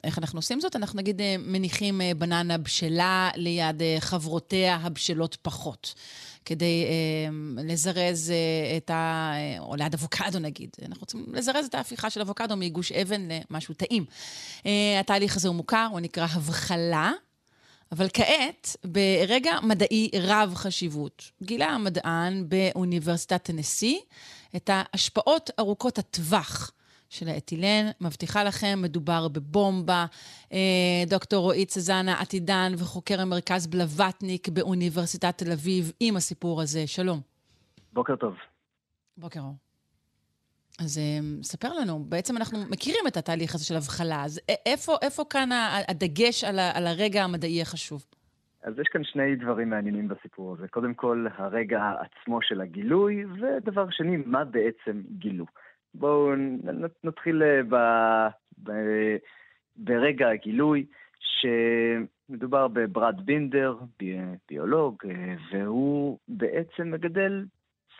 [0.04, 0.76] איך אנחנו עושים זאת?
[0.76, 5.94] אנחנו נגיד אה, מניחים אה, בננה בשלה ליד אה, חברותיה הבשלות פחות,
[6.44, 9.32] כדי אה, לזרז אה, את ה...
[9.58, 10.70] או ליד אבוקדו נגיד.
[10.82, 14.04] אנחנו רוצים לזרז את ההפיכה של אבוקדו מגוש אבן למשהו טעים.
[14.66, 17.12] אה, התהליך הזה הוא מוכר, הוא נקרא הבחלה.
[17.92, 24.00] אבל כעת, ברגע מדעי רב חשיבות, גילה המדען באוניברסיטת טנסי
[24.56, 26.72] את ההשפעות ארוכות הטווח
[27.08, 27.90] של האתילן.
[28.00, 30.06] מבטיחה לכם, מדובר בבומבה.
[30.52, 30.58] אה,
[31.06, 36.86] דוקטור רועי צזנה, עתידן וחוקר המרכז בלווטניק באוניברסיטת תל אביב, עם הסיפור הזה.
[36.86, 37.20] שלום.
[37.92, 38.34] בוקר טוב.
[39.16, 39.54] בוקר אור.
[40.78, 45.24] אז אה, ספר לנו, בעצם אנחנו מכירים את התהליך הזה של הבחלה, אז איפה, איפה
[45.30, 45.48] כאן
[45.88, 48.04] הדגש על, ה- על הרגע המדעי החשוב?
[48.62, 50.68] אז יש כאן שני דברים מעניינים בסיפור הזה.
[50.68, 55.46] קודם כל, הרגע עצמו של הגילוי, ודבר שני, מה בעצם גילו.
[55.94, 56.32] בואו
[57.04, 57.76] נתחיל אה, ב,
[58.62, 58.72] ב,
[59.76, 60.86] ברגע הגילוי,
[61.20, 64.18] שמדובר בברד בינדר, בי,
[64.50, 67.44] ביולוג, אה, והוא בעצם מגדל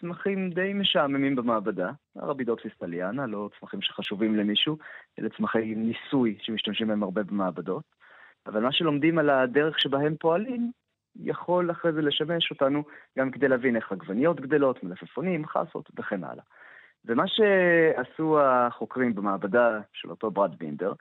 [0.00, 4.78] צמחים די משעממים במעבדה, הרבידוקסיס טליאנה, לא צמחים שחשובים למישהו,
[5.18, 7.99] אלה צמחי ניסוי שמשתמשים בהם הרבה במעבדות.
[8.46, 10.70] אבל מה שלומדים על הדרך שבה הם פועלים,
[11.16, 12.82] יכול אחרי זה לשמש אותנו
[13.18, 16.44] גם כדי להבין איך עגבניות גדלות, מלפפונים, חסות וכן הלאה.
[17.04, 20.92] ומה שעשו החוקרים במעבדה של אותו ברד בינדר,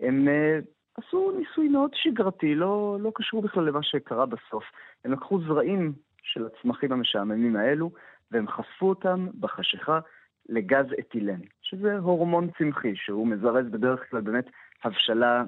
[0.00, 0.58] הם אה,
[0.98, 4.64] עשו ניסוי מאוד שגרתי, לא, לא קשור בכלל למה שקרה בסוף.
[5.04, 5.92] הם לקחו זרעים
[6.22, 7.90] של הצמחים המשעממים האלו,
[8.30, 10.00] והם חשפו אותם בחשיכה
[10.48, 14.46] לגז אתילן, שזה הורמון צמחי, שהוא מזרז בדרך כלל באמת
[14.84, 15.44] הבשלה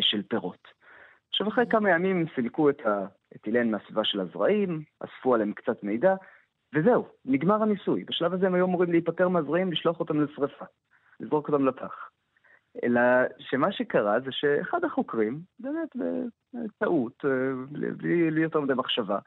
[0.00, 0.68] של פירות.
[1.28, 6.14] עכשיו, אחרי כמה ימים סילקו את האתילן מהסביבה של הזרעים, אספו עליהם קצת מידע,
[6.74, 8.04] וזהו, נגמר הניסוי.
[8.04, 10.64] בשלב הזה הם היו אמורים להיפטר מהזרעים, לשלוח אותם לשרפה,
[11.20, 12.08] לזרוק אותם לפח.
[12.84, 13.00] אלא
[13.38, 15.88] שמה שקרה זה שאחד החוקרים, באמת
[16.54, 17.30] בטעות, אה,
[17.96, 19.18] בלי יותר מדי מחשבה,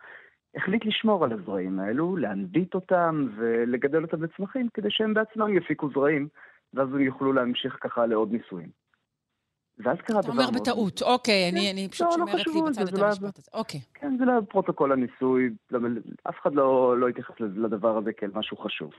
[0.56, 6.28] החליט לשמור על הזרעים האלו, להנביט אותם ולגדל אותם לצמחים, כדי שהם בעצמם יפיקו זרעים,
[6.74, 8.85] ואז הם יוכלו להמשיך ככה לעוד ניסויים.
[9.80, 10.44] ואז קרה דבר מאוד...
[10.44, 13.38] אתה אומר בטעות, אוקיי, אני, אני פשוט לא, לא שומרת לי בצד את לא- המשפט
[13.38, 13.52] הזה.
[13.54, 13.80] אוקיי.
[13.94, 15.50] כן, זה לא פרוטוקול הניסוי,
[16.30, 18.94] אף אחד לא, לא התייחס לדבר הזה כאל משהו חשוב.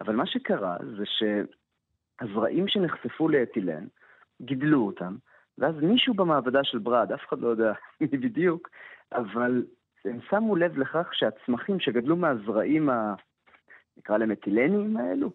[0.00, 3.86] אבל מה שקרה זה שהזרעים שנחשפו לאתילן,
[4.42, 5.16] גידלו אותם,
[5.58, 8.68] ואז מישהו במעבדה של ברד, אף אחד לא יודע מי בדיוק,
[9.12, 9.64] אבל
[10.04, 13.14] הם שמו לב לכך שהצמחים שגדלו מהזרעים, ה...
[13.96, 15.30] נקרא להם אתילנים האלו,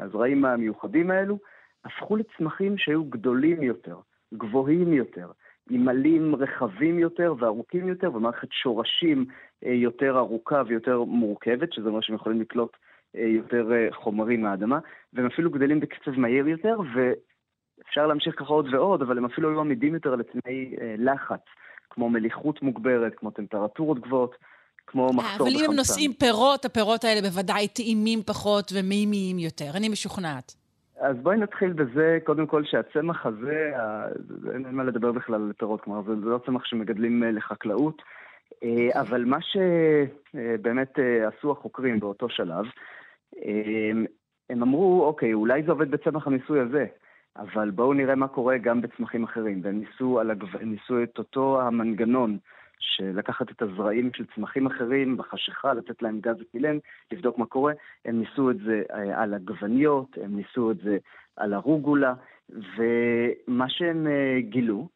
[0.00, 1.38] מהזרעים המיוחדים האלו,
[1.84, 3.96] הפכו לצמחים שהיו גדולים יותר,
[4.34, 5.30] גבוהים יותר,
[5.70, 9.26] עם עלים רחבים יותר וארוכים יותר, ומערכת שורשים
[9.64, 12.76] אה, יותר ארוכה ויותר מורכבת, שזה אומר שהם יכולים לקלוט
[13.16, 14.78] אה, יותר אה, חומרים מהאדמה,
[15.12, 19.60] והם אפילו גדלים בקצב מהיר יותר, ואפשר להמשיך ככה עוד ועוד, אבל הם אפילו היו
[19.60, 21.40] עמידים יותר לתנאי לחץ.
[21.90, 24.34] כמו מליחות מוגברת, כמו טמפרטורות גבוהות,
[24.86, 25.42] כמו מחסור בחמצן.
[25.42, 29.70] אבל אם הם נושאים פירות, הפירות האלה בוודאי טעימים פחות ומימיים יותר.
[29.76, 30.65] אני משוכנעת.
[31.00, 33.72] אז בואי נתחיל בזה, קודם כל שהצמח הזה,
[34.52, 38.02] אין מה לדבר בכלל על פירות, כלומר זה לא צמח שמגדלים אה, לחקלאות,
[38.64, 39.00] אה, אוקיי.
[39.00, 42.64] אבל מה שבאמת אה, עשו החוקרים באותו שלב,
[44.50, 46.86] הם אמרו, אוקיי, אולי זה עובד בצמח הניסוי הזה,
[47.36, 49.60] אבל בואו נראה מה קורה גם בצמחים אחרים.
[49.64, 50.46] והם ניסו, הגו...
[50.60, 52.38] ניסו את אותו המנגנון
[52.80, 56.78] של לקחת את הזרעים של צמחים אחרים בחשיכה, לתת להם גז ופילן,
[57.12, 57.72] לבדוק מה קורה.
[58.04, 60.98] הם ניסו את זה אה, על עגבניות, הם ניסו את זה
[61.36, 62.14] על הרוגולה,
[62.48, 64.88] ומה שהם אה, גילו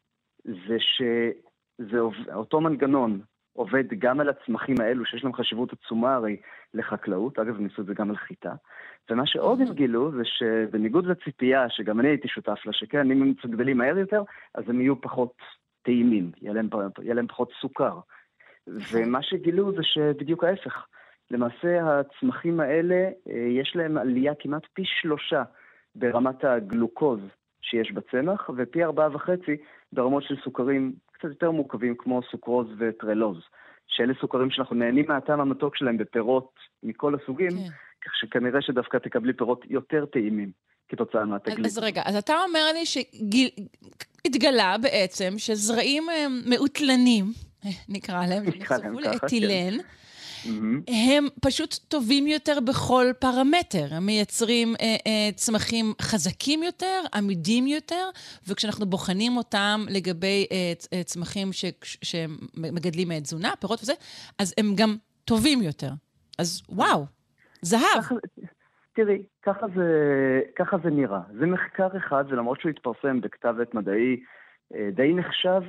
[0.45, 1.99] זה שזה
[2.33, 3.21] אותו מנגנון
[3.53, 6.37] עובד גם על הצמחים האלו, שיש להם חשיבות עצומה הרי
[6.73, 8.53] לחקלאות, אגב, הם ניסו את זה גם על חיטה.
[9.09, 13.33] ומה שעוד הם גילו זה שבניגוד לציפייה, שגם אני הייתי שותף לה, שכן, אם הם
[13.51, 14.23] גדלים מהר יותר,
[14.55, 15.33] אז הם יהיו פחות
[15.83, 16.69] טעימים, יהיה להם,
[17.01, 17.99] יהיה להם פחות סוכר.
[18.67, 20.85] ומה שגילו זה שבדיוק ההפך.
[21.31, 25.43] למעשה הצמחים האלה, אה, יש להם עלייה כמעט פי שלושה
[25.95, 27.19] ברמת הגלוקוז
[27.61, 29.57] שיש בצמח, ופי ארבעה וחצי
[29.93, 33.37] ברמות של סוכרים קצת יותר מורכבים כמו סוכרוז וטרלוז,
[33.87, 36.51] שאלה סוכרים שאנחנו נהנים מהטעם המתוק שלהם בפירות
[36.83, 37.69] מכל הסוגים, כן.
[38.05, 40.51] כך שכנראה שדווקא תקבלי פירות יותר טעימים
[40.91, 41.65] כתוצאה מהתגלית.
[41.65, 46.07] אז רגע, אז אתה אומר לי שהתגלה בעצם שזרעים
[46.45, 47.33] מעוטלנים,
[47.89, 49.83] נקרא להם, נחשפו לאתילן, כן.
[50.43, 50.91] Mm-hmm.
[50.91, 53.87] הם פשוט טובים יותר בכל פרמטר.
[53.91, 58.09] הם מייצרים אה, אה, צמחים חזקים יותר, עמידים יותר,
[58.47, 61.65] וכשאנחנו בוחנים אותם לגבי אה, אה צמחים ש,
[62.01, 63.93] שמגדלים אה, תזונה, פירות וזה,
[64.37, 65.91] אז הם גם טובים יותר.
[66.37, 67.05] אז וואו,
[67.61, 68.03] זהב.
[69.03, 71.19] תראי, ככה זה, ככה זה נראה.
[71.39, 74.23] זה מחקר אחד, ולמרות שהוא התפרסם בכתב עת מדעי
[74.75, 75.61] אה, די נחשב,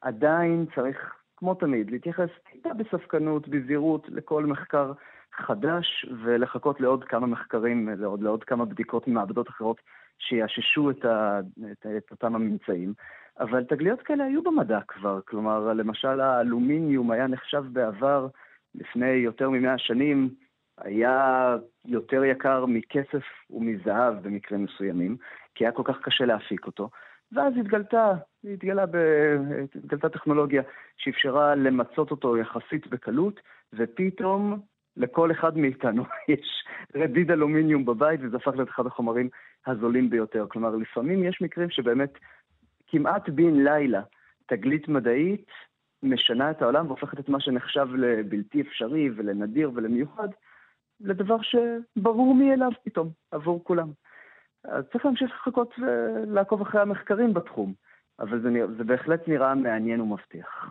[0.00, 4.92] עדיין צריך כמו תמיד, להתייחס טיפה בספקנות, בזהירות, לכל מחקר
[5.32, 9.80] חדש, ולחכות לעוד כמה מחקרים, לעוד, לעוד כמה בדיקות ממעבדות אחרות
[10.18, 11.40] שיאששו את, ה,
[11.72, 12.94] את, את אותם הממצאים.
[13.40, 18.28] אבל תגליות כאלה היו במדע כבר, כלומר, למשל האלומיניום היה נחשב בעבר,
[18.74, 20.34] לפני יותר ממאה שנים,
[20.84, 25.16] היה יותר יקר מכסף ומזהב במקרים מסוימים,
[25.54, 26.90] כי היה כל כך קשה להפיק אותו.
[27.32, 28.12] ואז התגלתה,
[28.44, 28.96] התגלה ב,
[29.74, 30.62] התגלתה טכנולוגיה
[30.96, 33.40] שאפשרה למצות אותו יחסית בקלות,
[33.72, 34.60] ופתאום
[34.96, 36.64] לכל אחד מאיתנו יש
[36.94, 39.28] רדיד אלומיניום בבית, וזה הפך להיות אחד החומרים
[39.66, 40.46] הזולים ביותר.
[40.48, 42.12] כלומר, לפעמים יש מקרים שבאמת
[42.86, 44.02] כמעט בן לילה
[44.46, 45.50] תגלית מדעית
[46.02, 50.28] משנה את העולם והופכת את מה שנחשב לבלתי אפשרי ולנדיר ולמיוחד
[51.04, 53.90] לדבר שברור מאליו פתאום עבור כולם.
[54.64, 57.74] אז צריך להמשיך לחכות ולעקוב אחרי המחקרים בתחום,
[58.18, 58.48] אבל זה,
[58.78, 60.70] זה בהחלט נראה מעניין ומבטיח.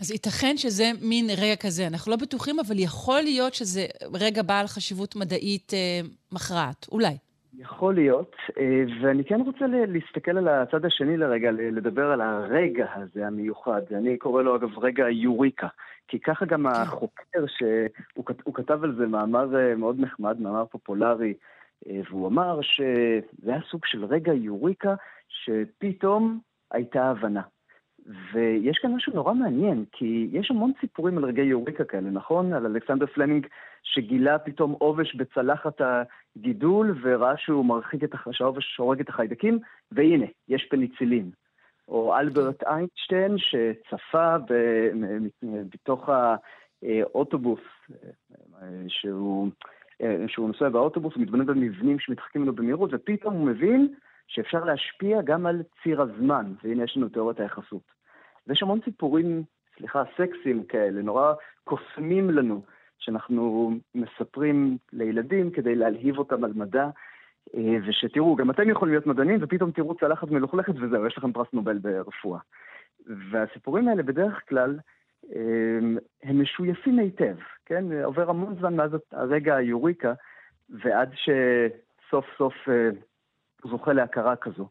[0.00, 4.66] אז ייתכן שזה מין רגע כזה, אנחנו לא בטוחים, אבל יכול להיות שזה רגע בעל
[4.66, 6.00] חשיבות מדעית אה,
[6.32, 7.16] מכרעת, אולי.
[7.58, 13.26] יכול להיות, אה, ואני כן רוצה להסתכל על הצד השני לרגע, לדבר על הרגע הזה
[13.26, 13.80] המיוחד.
[13.90, 15.68] אני קורא לו אגב רגע יוריקה,
[16.08, 16.80] כי ככה גם כן.
[16.80, 21.34] החוקר, שהוא כתב על זה מאמר אה, מאוד נחמד, מאמר פופולרי,
[21.88, 24.94] אה, והוא אמר שזה היה סוג של רגע יוריקה
[25.28, 26.40] שפתאום
[26.70, 27.42] הייתה הבנה.
[28.32, 32.52] ויש כאן משהו נורא מעניין, כי יש המון סיפורים על רגעי יוריקה כאלה, נכון?
[32.52, 33.46] על אלכסנדר פלמינג
[33.82, 35.80] שגילה פתאום עובש בצלחת
[36.36, 38.26] הגידול וראה שהוא מרחיק את, הח...
[38.32, 39.58] שהעובש הורג את החיידקים,
[39.92, 41.30] והנה, יש פניצילין.
[41.88, 44.36] או אלברט איינשטיין שצפה.
[45.74, 46.08] בתוך
[46.82, 47.60] האוטובוס,
[48.88, 49.48] שהוא,
[50.26, 53.94] שהוא נוסע באוטובוס, הוא מתבונן במבנים שמתרחקים ממנו במהירות, ופתאום הוא מבין
[54.26, 57.92] שאפשר להשפיע גם על ציר הזמן, והנה יש לנו תיאוריית היחסות.
[58.46, 59.42] ויש המון סיפורים,
[59.78, 61.32] סליחה, סקסיים כאלה, נורא
[61.64, 62.62] קוסמים לנו,
[63.04, 66.88] שאנחנו מספרים לילדים כדי להלהיב אותם על מדע,
[67.54, 71.46] אה, ושתראו, גם אתם יכולים להיות מדענים, ופתאום תראו צלחת מלוכלכת וזהו, יש לכם פרס
[71.52, 72.40] נובל ברפואה.
[73.30, 74.78] והסיפורים האלה בדרך כלל,
[75.34, 75.40] אה,
[76.22, 77.36] הם משויפים היטב,
[77.66, 77.84] כן?
[78.04, 80.12] עובר המון זמן מאז הרגע היוריקה,
[80.70, 82.88] ועד שסוף סוף אה,
[83.70, 84.68] זוכה להכרה כזו.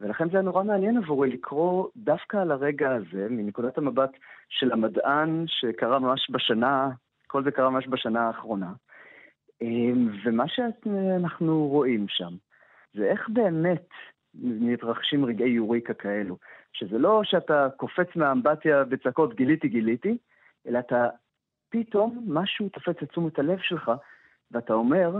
[0.00, 4.10] ולכן זה היה נורא מעניין עבורי לקרוא דווקא על הרגע הזה, מנקודת המבט
[4.48, 6.90] של המדען שקרה ממש בשנה,
[7.28, 8.72] כל זה קרה ממש בשנה האחרונה.
[9.62, 12.34] אמ, ומה שאנחנו רואים שם,
[12.94, 13.88] זה איך באמת
[14.34, 16.36] מתרחשים רגעי יוריקה כאלו.
[16.72, 20.16] שזה לא שאתה קופץ מהאמבטיה בצעקות גיליתי גיליתי,
[20.68, 21.08] אלא אתה
[21.68, 23.90] פתאום משהו תופס את תשומת הלב שלך,
[24.50, 25.10] ואתה אומר,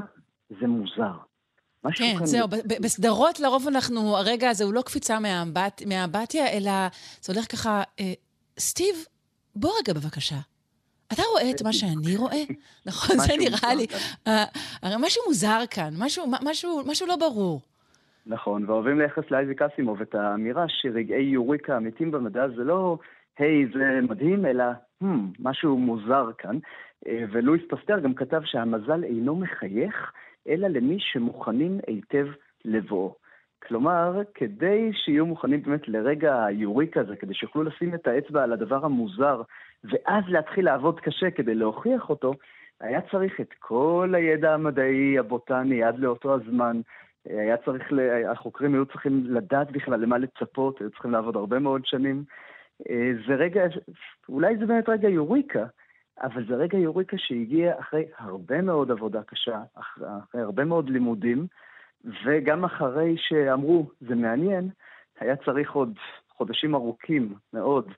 [0.60, 1.12] זה מוזר.
[1.94, 2.48] כן, זהו,
[2.82, 6.70] בסדרות לרוב אנחנו, הרגע הזה הוא לא קפיצה מהאמבט, מהאמבטיה, אלא
[7.20, 8.12] זה הולך ככה, אה,
[8.58, 8.96] סטיב,
[9.56, 10.36] בוא רגע בבקשה.
[11.12, 12.42] אתה רואה את מה שאני רואה?
[12.88, 13.86] נכון, זה נראה לי.
[14.26, 14.44] אה,
[14.82, 17.60] הרי משהו מוזר כאן, משהו, לא ברור.
[18.26, 22.98] נכון, ואוהבים לייחס לאייזיק אסימוב את האמירה שרגעי יוריקה אמיתיים במדע זה לא,
[23.38, 24.64] היי, זה מדהים, אלא,
[25.02, 25.06] hmm,
[25.38, 26.58] משהו מוזר כאן.
[27.06, 30.12] אה, ולואיס פסטר גם כתב שהמזל אינו מחייך,
[30.48, 32.26] אלא למי שמוכנים היטב
[32.64, 33.14] לבואו.
[33.66, 38.84] כלומר, כדי שיהיו מוכנים באמת לרגע היוריקה הזה, כדי שיוכלו לשים את האצבע על הדבר
[38.84, 39.42] המוזר,
[39.84, 42.32] ואז להתחיל לעבוד קשה כדי להוכיח אותו,
[42.80, 46.80] היה צריך את כל הידע המדעי, הבוטני, עד לאותו הזמן.
[47.24, 47.92] היה צריך,
[48.28, 52.24] החוקרים היו צריכים לדעת בכלל למה לצפות, היו צריכים לעבוד הרבה מאוד שנים.
[53.26, 53.62] זה רגע,
[54.28, 55.66] אולי זה באמת רגע יוריקה,
[56.22, 61.46] אבל זה רגע יוריקה שהגיע אחרי הרבה מאוד עבודה קשה, אחרי הרבה מאוד לימודים,
[62.24, 64.68] וגם אחרי שאמרו, זה מעניין,
[65.20, 65.98] היה צריך עוד
[66.28, 67.92] חודשים ארוכים מאוד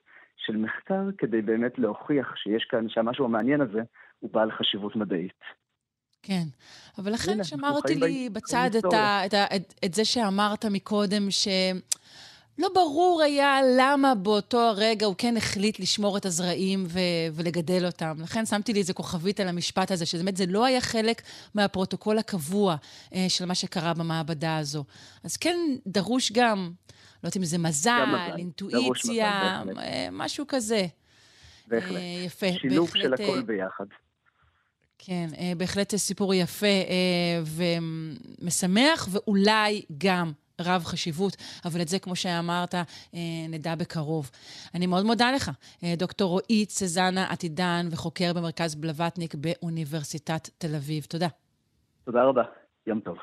[0.45, 3.81] של מחקר כדי באמת להוכיח שיש כאן, שהמשהו המעניין הזה
[4.19, 5.39] הוא בעל חשיבות מדעית.
[6.23, 6.43] כן,
[6.97, 11.47] אבל לכן שמרתי לי בצד את, ה, את, ה, את, את זה שאמרת מקודם, ש...
[12.57, 16.99] לא ברור היה למה באותו הרגע הוא כן החליט לשמור את הזרעים ו-
[17.33, 18.15] ולגדל אותם.
[18.19, 21.21] לכן שמתי לי איזה כוכבית על המשפט הזה, שבאמת זה לא היה חלק
[21.55, 22.75] מהפרוטוקול הקבוע
[23.15, 24.83] אה, של מה שקרה במעבדה הזו.
[25.23, 26.71] אז כן דרוש גם,
[27.23, 28.37] לא יודעת אם זה מזל, מזל.
[28.37, 30.85] אינטואיציה, מזל, אה, משהו כזה.
[31.67, 31.95] בהחלט.
[31.95, 32.47] אה, יפה.
[32.61, 33.85] שילוב בהחלט, של הכל אה, ביחד.
[34.97, 36.65] כן, בהחלט סיפור יפה
[37.45, 42.75] ומשמח, ואולי גם רב חשיבות, אבל את זה, כמו שאמרת,
[43.49, 44.31] נדע בקרוב.
[44.75, 45.51] אני מאוד מודה לך,
[45.83, 51.03] דוקטור רועי צזנה עתידן וחוקר במרכז בלווטניק באוניברסיטת תל אביב.
[51.03, 51.27] תודה.
[52.05, 52.43] תודה רבה,
[52.87, 53.17] יום טוב.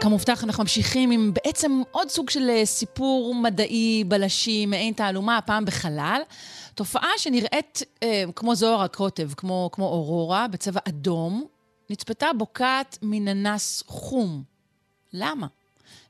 [0.00, 5.64] כמובטח, אנחנו ממשיכים עם בעצם עוד סוג של אה, סיפור מדעי, בלשי, מעין תעלומה, הפעם
[5.64, 6.20] בחלל.
[6.74, 11.44] תופעה שנראית אה, כמו זוהר הקוטב, כמו, כמו אורורה, בצבע אדום,
[11.90, 14.42] נצפתה בוקעת מננס חום.
[15.12, 15.46] למה?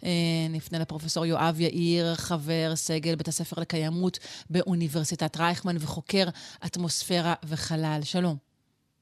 [0.04, 0.10] אה,
[0.50, 4.18] נפנה לפרופסור יואב יאיר, חבר סגל בית הספר לקיימות
[4.50, 6.24] באוניברסיטת רייכמן וחוקר
[6.66, 8.00] אטמוספירה וחלל.
[8.02, 8.36] שלום.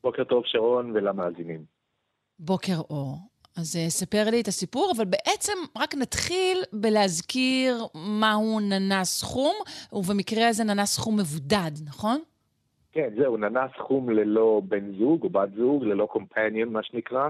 [0.02, 1.64] בוקר טוב, שרון, ולמאזינים.
[2.38, 3.18] בוקר אור.
[3.56, 9.54] אז uh, ספר לי את הסיפור, אבל בעצם רק נתחיל בלהזכיר מהו ננס חום,
[9.92, 12.20] ובמקרה הזה ננס חום מבודד, נכון?
[12.98, 17.28] כן, זהו, ננס חום ללא בן זוג או בת זוג, ללא קומפניון, מה שנקרא.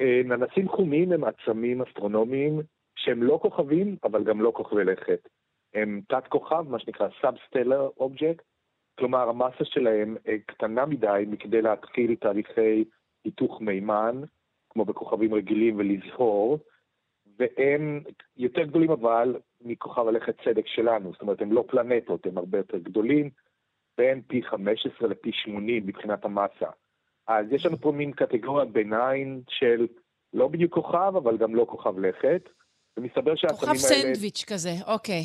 [0.00, 2.60] אה, ננסים חומים הם עצמים אסטרונומיים
[2.96, 5.28] שהם לא כוכבים, אבל גם לא כוכבי לכת.
[5.74, 8.42] הם תת-כוכב, מה שנקרא Substellar Object,
[8.98, 12.84] כלומר המסה שלהם אה, קטנה מדי מכדי להתחיל תהליכי
[13.24, 14.22] היתוך מימן,
[14.70, 16.58] כמו בכוכבים רגילים ולזהור,
[17.38, 18.02] והם
[18.36, 22.78] יותר גדולים אבל מכוכב הלכת צדק שלנו, זאת אומרת הם לא פלנטות, הם הרבה יותר
[22.78, 23.30] גדולים,
[23.98, 26.70] בין פי 15 לפי 80 מבחינת המסה.
[27.26, 29.86] אז יש לנו פה מין קטגוריית ביניים של
[30.32, 32.48] לא בדיוק כוכב, אבל גם לא כוכב לכת.
[32.96, 33.78] ומסתבר כוכב האלה...
[33.78, 35.22] סנדוויץ' כזה, אוקיי.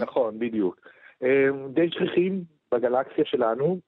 [0.00, 0.88] נכון, בדיוק.
[1.22, 2.44] אה, די שכיחים
[2.74, 3.80] בגלקסיה שלנו,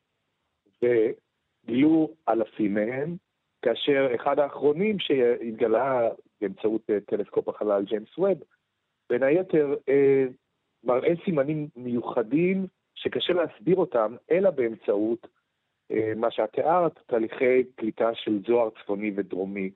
[0.82, 3.16] וגילו אלפים מהם,
[3.62, 6.08] כאשר אחד האחרונים שהתגלה
[6.40, 8.38] באמצעות אה, טלסקופ החלל ג'יימס ווב,
[9.10, 10.24] בין היתר אה,
[10.84, 15.26] מראה סימנים מיוחדים שקשה להסביר אותם, אלא באמצעות
[15.90, 19.70] אה, מה שאת תיארת, תהליכי פליטה של זוהר צפוני ודרומי.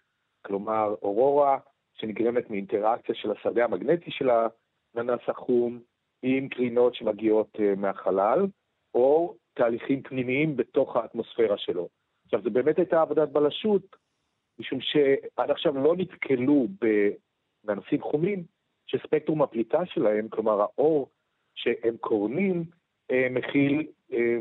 [0.47, 1.59] כלומר, אורורה
[1.95, 5.81] שנגרמת מאינטראקציה של השדה המגנטי של הננס החום
[6.23, 8.47] עם קרינות שמגיעות אה, מהחלל,
[8.95, 11.89] או תהליכים פנימיים בתוך האטמוספירה שלו.
[12.25, 13.97] עכשיו, זו באמת הייתה עבודת בלשות,
[14.59, 16.67] משום שעד עכשיו לא נתקלו
[17.65, 18.45] בננסים חומים
[18.87, 21.11] שספקטרום הפליטה שלהם, כלומר האור
[21.55, 22.65] שהם קורנים,
[23.31, 24.39] מכיל אה,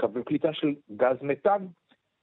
[0.00, 1.66] קווי פליטה של גז מתאן,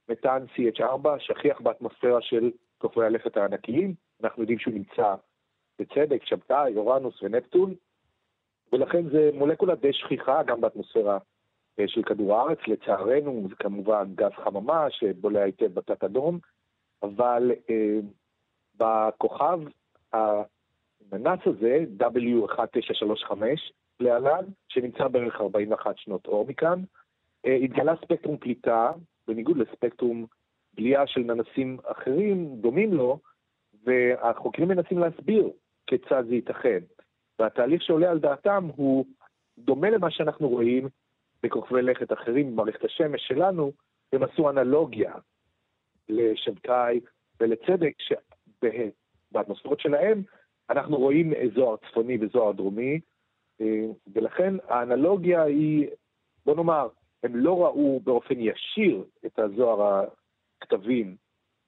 [0.08, 5.14] מתאן CH4, שכיח באטמוספירה של כוכבי הלכת הענקיים, אנחנו יודעים שהוא נמצא
[5.78, 7.74] בצדק, שבתאי, אורנוס ונפטון,
[8.72, 11.18] ולכן זה מולקולה די שכיחה גם באטמוספירה
[11.80, 16.38] אה, של כדור הארץ, לצערנו זה כמובן גז חממה שבולע היטב בתת אדום,
[17.02, 17.98] אבל אה,
[18.76, 19.60] בכוכב
[20.12, 23.32] הננס הזה, W1935
[24.02, 26.82] להלן, שנמצא בערך 41 שנות אור מכאן,
[27.46, 28.92] אה, התגלה ספקטרום פליטה,
[29.28, 30.26] בניגוד לספקטרום
[30.74, 33.18] בליעה של ננסים אחרים, דומים לו,
[33.84, 35.50] והחוקרים מנסים להסביר
[35.86, 36.78] כיצד זה ייתכן.
[37.38, 39.06] והתהליך שעולה על דעתם הוא
[39.58, 40.88] דומה למה שאנחנו רואים
[41.42, 43.72] בכוכבי לכת אחרים במערכת השמש שלנו,
[44.12, 45.14] הם עשו אנלוגיה
[46.08, 47.00] לשבתאי
[47.40, 50.22] ולצדק, שבאטמוספירות שלהם
[50.70, 53.00] אנחנו רואים זוהר צפוני וזוהר דרומי,
[54.14, 55.86] ולכן האנלוגיה היא,
[56.46, 56.88] בוא נאמר,
[57.22, 60.04] הם לא ראו באופן ישיר את הזוהר
[60.62, 61.16] הכתבים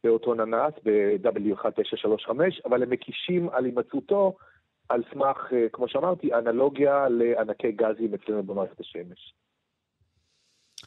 [0.05, 2.31] באותו ננס, ב-W1935,
[2.65, 4.37] אבל הם מקישים על הימצאותו
[4.89, 9.35] על סמך, אה, כמו שאמרתי, אנלוגיה לענקי גזים אצלנו במערכת השמש.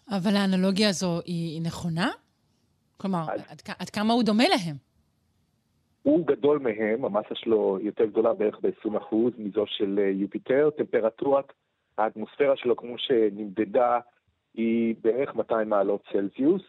[0.10, 2.10] אבל האנלוגיה הזו היא נכונה?
[2.98, 4.87] כלומר, אז- עד, עד כמה הוא דומה להם?
[6.08, 11.54] הוא גדול מהם, המסה שלו יותר גדולה בערך ב-20% מזו של אה, יופיטר, טמפרטורת
[11.98, 14.00] האטמוספירה שלו, כמו שנמדדה,
[14.54, 16.62] היא בערך 200 מעלות צלזיוס,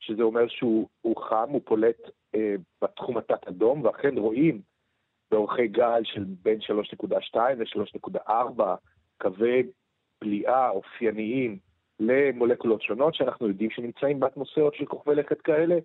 [0.00, 1.96] שזה אומר שהוא הוא חם, הוא פולט
[2.34, 4.60] אה, בתחום התת-אדום, ואכן רואים
[5.30, 8.62] באורכי גל של בין 3.2 ל-3.4
[9.20, 9.62] קווי
[10.20, 11.58] בליעה אופייניים
[12.00, 15.78] למולקולות שונות שאנחנו יודעים שנמצאים באטמוספירות של כוכבי לכת כאלה,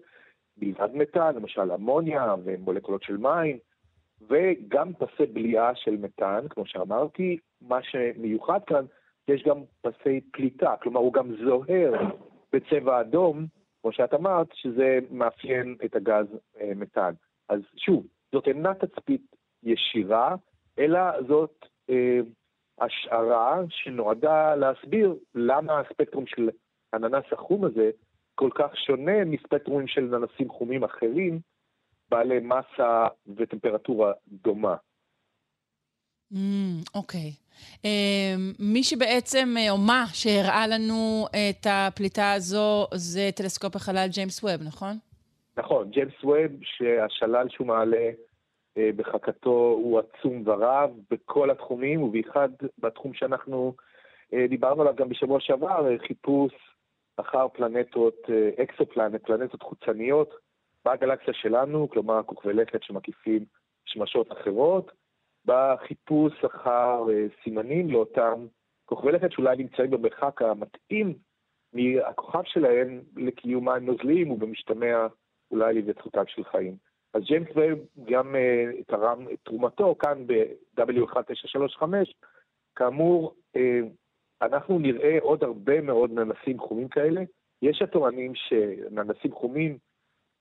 [0.58, 3.58] מלבד מתאן, למשל אמוניה ומולקולות של מים,
[4.30, 8.86] וגם פסי בליעה של מתאן, כמו שאמרתי, מה שמיוחד כאן,
[9.28, 11.94] יש גם פסי פליטה, כלומר הוא גם זוהר
[12.54, 13.46] בצבע אדום,
[13.82, 16.26] כמו שאת אמרת, שזה מאפיין את הגז
[16.62, 17.14] אה, מתאן.
[17.50, 20.36] אז שוב, זאת אינה תצפית ישירה,
[20.80, 22.20] אלא זאת אה,
[22.80, 26.50] השערה שנועדה להסביר למה הספקטרום של
[26.94, 27.92] הננס החום הזה
[28.42, 31.40] כל כך שונה מספקטרומים של ננסים חומים אחרים,
[32.12, 34.76] בעלי מסה וטמפרטורה דומה.
[36.34, 36.38] אממ,
[36.96, 37.32] אוקיי.
[37.86, 44.44] אה, מי שבעצם, אה, או מה שהראה לנו את הפליטה הזו, זה טלסקופ החלל ג'יימס
[44.44, 44.94] ווב, נכון?
[45.58, 48.10] נכון, ג'יימס ווב, שהשלל שהוא מעלה
[48.78, 53.74] אה, בחכתו הוא עצום ורב בכל התחומים, ובייחד בתחום שאנחנו
[54.34, 56.71] אה, דיברנו עליו גם בשבוע שעבר, חיפוש
[57.18, 60.34] אחר פלנטות, אה, exoplanet, פלנטות חוצניות
[60.86, 63.46] בגלקסיה שלנו, כלומר כוכבי לכת שמקיפים
[63.86, 64.92] שמשות אחרות,
[65.46, 68.46] בחיפוש אחר אה, סימנים לאותם
[68.86, 71.14] כוכבי לכת שאולי נמצאים במרחק המתאים
[71.74, 75.08] מהכוכב שלהם לקיום מים נוזליים ובמשתמע
[75.52, 76.76] אולי להיווצרותם של חיים.
[77.14, 81.84] אז ג'יימס ווב גם uh, תרם את תרומתו כאן ב-W1935.
[82.76, 83.60] כאמור, uh,
[84.42, 87.22] אנחנו נראה עוד הרבה מאוד ננסים חומים כאלה.
[87.62, 89.78] יש הטוענים שננסים חומים,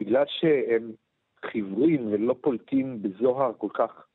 [0.01, 0.93] בגלל שהם
[1.45, 4.07] חיוורים ולא פולטים בזוהר כל כך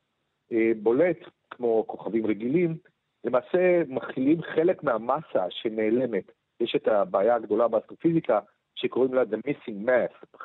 [0.52, 1.18] uh, בולט
[1.50, 2.76] כמו כוכבים רגילים,
[3.24, 6.32] למעשה מכילים חלק מהמסה שנעלמת.
[6.60, 8.40] יש את הבעיה הגדולה באסטרופיזיקה
[8.74, 10.40] שקוראים לה The Missing Mass,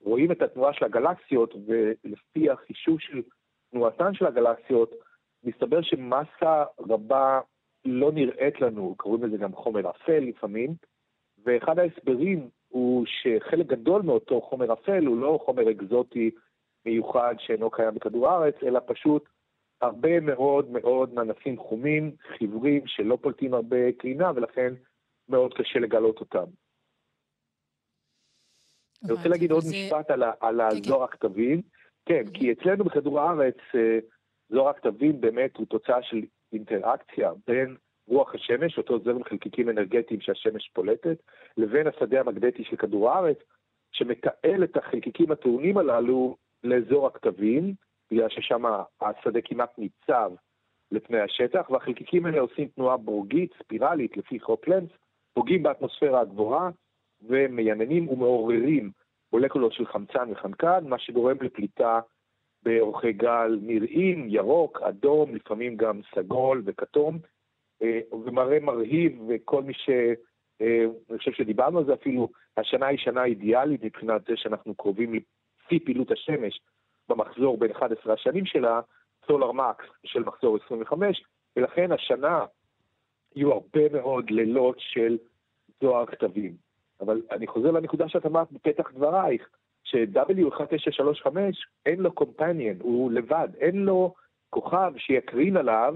[0.00, 3.22] רואים את התנועה של הגלקסיות, ולפי החישוב של
[3.70, 4.90] תנועתן של הגלקסיות,
[5.44, 7.40] מסתבר שמסה רבה
[7.84, 10.74] לא נראית לנו, קוראים לזה גם חומר אפל לפעמים,
[11.44, 16.30] ואחד ההסברים הוא שחלק גדול מאותו חומר אפל הוא לא חומר אקזוטי
[16.86, 19.28] מיוחד שאינו קיים בכדור הארץ, אלא פשוט
[19.80, 24.74] הרבה מאוד מאוד ננסים חומים, חיוורים, שלא פולטים הרבה קרינה, ולכן
[25.28, 26.44] מאוד קשה לגלות אותם.
[29.04, 30.60] אני רוצה להגיד עוד משפט על, כן.
[30.60, 31.62] הזוהר הכתבים.
[32.06, 33.98] כן, כי אצלנו בכדור הארץ, אה,
[34.48, 36.22] זוהר הכתבים באמת הוא תוצאה של
[36.54, 37.76] אינטראקציה בין
[38.08, 41.16] רוח השמש, אותו זרם חלקיקים אנרגטיים שהשמש פולטת,
[41.56, 43.38] לבין השדה המגנטי של כדור הארץ,
[43.92, 47.74] שמתעל את החלקיקים הטעונים הללו לאזור הכתבים,
[48.10, 48.62] בגלל ששם
[49.00, 50.32] השדה כמעט ניצב
[50.92, 54.90] לפני השטח, והחלקיקים האלה עושים תנועה בורגית, ספירלית, לפי חוק לנץ,
[55.34, 56.70] פוגעים באטמוספירה הגבוהה
[57.22, 58.90] ומייננים ומעוררים
[59.32, 62.00] מולקולות של חמצן וחנקן, מה שגורם לפליטה
[62.64, 67.18] באורכי גל נראים, ירוק, אדום, לפעמים גם סגול וכתום,
[67.82, 69.90] אה, ומראה מרהיב, וכל מי ש...
[70.60, 75.12] אה, אני חושב שדיברנו על זה אפילו, השנה היא שנה אידיאלית מבחינת זה שאנחנו קרובים
[75.14, 76.60] לשיא פעילות השמש
[77.08, 78.80] במחזור בין 11 השנים שלה,
[79.26, 81.24] סולר מקס של מחזור 25,
[81.56, 82.44] ולכן השנה
[83.36, 85.18] יהיו הרבה מאוד לילות של
[85.80, 86.52] זוהר כתבים.
[87.00, 89.48] אבל אני חוזר לנקודה שאת אמרת בפתח דברייך,
[89.84, 91.36] ש-W1935
[91.86, 94.14] אין לו קומפניאן, הוא לבד, אין לו
[94.50, 95.94] כוכב שיקרין עליו,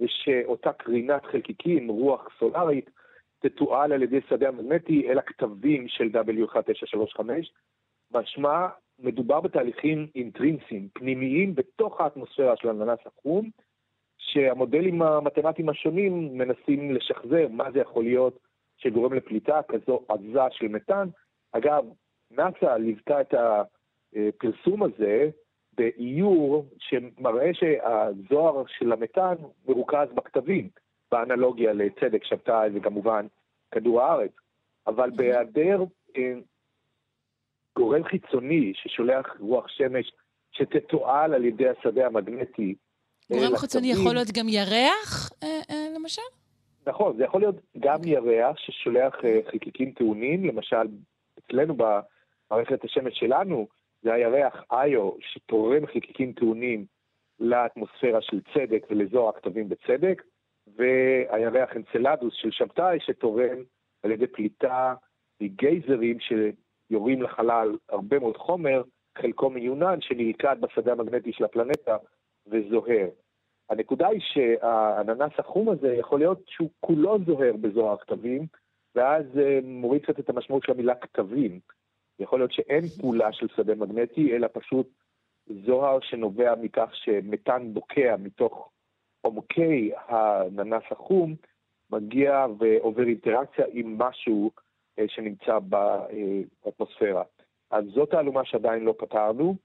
[0.00, 2.90] ושאותה קרינת חלקיקים, רוח סולארית,
[3.38, 7.20] תתועל על ידי שדה המגנטי אל הכתבים של W1935.
[8.14, 8.68] משמע,
[8.98, 13.50] מדובר בתהליכים אינטרינסיים, פנימיים, בתוך האטמוספירה של הננס החום,
[14.18, 18.38] שהמודלים המתמטיים השונים מנסים לשחזר מה זה יכול להיות
[18.76, 21.08] שגורם לפליטה כזו עזה של מתאן.
[21.52, 21.84] אגב,
[22.36, 25.30] נאס"א ליוותה את הפרסום הזה
[25.76, 29.34] באיור שמראה שהזוהר של המתאן
[29.68, 30.68] מרוכז בכתבים,
[31.12, 33.26] באנלוגיה לצדק שבתאי וכמובן
[33.70, 34.30] כדור הארץ.
[34.86, 35.84] אבל בהיעדר
[36.16, 36.34] אה,
[37.76, 40.12] גורם חיצוני ששולח רוח שמש
[40.52, 42.74] שתתועל על ידי השדה המגנטי.
[43.32, 46.22] אה, גורם חיצוני יכול להיות גם ירח, אה, למשל?
[46.86, 49.14] נכון, זה יכול להיות גם ירח ששולח
[49.50, 50.86] חלקיקים טעונים, למשל,
[51.38, 51.74] אצלנו
[52.50, 53.66] במערכת השמש שלנו,
[54.02, 56.84] זה הירח איו שתורם חלקיקים טעונים
[57.40, 60.22] לאטמוספירה של צדק ולזוהר הכתבים בצדק,
[60.76, 63.56] והירח אנצלדוס של שבתאי שתורם
[64.02, 64.94] על ידי פליטה
[65.40, 68.82] מגייזרים שיורים לחלל הרבה מאוד חומר,
[69.18, 71.96] חלקו מיונן שנלכד בשדה המגנטי של הפלנטה
[72.46, 73.08] וזוהר.
[73.70, 78.46] הנקודה היא שהאננס החום הזה יכול להיות שהוא כולו זוהר בזוהר הכתבים,
[78.94, 81.60] ואז אה, מוריד קצת את המשמעות של המילה כתבים.
[82.18, 84.88] יכול להיות שאין פעולה של שדה מגנטי, אלא פשוט
[85.66, 88.70] זוהר שנובע מכך שמתאן בוקע מתוך
[89.20, 91.34] עומקי האננס החום,
[91.90, 94.50] מגיע ועובר אינטראקציה עם משהו
[94.98, 97.22] אה, שנמצא באטמוספירה.
[97.70, 99.56] אז זאת תעלומה שעדיין לא פתרנו,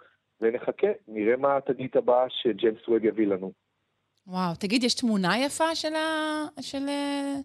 [0.41, 3.51] ונחכה, נראה מה התגלית הבאה שג'יימס ווב יביא לנו.
[4.27, 6.45] וואו, תגיד, יש תמונה יפה של ה...
[6.61, 7.35] של אה,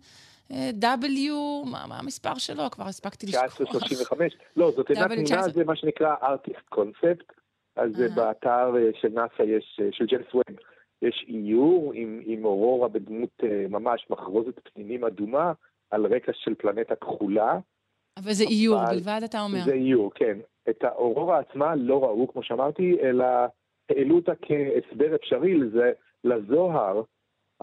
[0.50, 1.32] W,
[1.70, 2.70] מה מה המספר שלו?
[2.70, 3.44] כבר הספקתי לשכוח.
[3.44, 4.36] 1935.
[4.56, 5.06] לא, זאת אינה W19.
[5.06, 7.32] תמונה, זה מה שנקרא ארטיסט קונספט.
[7.76, 8.08] אז אה.
[8.16, 10.42] באתר אה, של נאס"א יש, אה, של ג'יימס ווב,
[11.02, 15.52] יש איור עם, עם אורורה בדמות ממש מחרוזת פנינים אדומה,
[15.90, 17.58] על רקע של פלנטה כחולה.
[18.16, 19.64] אבל זה איור אבל בלבד, אתה אומר.
[19.64, 20.38] זה איור, כן.
[20.70, 23.24] את האורורה עצמה לא ראו, כמו שאמרתי, אלא
[23.88, 25.92] העלו אותה כהסבר אפשרי לזה,
[26.24, 27.02] לזוהר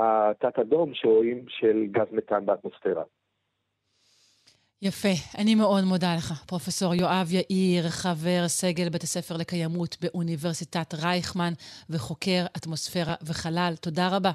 [0.01, 3.03] התת-אדום שרואים של גז מתאן באטמוספירה.
[4.81, 11.53] יפה, אני מאוד מודה לך, פרופסור יואב יאיר, חבר סגל בית הספר לקיימות באוניברסיטת רייכמן
[11.89, 13.73] וחוקר אטמוספירה וחלל.
[13.81, 14.31] תודה רבה.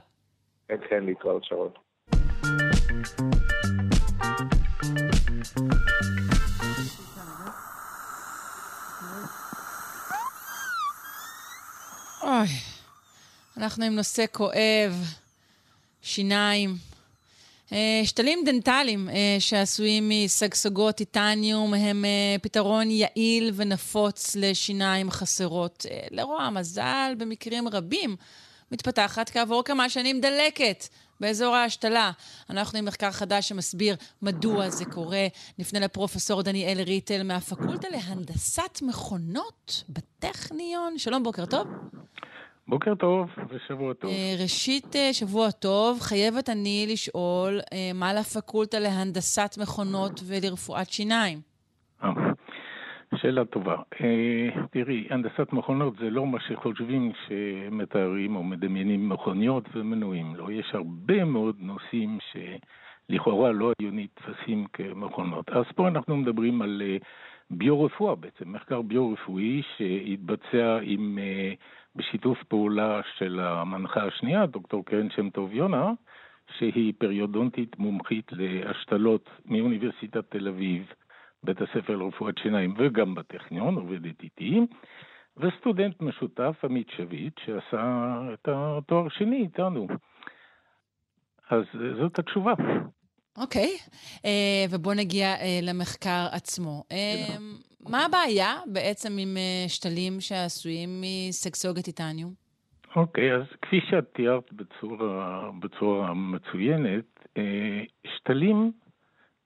[0.70, 1.70] אין כן להתראות שרון.
[12.22, 12.48] אוי,
[13.56, 14.92] אנחנו עם נושא כואב,
[16.06, 16.76] שיניים.
[17.72, 25.86] אה, שתלים דנטליים אה, שעשויים משגשגות טיטניום הם אה, פתרון יעיל ונפוץ לשיניים חסרות.
[26.10, 28.16] לרוע המזל, במקרים רבים
[28.72, 30.88] מתפתחת כעבור כמה שנים דלקת
[31.20, 32.10] באזור ההשתלה.
[32.50, 35.26] אנחנו עם מחקר חדש שמסביר מדוע זה קורה.
[35.58, 40.98] נפנה לפרופסור דניאל ריטל מהפקולטה להנדסת מכונות בטכניון.
[40.98, 41.66] שלום, בוקר טוב.
[42.68, 44.10] בוקר טוב ושבוע טוב.
[44.10, 45.98] אה, ראשית, אה, שבוע טוב.
[46.00, 51.38] חייבת אני לשאול, אה, מה לפקולטה להנדסת מכונות ולרפואת שיניים?
[53.14, 53.76] שאלה טובה.
[54.70, 60.36] תראי, הנדסת מכונות זה לא מה שחושבים שמתארים או מדמיינים מכוניות ומנועים.
[60.36, 65.48] לא, יש הרבה מאוד נושאים שלכאורה לא היו נתפסים כמכונות.
[65.48, 66.96] אז פה אנחנו מדברים על אה,
[67.50, 71.18] ביו-רפואה בעצם, מחקר ביו-רפואי שהתבצע עם,
[71.96, 75.92] בשיתוף פעולה של המנחה השנייה, דוקטור קרן שם טוב יונה,
[76.58, 80.92] שהיא פריודונטית מומחית להשתלות מאוניברסיטת תל אביב.
[81.44, 84.60] בית הספר לרפואת שיניים וגם בטכניון, עובדת איתי,
[85.36, 89.86] וסטודנט משותף, עמית שביט, שעשה את התואר שני איתנו.
[91.50, 91.64] אז
[92.00, 92.52] זאת התשובה.
[93.38, 93.70] אוקיי,
[94.24, 96.82] אה, ובואו נגיע אה, למחקר עצמו.
[96.92, 97.36] אה,
[97.88, 102.32] מה הבעיה בעצם עם אה, שתלים שעשויים מסקסוגת טיטניום?
[102.96, 107.04] אוקיי, אז כפי שאת תיארת בצורה, בצורה מצוינת,
[107.36, 107.82] אה,
[108.16, 108.72] שתלים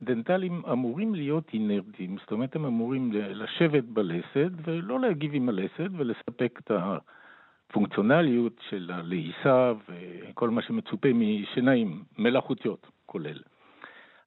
[0.02, 6.60] דנטליים אמורים להיות אינרטיים, זאת אומרת הם אמורים לשבת בלסת ולא להגיב עם הלסת ולספק
[6.64, 13.38] את הפונקציונליות של הלעיסה וכל מה שמצופה משיניים מלאכותיות כולל.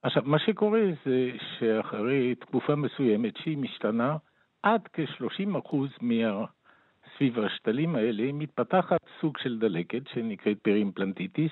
[0.04, 4.18] עכשיו, מה שקורה זה שאחרי תקופה מסוימת שהיא משתנה,
[4.64, 11.52] עד כ-30% מסביב השתלים האלה מתפתחת סוג של דלקת שנקראת peri-implantitis,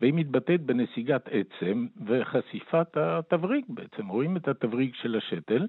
[0.00, 4.08] והיא מתבטאת בנסיגת עצם וחשיפת התבריג בעצם.
[4.08, 5.66] רואים את התבריג של השתל,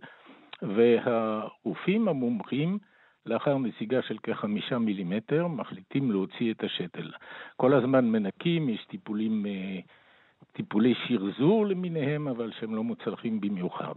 [0.61, 2.77] והרופאים המומחים,
[3.25, 7.11] לאחר נסיגה של כחמישה מילימטר, מחליטים להוציא את השתל.
[7.55, 9.79] כל הזמן מנקים, יש טיפולים, אה,
[10.53, 13.95] טיפולי שרזור למיניהם, אבל שהם לא מוצלחים במיוחד.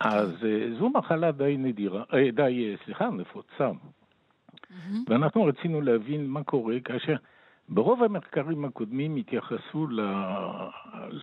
[0.00, 3.70] אז אה, זו מחלה די נדירה, אה, די, אה, סליחה, נפוצה.
[5.08, 7.16] ואנחנו רצינו להבין מה קורה כאשר
[7.68, 10.00] ברוב המחקרים הקודמים התייחסו ל...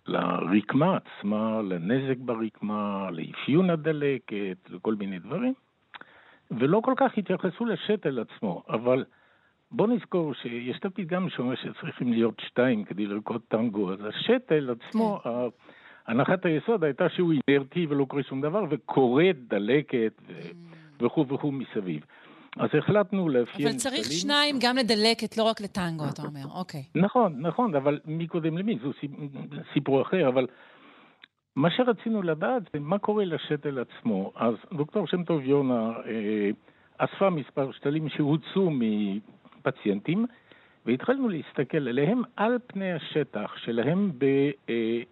[0.06, 5.54] לרקמה עצמה, לנזק ברקמה, לאפיון הדלקת, לכל מיני דברים,
[6.50, 8.62] ולא כל כך התייחסו לשתל עצמו.
[8.68, 9.04] אבל
[9.72, 15.18] בוא נזכור שיש את הפתגם שאומר שצריכים להיות שתיים כדי לרקוד טנגו, אז השתל עצמו,
[15.24, 15.46] ה-
[16.06, 20.32] הנחת היסוד הייתה שהוא אינרטי ולא קורה שום דבר, וקוראת דלקת ו-
[21.04, 22.02] וכו' וכו' מסביב.
[22.56, 24.18] אז החלטנו לאפיין אבל צריך שתלים.
[24.18, 26.58] שניים גם לדלקת, לא רק לטנגו, אתה אומר.
[26.60, 26.82] אוקיי.
[26.94, 28.78] נכון, נכון, אבל מקודם למי?
[28.82, 29.10] זו סיפ-
[29.74, 30.46] סיפור אחר, אבל
[31.56, 34.32] מה שרצינו לדעת זה מה קורה לשתל עצמו.
[34.36, 36.50] אז דוקטור שם טוב יונה אה,
[36.98, 38.70] אספה מספר שתלים שהוצאו
[39.60, 40.26] מפציינטים,
[40.86, 44.24] והתחלנו להסתכל עליהם על פני השטח שלהם ב...
[44.68, 45.02] אה,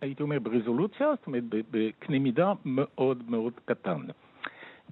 [0.00, 4.00] הייתי אומר ברזולוציה, זאת אומרת בקנה מידה מאוד מאוד קטן.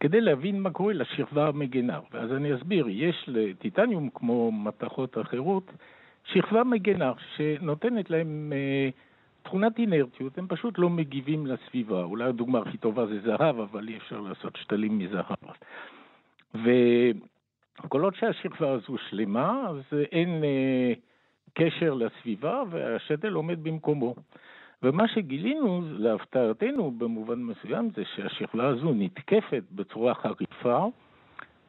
[0.01, 2.01] כדי להבין מה קורה לשכבה המגנה.
[2.13, 5.71] ואז אני אסביר, יש לטיטניום, כמו מתכות אחרות,
[6.25, 8.89] שכבה מגנה שנותנת להם אה,
[9.43, 12.03] תכונת אינרטיות, הם פשוט לא מגיבים לסביבה.
[12.03, 15.37] אולי הדוגמה הכי טובה זה זהב, אבל אי אפשר לעשות שתלים מזהב.
[17.85, 20.93] וכל עוד שהשכבה הזו שלמה, אז אין אה,
[21.55, 24.15] קשר לסביבה והשתל עומד במקומו.
[24.83, 30.87] ומה שגילינו, להפתעתנו במובן מסוים, זה שהשכבה הזו נתקפת בצורה חריפה,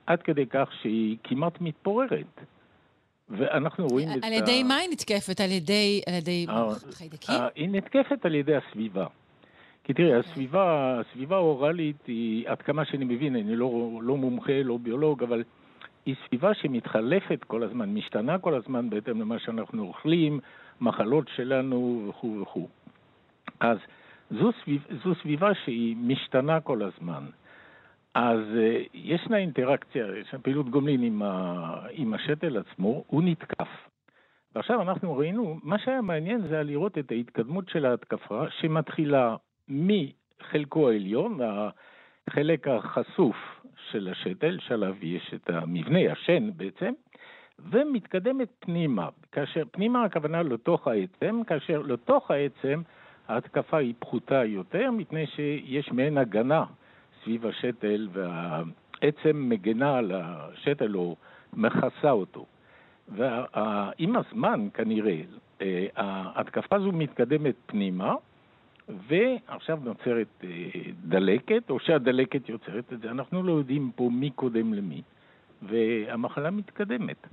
[0.05, 2.41] עד כדי כך שהיא כמעט מתפוררת.
[3.29, 4.27] ואנחנו רואים את ה...
[4.27, 5.41] על ידי מה היא נתקפת?
[5.41, 7.35] על ידי, על ידי אה, חיידקים?
[7.35, 9.05] אה, היא נתקפת על ידי הסביבה.
[9.83, 14.77] כי תראי, הסביבה, הסביבה האוראלית היא, עד כמה שאני מבין, אני לא, לא מומחה, לא
[14.77, 15.43] ביולוג, אבל
[16.05, 20.39] היא סביבה שמתחלפת כל הזמן, משתנה כל הזמן בהתאם למה שאנחנו אוכלים,
[20.81, 22.67] מחלות שלנו וכו' וכו'.
[23.59, 23.77] אז
[24.31, 27.23] זו, סביב, זו סביבה שהיא משתנה כל הזמן.
[28.13, 33.69] אז uh, ישנה אינטראקציה, יש פעילות גומלין עם, ה, עם השתל עצמו, הוא נתקף.
[34.55, 39.35] ועכשיו אנחנו ראינו, מה שהיה מעניין זה היה לראות את ההתקדמות של ההתקפה, שמתחילה
[39.67, 41.39] מחלקו העליון,
[42.27, 46.93] החלק החשוף של השתל, שעליו יש את המבנה, השן בעצם,
[47.59, 49.09] ומתקדמת פנימה.
[49.31, 52.81] כאשר, פנימה הכוונה לתוך העצם, כאשר לתוך העצם
[53.27, 56.65] ההתקפה היא פחותה יותר, מפני שיש מעין הגנה
[57.23, 61.15] סביב השתל, והעצם מגנה על השתל או
[61.53, 62.45] מכסה אותו.
[63.09, 65.21] ועם הזמן, כנראה,
[65.61, 68.15] אה, ההתקפה הזו מתקדמת פנימה,
[68.89, 70.49] ועכשיו נוצרת אה,
[71.03, 73.11] דלקת, או שהדלקת יוצרת את זה.
[73.11, 75.01] אנחנו לא יודעים פה מי קודם למי,
[75.61, 77.27] והמחלה מתקדמת.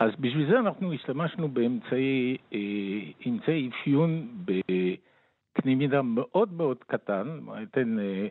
[0.00, 8.28] אז בשביל זה אנחנו השתמשנו באמצעי אה, אפיון בקנה מידה מאוד מאוד קטן, אתן אה,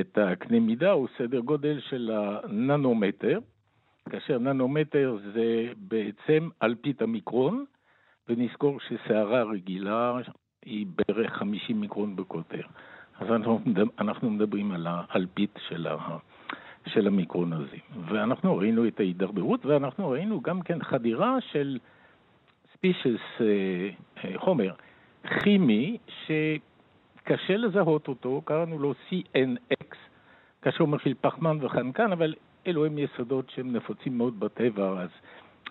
[0.00, 3.38] את הקנה מידה, הוא סדר גודל של הננומטר,
[4.10, 7.64] כאשר ננומטר זה בעצם אלפית המיקרון,
[8.28, 10.12] ונזכור שסערה רגילה
[10.64, 12.62] היא בערך 50 מיקרון בקוטר.
[13.20, 13.60] אז אנחנו,
[13.98, 16.18] אנחנו מדברים על האלפית של, ה,
[16.86, 17.76] של המיקרון הזה.
[18.08, 21.78] ואנחנו ראינו את ההידרדרות, ואנחנו ראינו גם כן חדירה של
[22.72, 23.40] ספישס,
[24.36, 24.74] חומר
[25.42, 29.96] כימי, שקשה לזהות אותו, קראנו לו CNX,
[30.62, 32.34] כאשר הוא מכיל פחמן וחנקן, אבל
[32.66, 35.08] אלו הם יסודות שהם נפוצים מאוד בטבע, אז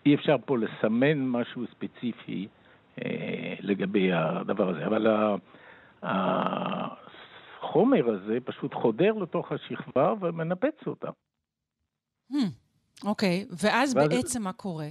[0.06, 2.63] אי אפשר פה לסמן משהו ספציפי אה,
[3.60, 4.86] לגבי הדבר הזה.
[4.88, 5.08] אבל
[7.62, 11.10] החומר הזה פשוט חודר לתוך השכבה ומנפץ אותה.
[12.32, 12.36] Hmm,
[13.06, 14.88] אוקיי, ואז ואז- בעצם מה קורה?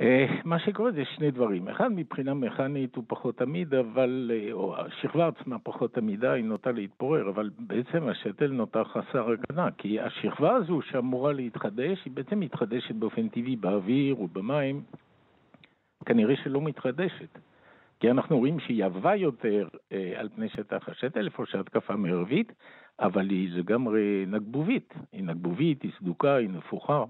[0.00, 1.68] אה, מה שקורה זה שני דברים.
[1.68, 6.72] אחד, מבחינה מכנית הוא פחות עמיד, אבל, אה, או השכבה עצמה פחות עמידה, היא נוטה
[6.72, 12.94] להתפורר, אבל בעצם השתל נותר חסר הגנה, כי השכבה הזו שאמורה להתחדש, היא בעצם מתחדשת
[12.94, 14.82] באופן טבעי באוויר ובמים,
[16.06, 17.38] כנראה שלא מתחדשת.
[18.00, 22.52] כי אנחנו רואים שהיא עבה יותר אה, על פני שטח השתל, איפה שההתקפה מרבית,
[23.00, 24.94] אבל היא לגמרי נגבובית.
[25.12, 27.04] היא נגבובית, היא סדוקה, היא נפוחה.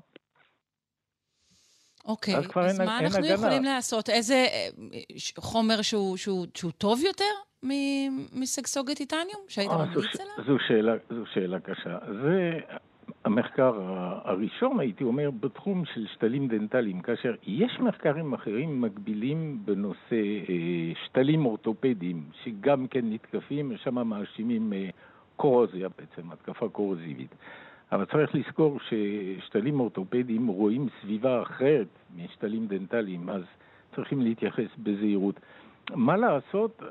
[2.05, 3.35] אוקיי, אז אז אין- מה אין אנחנו הגנה.
[3.35, 4.09] יכולים לעשות?
[4.11, 4.69] איזה אה,
[5.17, 7.25] ש- חומר שהוא, שהוא, שהוא טוב יותר
[7.63, 9.43] מ- משגסוגת טיטניום?
[9.49, 10.45] שהיית אה, ממליץ עליו?
[10.47, 11.99] זו שאלה, זו שאלה קשה.
[12.23, 12.59] זה
[13.25, 13.73] המחקר
[14.25, 20.15] הראשון, הייתי אומר, בתחום של שתלים דנטליים, כאשר יש מחקרים אחרים מקבילים בנושא
[20.49, 24.89] אה, שתלים אורתופדיים, שגם כן נתקפים, ושם מאשימים אה,
[25.37, 27.35] קורוזיה בעצם, התקפה קורוזיבית.
[27.93, 33.43] אבל צריך לזכור ששתלים אורתופדיים רואים סביבה אחרת משתלים דנטליים, אז
[33.95, 35.41] צריכים להתייחס בזהירות.
[35.91, 36.83] מה לעשות,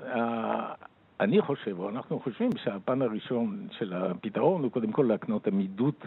[1.20, 6.06] אני חושב, או אנחנו חושבים שהפן הראשון של הפתרון הוא קודם כל להקנות עמידות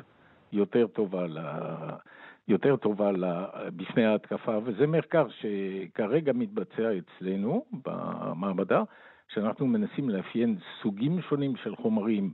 [0.52, 1.38] יותר טובה, ל...
[2.48, 3.24] יותר טובה ל...
[3.76, 8.82] בפני ההתקפה, וזה מחקר שכרגע מתבצע אצלנו במעבדה,
[9.28, 12.32] שאנחנו מנסים לאפיין סוגים שונים של חומרים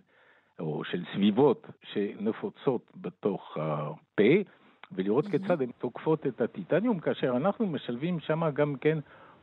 [0.59, 4.33] או של סביבות שנפוצות בתוך הפה,
[4.93, 5.31] ולראות Mhm.
[5.31, 8.99] כיצד הן תוקפות את הטיטניום, כאשר אנחנו משלבים שם גם כן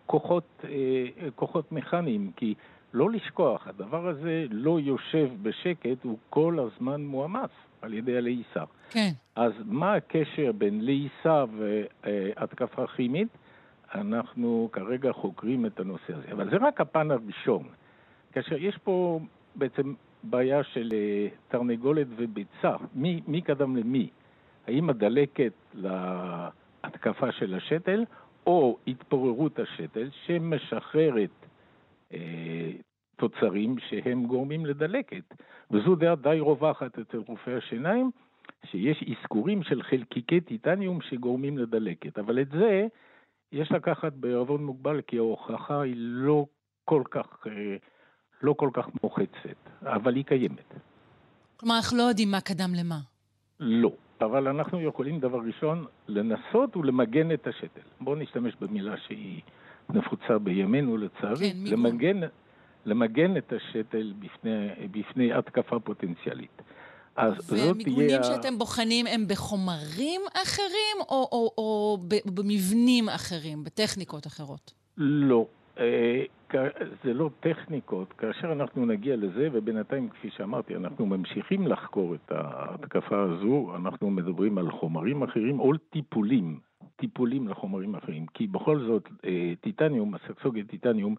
[0.05, 2.53] כוחות, אה, כוחות מכניים, כי
[2.95, 7.49] לא לשכוח, הדבר הזה לא יושב בשקט, הוא כל הזמן מואמץ
[7.81, 8.63] על ידי הלעיסה.
[8.89, 9.09] כן.
[9.35, 13.27] אז מה הקשר בין לעיסה והתקפה כימית?
[13.95, 17.63] אנחנו כרגע חוקרים את הנושא הזה, אבל זה רק הפן הראשון.
[18.31, 19.19] כאשר יש פה
[19.55, 19.93] בעצם
[20.23, 24.09] בעיה של אה, תרנגולת וביצה, מי, מי קדם למי?
[24.67, 28.05] האם הדלקת להתקפה של השתל,
[28.47, 31.44] או התפוררות השתל שמשחררת אה,
[33.15, 35.33] תוצרים שהם גורמים לדלקת.
[35.71, 38.11] וזו דעה די רווחת אצל רופאי השיניים,
[38.65, 42.19] שיש אזכורים של חלקיקי טיטניום שגורמים לדלקת.
[42.19, 42.87] אבל את זה
[43.51, 46.45] יש לקחת בערבון מוגבל, כי ההוכחה היא לא
[46.85, 47.75] כל כך, אה,
[48.41, 50.73] לא כל כך מוחצת, אבל היא קיימת.
[51.57, 52.99] כלומר, אנחנו לא יודעים מה קדם למה.
[53.59, 53.91] לא.
[54.21, 57.87] אבל אנחנו יכולים, דבר ראשון, לנסות ולמגן את השתל.
[58.01, 59.41] בואו נשתמש במילה שהיא
[59.89, 61.51] נפוצה בימינו, לצערי.
[61.51, 61.57] כן.
[61.65, 62.19] למגן,
[62.85, 66.61] למגן את השתל בפני, בפני התקפה פוטנציאלית.
[67.15, 67.65] אז זאת תהיה...
[67.67, 74.73] והמיגונים שאתם בוחנים הם בחומרים אחרים, או, או, או במבנים אחרים, בטכניקות אחרות?
[74.97, 75.45] לא.
[75.79, 76.23] אה,
[77.03, 78.13] זה לא טכניקות.
[78.13, 84.57] כאשר אנחנו נגיע לזה, ובינתיים, כפי שאמרתי, אנחנו ממשיכים לחקור את ההתקפה הזו, אנחנו מדברים
[84.57, 86.59] על חומרים אחרים או טיפולים,
[86.95, 88.25] טיפולים לחומרים אחרים.
[88.33, 91.15] כי בכל זאת, אה, טיטניום, הסקסוגת טיטניום,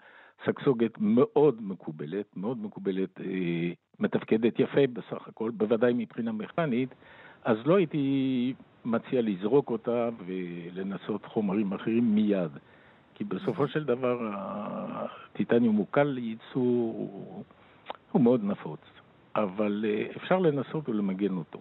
[0.46, 6.94] סקסוגת מאוד מקובלת, מאוד מקובלת, אה, מתפקדת יפה בסך הכל, בוודאי מבחינה מכנית,
[7.44, 8.54] אז לא הייתי
[8.84, 12.50] מציע לזרוק אותה ולנסות חומרים אחרים מיד.
[13.14, 17.44] כי בסופו של דבר הטיטניום הוא קל לייצור, הוא,
[18.12, 18.80] הוא מאוד נפוץ,
[19.36, 21.60] אבל אה, אפשר לנסות ולמגן אותו.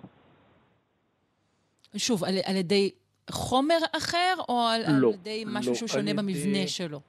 [1.98, 2.92] שוב, על, על ידי
[3.31, 6.99] חומר אחר, או על, לא, על ידי משהו לא, שהוא שונה ידי- במבנה שלו?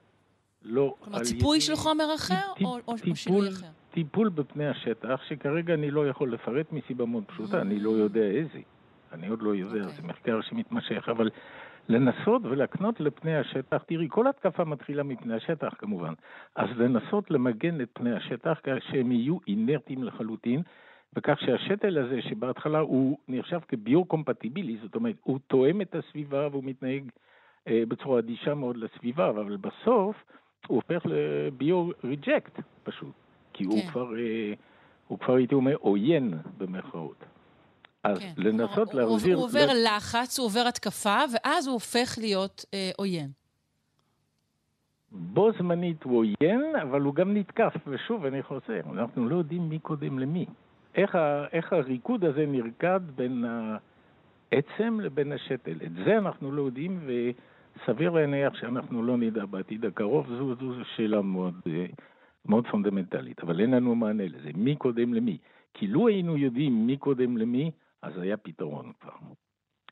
[0.63, 3.67] לא כלומר, ציפוי ידי- של חומר אחר, טיפ- או, או, או טיפול- שינוי אחר?
[3.91, 8.59] טיפול בפני השטח, שכרגע אני לא יכול לפרט מסיבה מאוד פשוטה, אני לא יודע איזה.
[9.13, 9.97] אני עוד לא יודע, אוקיי.
[9.97, 11.31] זה מחקר שמתמשך, אבל
[11.89, 16.13] לנסות ולהקנות לפני השטח, תראי, כל התקפה מתחילה מפני השטח כמובן,
[16.57, 20.63] אז לנסות למגן את פני השטח כך שהם יהיו אינרטיים לחלוטין,
[21.17, 27.03] וכך שהשתל הזה, שבהתחלה הוא נחשב כביו-קומפטיבילי, זאת אומרת, הוא תואם את הסביבה והוא מתנהג
[27.69, 30.17] אה, בצורה אדישה מאוד לסביבה, אבל בסוף
[30.67, 33.13] הוא הופך לביו-ריג'קט פשוט,
[33.53, 33.89] כי הוא כן.
[33.91, 34.53] כבר, אה,
[35.09, 37.25] הוא כבר הייתי אומר עוין במרכאות.
[38.05, 38.33] אז כן.
[38.37, 39.37] לנסות הוא- להחזיר...
[39.37, 43.31] הוא עובר לחץ, הוא עובר התקפה, ואז הוא הופך להיות אה, עוין.
[45.13, 47.75] בו זמנית הוא עוין, אבל הוא גם נתקף.
[47.87, 50.47] ושוב, אני חוזר, אנחנו לא יודעים מי קודם למי.
[50.97, 53.45] איך, ה, איך הריקוד הזה נרקד בין
[54.53, 55.77] העצם לבין השתל.
[55.87, 60.27] את זה אנחנו לא יודעים, וסביר להניח שאנחנו לא נדע בעתיד הקרוב.
[60.29, 61.55] זו, זו, זו שאלה מאוד,
[62.45, 64.51] מאוד פונדמנטלית, אבל אין לנו מענה לזה.
[64.55, 65.39] מי קודם למי?
[65.75, 67.71] כי לו היינו יודעים מי קודם למי,
[68.03, 69.13] אז היה פתרון כבר.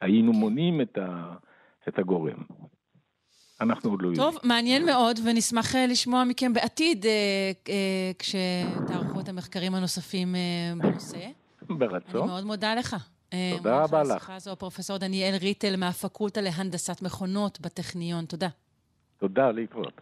[0.01, 1.35] היינו מונעים את, ה,
[1.89, 2.43] את הגורם.
[3.61, 4.31] אנחנו עוד לא יודעים.
[4.31, 7.13] טוב, מעניין מאוד, ונשמח אה, לשמוע מכם בעתיד, אה,
[7.69, 10.35] אה, כשתערכו את המחקרים הנוספים
[10.79, 11.17] בנושא.
[11.71, 12.27] אני ברצון.
[12.27, 12.97] מאוד מודה לך.
[13.57, 14.11] תודה רבה לך.
[14.11, 18.25] השיחה הזו, פרופסור דניאל ריטל מהפקולטה להנדסת מכונות בטכניון.
[18.25, 18.49] תודה.
[19.19, 20.01] תודה, להתראות.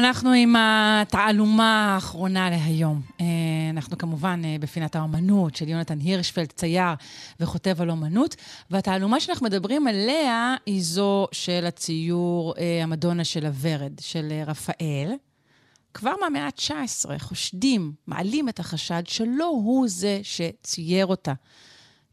[0.00, 3.00] אנחנו עם התעלומה האחרונה להיום.
[3.20, 3.26] אה,
[3.70, 6.94] אנחנו כמובן אה, בפינת האומנות של יונתן הירשפלד, צייר
[7.40, 8.36] וכותב על אומנות,
[8.70, 15.12] והתעלומה שאנחנו מדברים עליה היא זו של הציור אה, המדונה של הוורד, של רפאל.
[15.94, 21.32] כבר מהמאה ה-19 חושדים, מעלים את החשד שלא הוא זה שצייר אותה.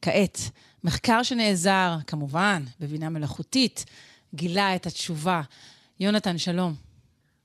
[0.02, 0.40] כעת,
[0.84, 3.86] מחקר שנעזר, כמובן, בבינה מלאכותית,
[4.36, 5.42] גילה את התשובה.
[6.00, 6.87] יונתן, שלום.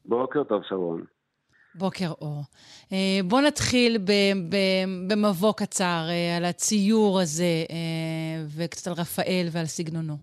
[0.04, 1.04] בוקר טוב, שרון.
[1.74, 2.42] בוקר אור.
[2.92, 3.98] אה, בוא נתחיל
[5.08, 10.14] במבוא קצר אה, על הציור הזה, אה, וקצת על רפאל ועל סגנונו.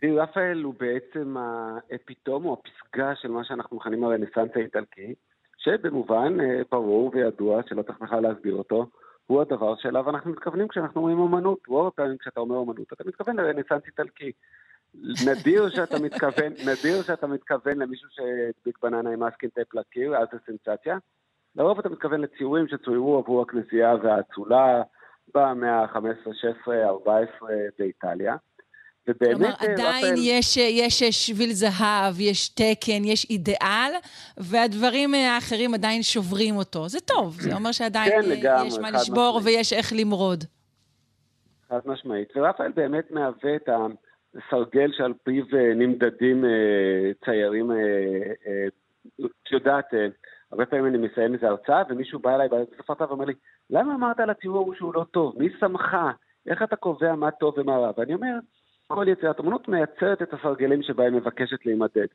[0.00, 5.14] תראי, רפאל הוא בעצם האפיתום או הפסגה של מה שאנחנו מכנים הרנסאנס האיטלקי,
[5.58, 6.36] שבמובן
[6.70, 8.86] ברור וידוע, שלא צריך בכלל להסביר אותו,
[9.26, 11.58] הוא הדבר שאליו אנחנו מתכוונים כשאנחנו אומרים אומנות.
[11.68, 14.32] רוב הפעמים כשאתה אומר אומנות, אתה מתכוון לרנסאנס איטלקי.
[15.02, 20.38] נדיר שאתה מתכוון, נדיר שאתה מתכוון למישהו שהדביק בננה עם masking tape לקיר, אז זה
[20.46, 20.96] סנסציה.
[21.56, 24.82] לרוב אתה מתכוון לציורים שצוירו עבור הכנסייה והאצולה
[25.34, 25.98] במאה ה-15,
[26.40, 27.48] 16, 14
[27.78, 28.36] באיטליה.
[29.08, 33.92] ובאמת, כלומר, אה, עדיין רפאל- יש, יש שביל זהב, יש תקן, יש אידיאל,
[34.36, 36.88] והדברים אה, האחרים עדיין שוברים אותו.
[36.88, 39.56] זה טוב, זה אומר שעדיין כן, אה, לגמרי, יש מה לשבור משמעית.
[39.56, 40.44] ויש איך למרוד.
[41.68, 42.28] חד משמעית.
[42.36, 43.68] ורפאל באמת מהווה את
[44.36, 47.70] הסרגל שעל פיו אה, נמדדים אה, ציירים.
[47.70, 48.66] אה,
[49.24, 49.94] את יודעת,
[50.52, 53.34] הרבה פעמים אני מסיים איזו הרצאה, ומישהו בא אליי בסוף ההרצאה ואומר לי,
[53.70, 55.34] למה אמרת על הציור שהוא לא טוב?
[55.38, 55.96] מי שמך?
[56.46, 57.90] איך אתה קובע מה טוב ומה רע?
[57.96, 58.34] ואני אומר,
[58.86, 62.06] כל יצירת אמנות מייצרת את הסרגלים שבה היא מבקשת להימדד.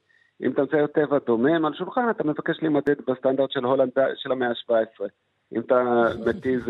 [0.41, 4.49] אם אתה מצייר טבע דומם על שולחן, אתה מבקש להימדד בסטנדרט של הולנד של המאה
[4.49, 5.05] ה-17.
[5.55, 6.61] אם אתה מתיז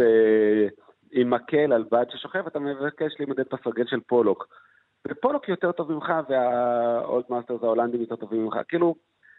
[1.12, 4.48] עם מקל על בד ששוכב, אתה מבקש להימדד בסרגל של פולוק.
[5.08, 8.56] ופולוק יותר טוב ממך, וה Old Masters ההולנדים יותר טובים ממך.
[8.68, 8.96] כאילו,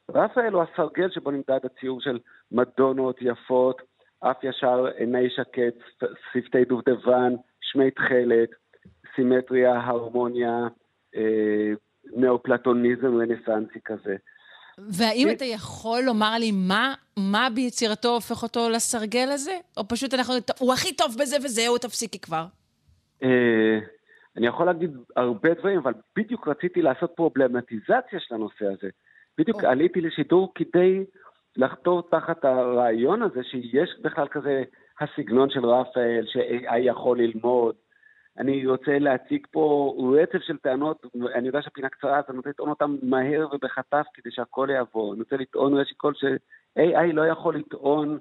[0.09, 2.19] רפאל הוא הסרגל שבו נמדד הציור של
[2.53, 3.82] מדונות יפות,
[4.20, 8.49] אף ישר, עיני שקד, שפתי דובדבן, שמי תכלת,
[9.16, 10.69] סימטריה, הרמוניה,
[11.16, 11.73] אה,
[12.16, 14.16] נאופלטוניזם רנסנסי כזה.
[14.89, 19.57] והאם אתה יכול לומר לי מה, מה ביצירתו הופך אותו לסרגל הזה?
[19.77, 22.45] או פשוט אנחנו, הוא הכי טוב בזה וזהו, תפסיקי כבר.
[23.23, 23.78] אה,
[24.36, 28.89] אני יכול להגיד הרבה דברים, אבל בדיוק רציתי לעשות פרובלמטיזציה של הנושא הזה.
[29.39, 31.05] בדיוק עליתי לשידור כדי
[31.57, 34.62] לחתור תחת הרעיון הזה שיש בכלל כזה
[35.01, 37.74] הסגנון של רפאל, ש-AI יכול ללמוד.
[38.39, 42.70] אני רוצה להציג פה רצף של טענות, אני יודע שהפינה קצרה, אז אני רוצה לטעון
[42.70, 45.12] אותן מהר ובחטף כדי שהכל יעבור.
[45.12, 48.19] אני רוצה לטעון ראשית כל ש-AI לא יכול לטעון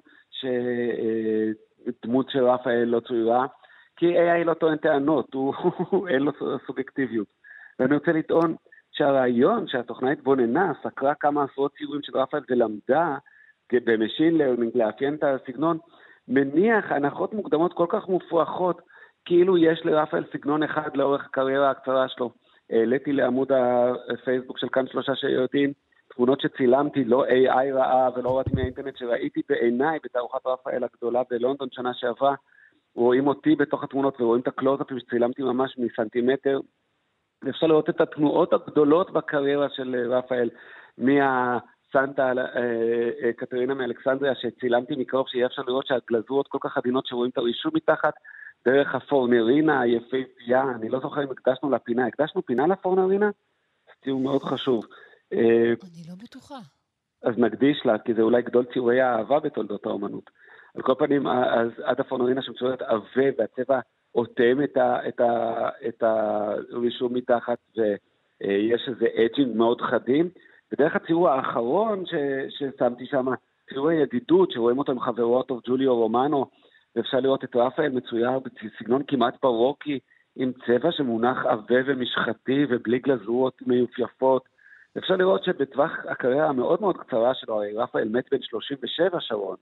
[1.90, 3.46] שדמות של רפאל לא צוירה,
[4.00, 5.54] כי AI לא טוען טענות, הוא,
[6.08, 6.32] אין לו
[6.66, 7.26] סובייקטיביות.
[7.78, 8.54] ואני רוצה לטעון
[8.92, 13.16] שהרעיון שהתוכנה התבוננה, סקרה כמה עשרות ציורים של רפאל ולמדה
[13.72, 15.78] ב machine learning לאפיין את הסגנון,
[16.28, 18.82] מניח הנחות מוקדמות כל כך מופרכות,
[19.24, 22.30] כאילו יש לרפאל סגנון אחד לאורך הקריירה הקצרה שלו.
[22.70, 23.52] העליתי לעמוד
[24.12, 25.72] הפייסבוק של כאן שלושה שיודעים,
[26.14, 31.94] תמונות שצילמתי, לא AI רעה ולא ראיתי מהאינטרנט, שראיתי בעיניי בתערוכת רפאל הגדולה בלונדון שנה
[31.94, 32.34] שעברה,
[32.94, 36.60] רואים אותי בתוך התמונות ורואים את הקלוזאפים שצילמתי ממש מסנטימטר.
[37.42, 40.50] ואפשר לראות את התנועות הגדולות בקריירה של רפאל,
[40.98, 42.32] מהסנטה
[43.36, 48.14] קטרינה מאלכסנדריה שצילמתי מקרוב, שיהיה אפשר לראות שהגלזורות כל כך עדינות שרואים את הרישום מתחת,
[48.64, 53.30] דרך הפורנרינה היפהפייה, אני לא זוכר אם הקדשנו לה פינה, הקדשנו פינה לפורנרינה?
[53.86, 54.84] זה ציור מאוד חשוב.
[55.32, 56.58] אני לא בטוחה.
[57.22, 60.30] אז נקדיש לה, כי זה אולי גדול ציורי האהבה בתולדות האומנות.
[60.74, 63.80] על כל פנים, אז עד הפורנרינה שמצוירת עבה, והצבע
[64.14, 70.30] אוטם את, ה, את, ה, את הרישום מתחת, ויש איזה אג'ינג מאוד חדים.
[70.72, 72.14] ודרך הציור האחרון ש,
[72.48, 73.26] ששמתי שם,
[73.70, 76.46] ציור הידידות, שרואים אותו עם חברו הטוב ג'וליו רומנו,
[76.96, 79.98] ואפשר לראות את רפאל מצויר בסגנון כמעט ברוקי,
[80.36, 84.48] עם צבע שמונח עבה ומשחתי ובלי גלזורות מיופייפות.
[84.98, 89.56] אפשר לראות שבטווח הקריירה המאוד מאוד קצרה שלו, רפאל מת בן 37, שרון.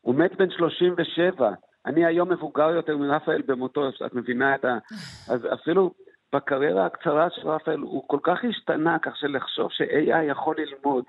[0.00, 1.50] הוא מת בן 37.
[1.86, 4.78] אני היום מבוגר יותר מרפאל במותו, את מבינה את ה...
[5.28, 5.90] אז אפילו
[6.34, 11.04] בקריירה הקצרה של רפאל הוא כל כך השתנה, כך שלחשוב ש-AI יכול ללמוד,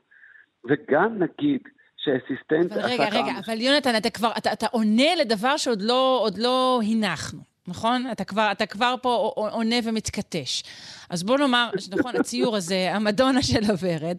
[0.70, 1.62] וגם נגיד
[1.98, 6.80] שאסיסטנט אבל רגע, רגע, אבל יונתן, אתה כבר, אתה, אתה עונה לדבר שעוד לא, לא
[6.92, 7.51] הנחנו.
[7.68, 8.08] נכון?
[8.12, 10.64] אתה כבר, אתה כבר פה עונה ומתכתש.
[11.10, 14.18] אז בוא נאמר, נכון, הציור הזה, המדונה של הוורד,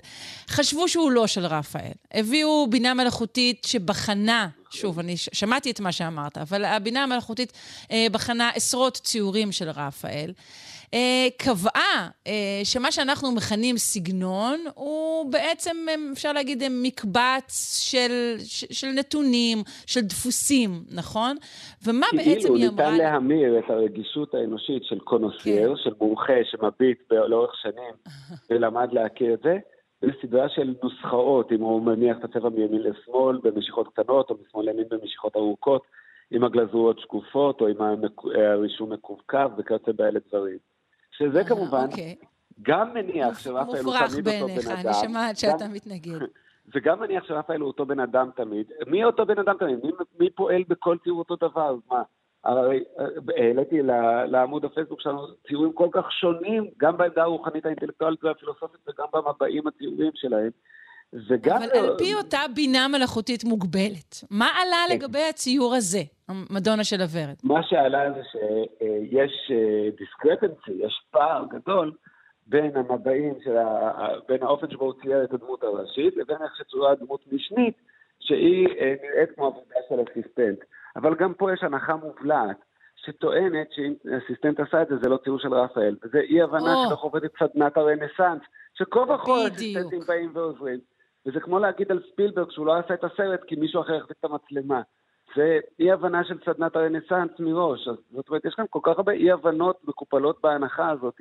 [0.48, 1.92] חשבו שהוא לא של רפאל.
[2.14, 7.52] הביאו בינה מלאכותית שבחנה, שוב, אני שמעתי את מה שאמרת, אבל הבינה המלאכותית
[7.90, 10.32] אה, בחנה עשרות ציורים של רפאל.
[10.94, 18.34] אה, קבעה אה, שמה שאנחנו מכנים סגנון הוא בעצם, אה, אפשר להגיד, מקבץ של,
[18.70, 21.36] של נתונים, של דפוסים, נכון?
[21.86, 22.44] ומה בעצם היא אמרה...
[22.44, 25.82] כאילו, ניתן להמיר את הרגישות האנושית של קונוסייר, כן.
[25.84, 27.94] של מומחה שמביט לאורך שנים
[28.50, 29.58] ולמד להכיר את זה,
[30.02, 34.84] בסדרה של נוסחאות, אם הוא מניח את הצבע מימין לשמאל במשיכות קטנות, או משמאל לימין
[34.90, 35.82] במשיכות ארוכות,
[36.30, 37.76] עם הגלזורות שקופות, או עם
[38.34, 40.58] הרישום מקווקו וכיוצא באלה דברים.
[41.22, 42.16] שזה אה, כמובן אוקיי.
[42.62, 44.86] גם מניח שרפאל הוא תמיד אותו בן אדם.
[44.86, 46.18] אני שומעת שאתה מתנגד.
[46.74, 48.72] זה גם מניח שרפאל הוא אותו בן אדם תמיד.
[48.86, 49.78] מי אותו בן אדם תמיד?
[49.84, 49.90] מי,
[50.20, 51.76] מי פועל בכל ציור אותו דבר?
[51.90, 52.02] מה?
[52.44, 53.04] הרי אה,
[53.36, 53.82] העליתי
[54.26, 60.10] לעמוד הפייסבוק שלנו ציורים כל כך שונים, גם בעמדה הרוחנית האינטלקטואלית והפילוסופית וגם במבעים הציורים
[60.14, 60.50] שלהם.
[61.28, 61.56] וגם...
[61.56, 64.94] אבל על פי אותה בינה מלאכותית מוגבלת, מה עלה כן.
[64.94, 67.34] לגבי הציור הזה, המדונה של הוורד?
[67.44, 69.52] מה שעלה זה שיש
[69.98, 71.92] דיסקרפנסי, אה, יש פער גדול
[72.46, 74.08] בין המבעים, של ה...
[74.28, 77.74] בין האופן שבו הוא צייר את הדמות הראשית, לבין איך שצורה דמות משנית,
[78.20, 80.58] שהיא אה, נראית כמו עבודה של אסיסטנט.
[80.96, 82.56] אבל גם פה יש הנחה מובלעת.
[82.96, 83.94] שטוענת שאם
[84.24, 85.96] אסיסטנט עשה את זה, זה לא ציור של רפאל.
[86.04, 86.86] וזה אי הבנה oh.
[86.88, 88.42] שלא עובדת סדנת הרנסאנס,
[88.74, 90.78] שכה וכה אסיסטנטים באים ועוזרים.
[91.26, 94.24] וזה כמו להגיד על ספילברג שהוא לא עשה את הסרט כי מישהו אחר החזיק את
[94.24, 94.82] המצלמה.
[95.36, 97.88] זה אי הבנה של סדנת הרנסאנס מראש.
[97.88, 101.20] אז זאת אומרת, יש כאן כל כך הרבה אי הבנות מקופלות בהנחה הזאת.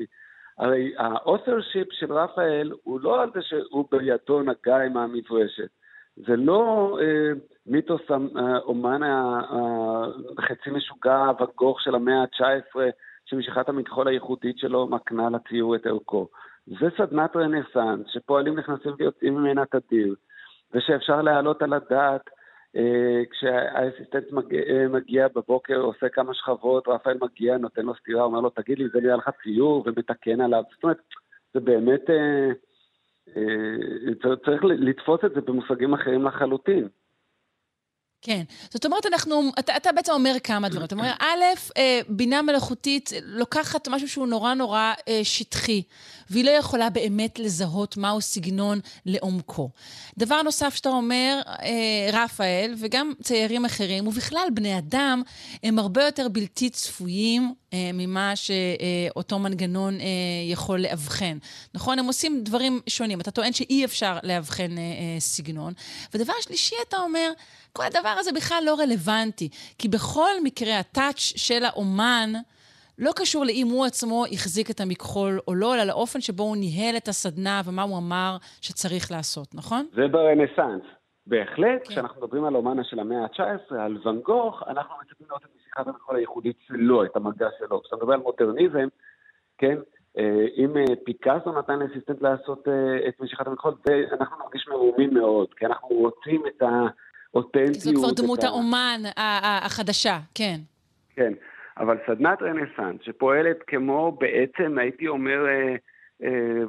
[0.57, 5.69] הרי האות'רשיפ של רפאל הוא לא על זה שהוא בידו נגע עם המברשת.
[6.15, 7.31] זה לא אה,
[7.65, 8.01] מיתוס
[8.35, 9.01] האומן
[10.37, 12.79] החצי משוגע, וגוך של המאה ה-19,
[13.25, 16.27] שמשיכת המכחול הייחודית שלו מקנה לציור את ערכו.
[16.79, 20.15] זה סדנת רנסאנס, שפועלים נכנסים ויוצאים ממנה תדיר,
[20.73, 22.29] ושאפשר להעלות על הדעת
[22.75, 28.39] אה, כשהאסיסטנט מגיע, אה, מגיע בבוקר, עושה כמה שכבות, רפאל מגיע, נותן לו סטירה, אומר
[28.39, 30.63] לו, תגיד לי, זה נראה לך ציור, ומתקן עליו.
[30.73, 30.97] זאת אומרת,
[31.53, 32.51] זה באמת, אה,
[33.37, 36.87] אה, צריך לתפוס את זה במושגים אחרים לחלוטין.
[38.21, 38.43] כן.
[38.73, 40.85] זאת אומרת, אנחנו, אתה, אתה בעצם אומר כמה דברים.
[40.85, 41.43] אתה אומר, א',
[41.77, 45.81] אה, בינה מלאכותית לוקחת משהו שהוא נורא נורא אה, שטחי,
[46.29, 49.69] והיא לא יכולה באמת לזהות מהו סגנון לעומקו.
[50.17, 55.21] דבר נוסף שאתה אומר, אה, רפאל, וגם ציירים אחרים, ובכלל בני אדם,
[55.63, 57.53] הם הרבה יותר בלתי צפויים
[57.93, 59.97] ממה שאותו מנגנון
[60.51, 61.37] יכול לאבחן.
[61.73, 61.99] נכון?
[61.99, 63.21] הם עושים דברים שונים.
[63.21, 64.75] אתה טוען שאי אפשר לאבחן
[65.19, 65.73] סגנון.
[66.13, 67.31] ודבר שלישי, אתה אומר,
[67.73, 69.49] כל הדבר הזה בכלל לא רלוונטי,
[69.79, 72.29] כי בכל מקרה הטאץ' של האומן
[72.99, 76.97] לא קשור לאם הוא עצמו החזיק את המכחול או לא, אלא לאופן שבו הוא ניהל
[76.97, 79.85] את הסדנה ומה הוא אמר שצריך לעשות, נכון?
[79.93, 80.81] זה ברנסאנס.
[81.27, 81.89] בהחלט, כן.
[81.89, 85.87] כשאנחנו מדברים על אומנה של המאה ה-19, על ואן גוך, אנחנו מצפים לראות את משיכת
[85.87, 87.81] המכחול הייחודית שלו, את המגע שלו.
[87.81, 88.87] כשאתה מדבר על מודרניזם,
[89.57, 89.77] כן,
[90.17, 93.73] אה, אם אה, פיקאסו נתן לאסיסטנט לעשות אה, את משיכת המכחול,
[94.11, 96.67] אנחנו נרגיש מרומים מאוד, כי אנחנו רוצים את ה...
[97.33, 97.73] אותנטיות.
[97.73, 100.59] זו כבר דמות האומן החדשה, כן.
[101.15, 101.33] כן,
[101.77, 105.75] אבל סדנת רנסאנס שפועלת כמו בעצם, הייתי אומר, אה,
[106.23, 106.63] אה,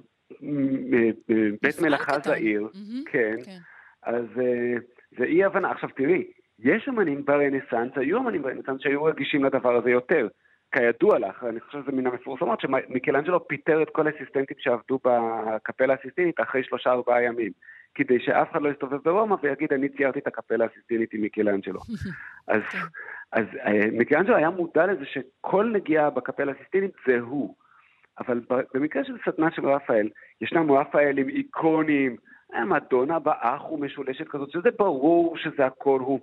[1.62, 2.68] בית מלאכה זעיר,
[3.06, 3.58] כן, כן,
[4.02, 4.74] אז אה,
[5.18, 5.70] זה אי הבנה.
[5.70, 6.24] עכשיו תראי,
[6.58, 10.28] יש אמנים ברנסאנס, היו אמנים ברנסאנס שהיו רגישים לדבר הזה יותר.
[10.72, 16.40] כידוע לך, אני חושב שזה מן המפורסמות, שמיקלנג'לו פיטר את כל האסיסטנטים שעבדו בקפלה הסיסטינית
[16.40, 17.52] אחרי שלושה ארבעה ימים.
[17.94, 21.80] כדי שאף אחד לא יסתובב ברומא ויגיד, אני ציירתי את הקפלה הסיסטינית עם מיקלנג'לו.
[22.48, 22.62] אז.
[23.32, 27.54] אז אה, מיקלנג'לו היה מודע לזה שכל נגיעה בקפלה הסיסטינית זה הוא.
[28.18, 28.40] אבל
[28.74, 30.08] במקרה של סדנה של רפאל,
[30.40, 32.16] ישנם רפאלים איקונים,
[32.54, 36.20] אה, מדונה באח ומשולשת כזאת, שזה ברור שזה הכל הוא.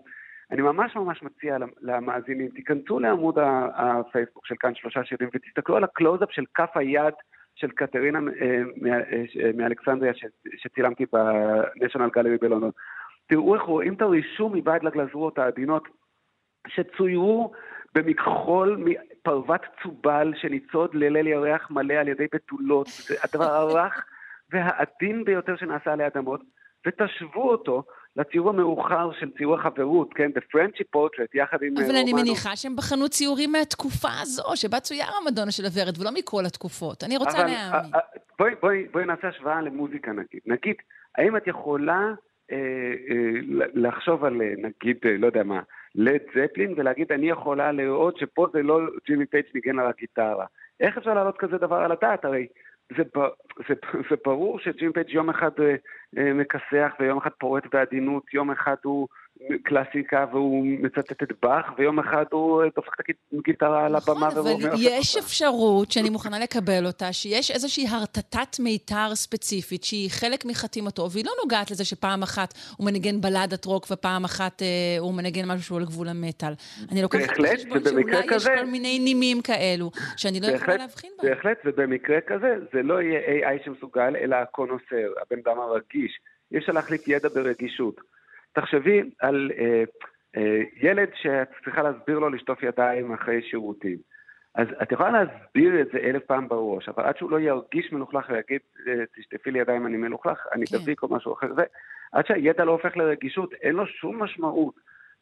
[0.51, 3.37] אני ממש ממש מציע למאזינים, תיכנסו לעמוד
[3.75, 7.13] הפייסבוק של כאן שלושה שירים ותסתכלו על הקלוזאפ של כף היד
[7.59, 10.13] של קטרינה אה, אה, מאלכסנדריה
[10.57, 12.71] שצילמתי בניישונל גלרי בלונדון.
[13.27, 15.87] תראו איך רואים את הרישום מבעד לגלזורות העדינות
[16.67, 17.51] שצוירו
[17.95, 22.87] במכחול מפרוות צובל שניצוד לליל ירח מלא על ידי בתולות.
[22.87, 24.05] זה הדבר הרך
[24.49, 26.41] והעדין ביותר שנעשה עלי אדמות.
[26.87, 27.83] ותשוו אותו
[28.19, 30.31] לציור המאוחר של ציור החברות, כן?
[30.37, 32.01] The Frenchy Portrait, יחד עם אבל רומנו.
[32.01, 37.03] אני מניחה שהם בחנו ציורים מהתקופה הזו, שבה צויר המדונה של הוורד, ולא מכל התקופות.
[37.03, 37.55] אני רוצה להאמין.
[37.55, 37.99] אה, אה,
[38.39, 40.41] בואי, בואי, בואי נעשה השוואה למוזיקה נגיד.
[40.45, 40.75] נגיד,
[41.17, 42.13] האם את יכולה
[42.51, 42.57] אה,
[43.09, 45.61] אה, לחשוב על, אה, נגיד, אה, לא יודע מה,
[45.95, 50.45] לד זפלין, ולהגיד, אני יכולה לראות שפה זה לא ג'ימי פייג' ניגן על הגיטרה.
[50.79, 52.25] איך אפשר להעלות כזה דבר על הדעת?
[52.25, 52.47] הרי
[52.97, 53.03] זה,
[53.67, 53.73] זה,
[54.09, 55.75] זה ברור שג'ימי פייג' יום אחד אה,
[56.17, 59.07] אה, מכסח ויום אחד פורט בעדינות, יום אחד הוא
[59.63, 64.37] קלאסיקה והוא מצטט את באך, ויום אחד הוא אה, דופק את הגיטרה על הבמה נכון,
[64.37, 64.73] אבל ואומר...
[64.79, 71.25] יש אפשרות שאני מוכנה לקבל אותה, שיש איזושהי הרטטת מיתר ספציפית, שהיא חלק מחתימתו, והיא
[71.25, 74.67] לא נוגעת לזה שפעם אחת הוא מנגן בלדת רוק ופעם אחת אה,
[74.99, 76.53] הוא מנגן משהו שהוא על גבול המטאל.
[76.91, 81.29] אני לוקחת בהחלט, ובמקרה שאולי יש כל מיני נימים כאלו, שאני לא יכולה להבחין בהם.
[81.29, 86.19] בהחלט, ובמקרה כזה זה לא יהיה AI שמסוגל, אלא הקונוסר, הבן אדם הרגיש.
[86.57, 88.01] אפשר להחליט ידע ברגישות.
[88.53, 89.83] תחשבי על אה,
[90.37, 93.97] אה, ילד שאת צריכה להסביר לו לשטוף ידיים אחרי שירותים.
[94.55, 98.29] אז את יכולה להסביר את זה אלף פעם בראש, אבל עד שהוא לא ירגיש מלוכלך
[98.29, 100.77] ויגיד, אה, תשטפי לי ידיים, אני מלוכלך, אני כן.
[100.77, 101.63] דביק או משהו אחר, זה,
[102.11, 104.75] עד שהידע לא הופך לרגישות, אין לו שום משמעות.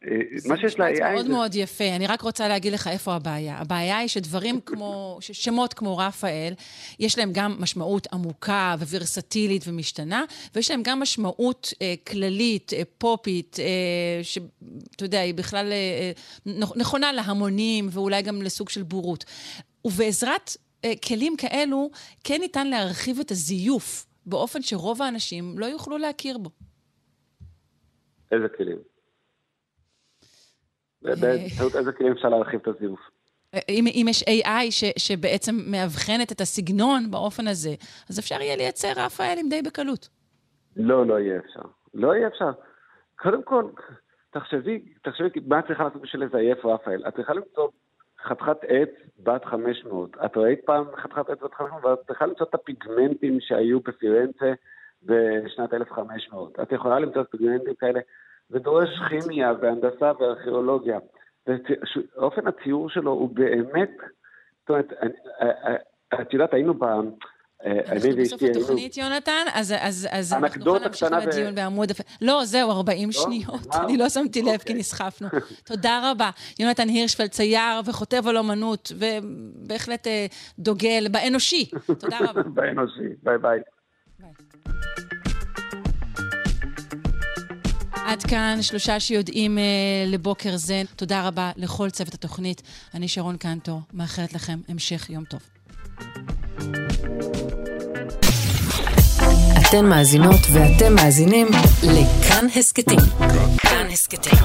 [0.06, 0.10] אה,
[0.46, 1.32] מה שיש ל-AI מאוד זה...
[1.32, 1.96] מאוד יפה.
[1.96, 3.58] אני רק רוצה להגיד לך איפה הבעיה.
[3.58, 6.54] הבעיה היא שדברים כמו, ש- שמות כמו רפאל,
[7.00, 10.24] יש להם גם משמעות עמוקה וורסטילית ומשתנה,
[10.56, 13.66] ויש להם גם משמעות אה, כללית, אה, פופית, אה,
[14.24, 16.12] שאתה יודע, היא בכלל אה,
[16.48, 19.26] אה, נכ- נכונה להמונים ואולי גם לסוג של בורות.
[19.86, 21.90] ובעזרת אה, כלים כאלו,
[22.24, 26.50] כן ניתן להרחיב את הזיוף באופן שרוב האנשים לא יוכלו להכיר בו.
[28.32, 28.78] איזה כלים?
[31.16, 33.00] באמצעות איזה כלים אפשר להרחיב את הזיוף?
[33.70, 37.70] אם, אם יש AI ש, שבעצם מאבחנת את הסגנון באופן הזה,
[38.10, 40.10] אז אפשר יהיה לייצר רפאלים די בקלות.
[40.76, 41.62] לא, לא יהיה אפשר.
[41.94, 42.52] לא יהיה אפשר.
[43.16, 43.64] קודם כל,
[44.30, 47.04] תחשבי, תחשבי מה את צריכה לעשות בשביל לזייף רפאל.
[47.08, 47.68] את צריכה למצוא
[48.24, 48.90] חתיכת עץ
[49.20, 50.18] בת 500.
[50.26, 51.86] את ראית פעם חתיכת עץ בת 500?
[51.86, 54.54] ואת צריכה למצוא את הפיגמנטים שהיו בפירנצה
[55.04, 56.60] בשנת 1500.
[56.60, 58.00] את יכולה למצוא את הפיגמנטים כאלה.
[58.50, 61.00] זה דורש כימיה והנדסה וארכיאולוגיה.
[61.48, 63.92] ואופן הציור שלו הוא באמת,
[64.60, 64.94] זאת אומרת,
[66.22, 66.84] את יודעת, היינו ב...
[67.66, 68.42] אנחנו בסוף.
[68.44, 71.92] התוכנית, יונתן, אז, אנחנו נוכל להמשיך קטנה עם ב- הדיון בעמוד...
[72.22, 73.56] לא, זהו, 40 שניות.
[73.56, 73.86] נגמר?
[73.86, 74.76] אני לא שמתי לב, כי אוקיי.
[74.76, 75.28] נסחפנו.
[75.68, 76.30] תודה רבה.
[76.60, 80.26] יונתן הירשפלד, צייר וכותב על אומנות, ובהחלט אה,
[80.60, 81.70] דוגל באנושי.
[81.86, 82.44] תודה רבה.
[82.56, 83.60] באנושי, ביי ביי.
[88.08, 89.64] עד כאן שלושה שיודעים אה,
[90.08, 90.82] לבוקר זה.
[90.96, 92.62] תודה רבה לכל צוות התוכנית.
[92.94, 95.40] אני שרון קנטור, מאחלת לכם המשך יום טוב.
[99.62, 101.48] אתן מאזינות ואתם מאזינים
[101.84, 103.00] לכאן הסכתים.
[103.58, 104.40] כאן הסכתים,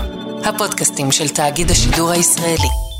[0.44, 2.91] הפודקאסטים של תאגיד השידור הישראלי.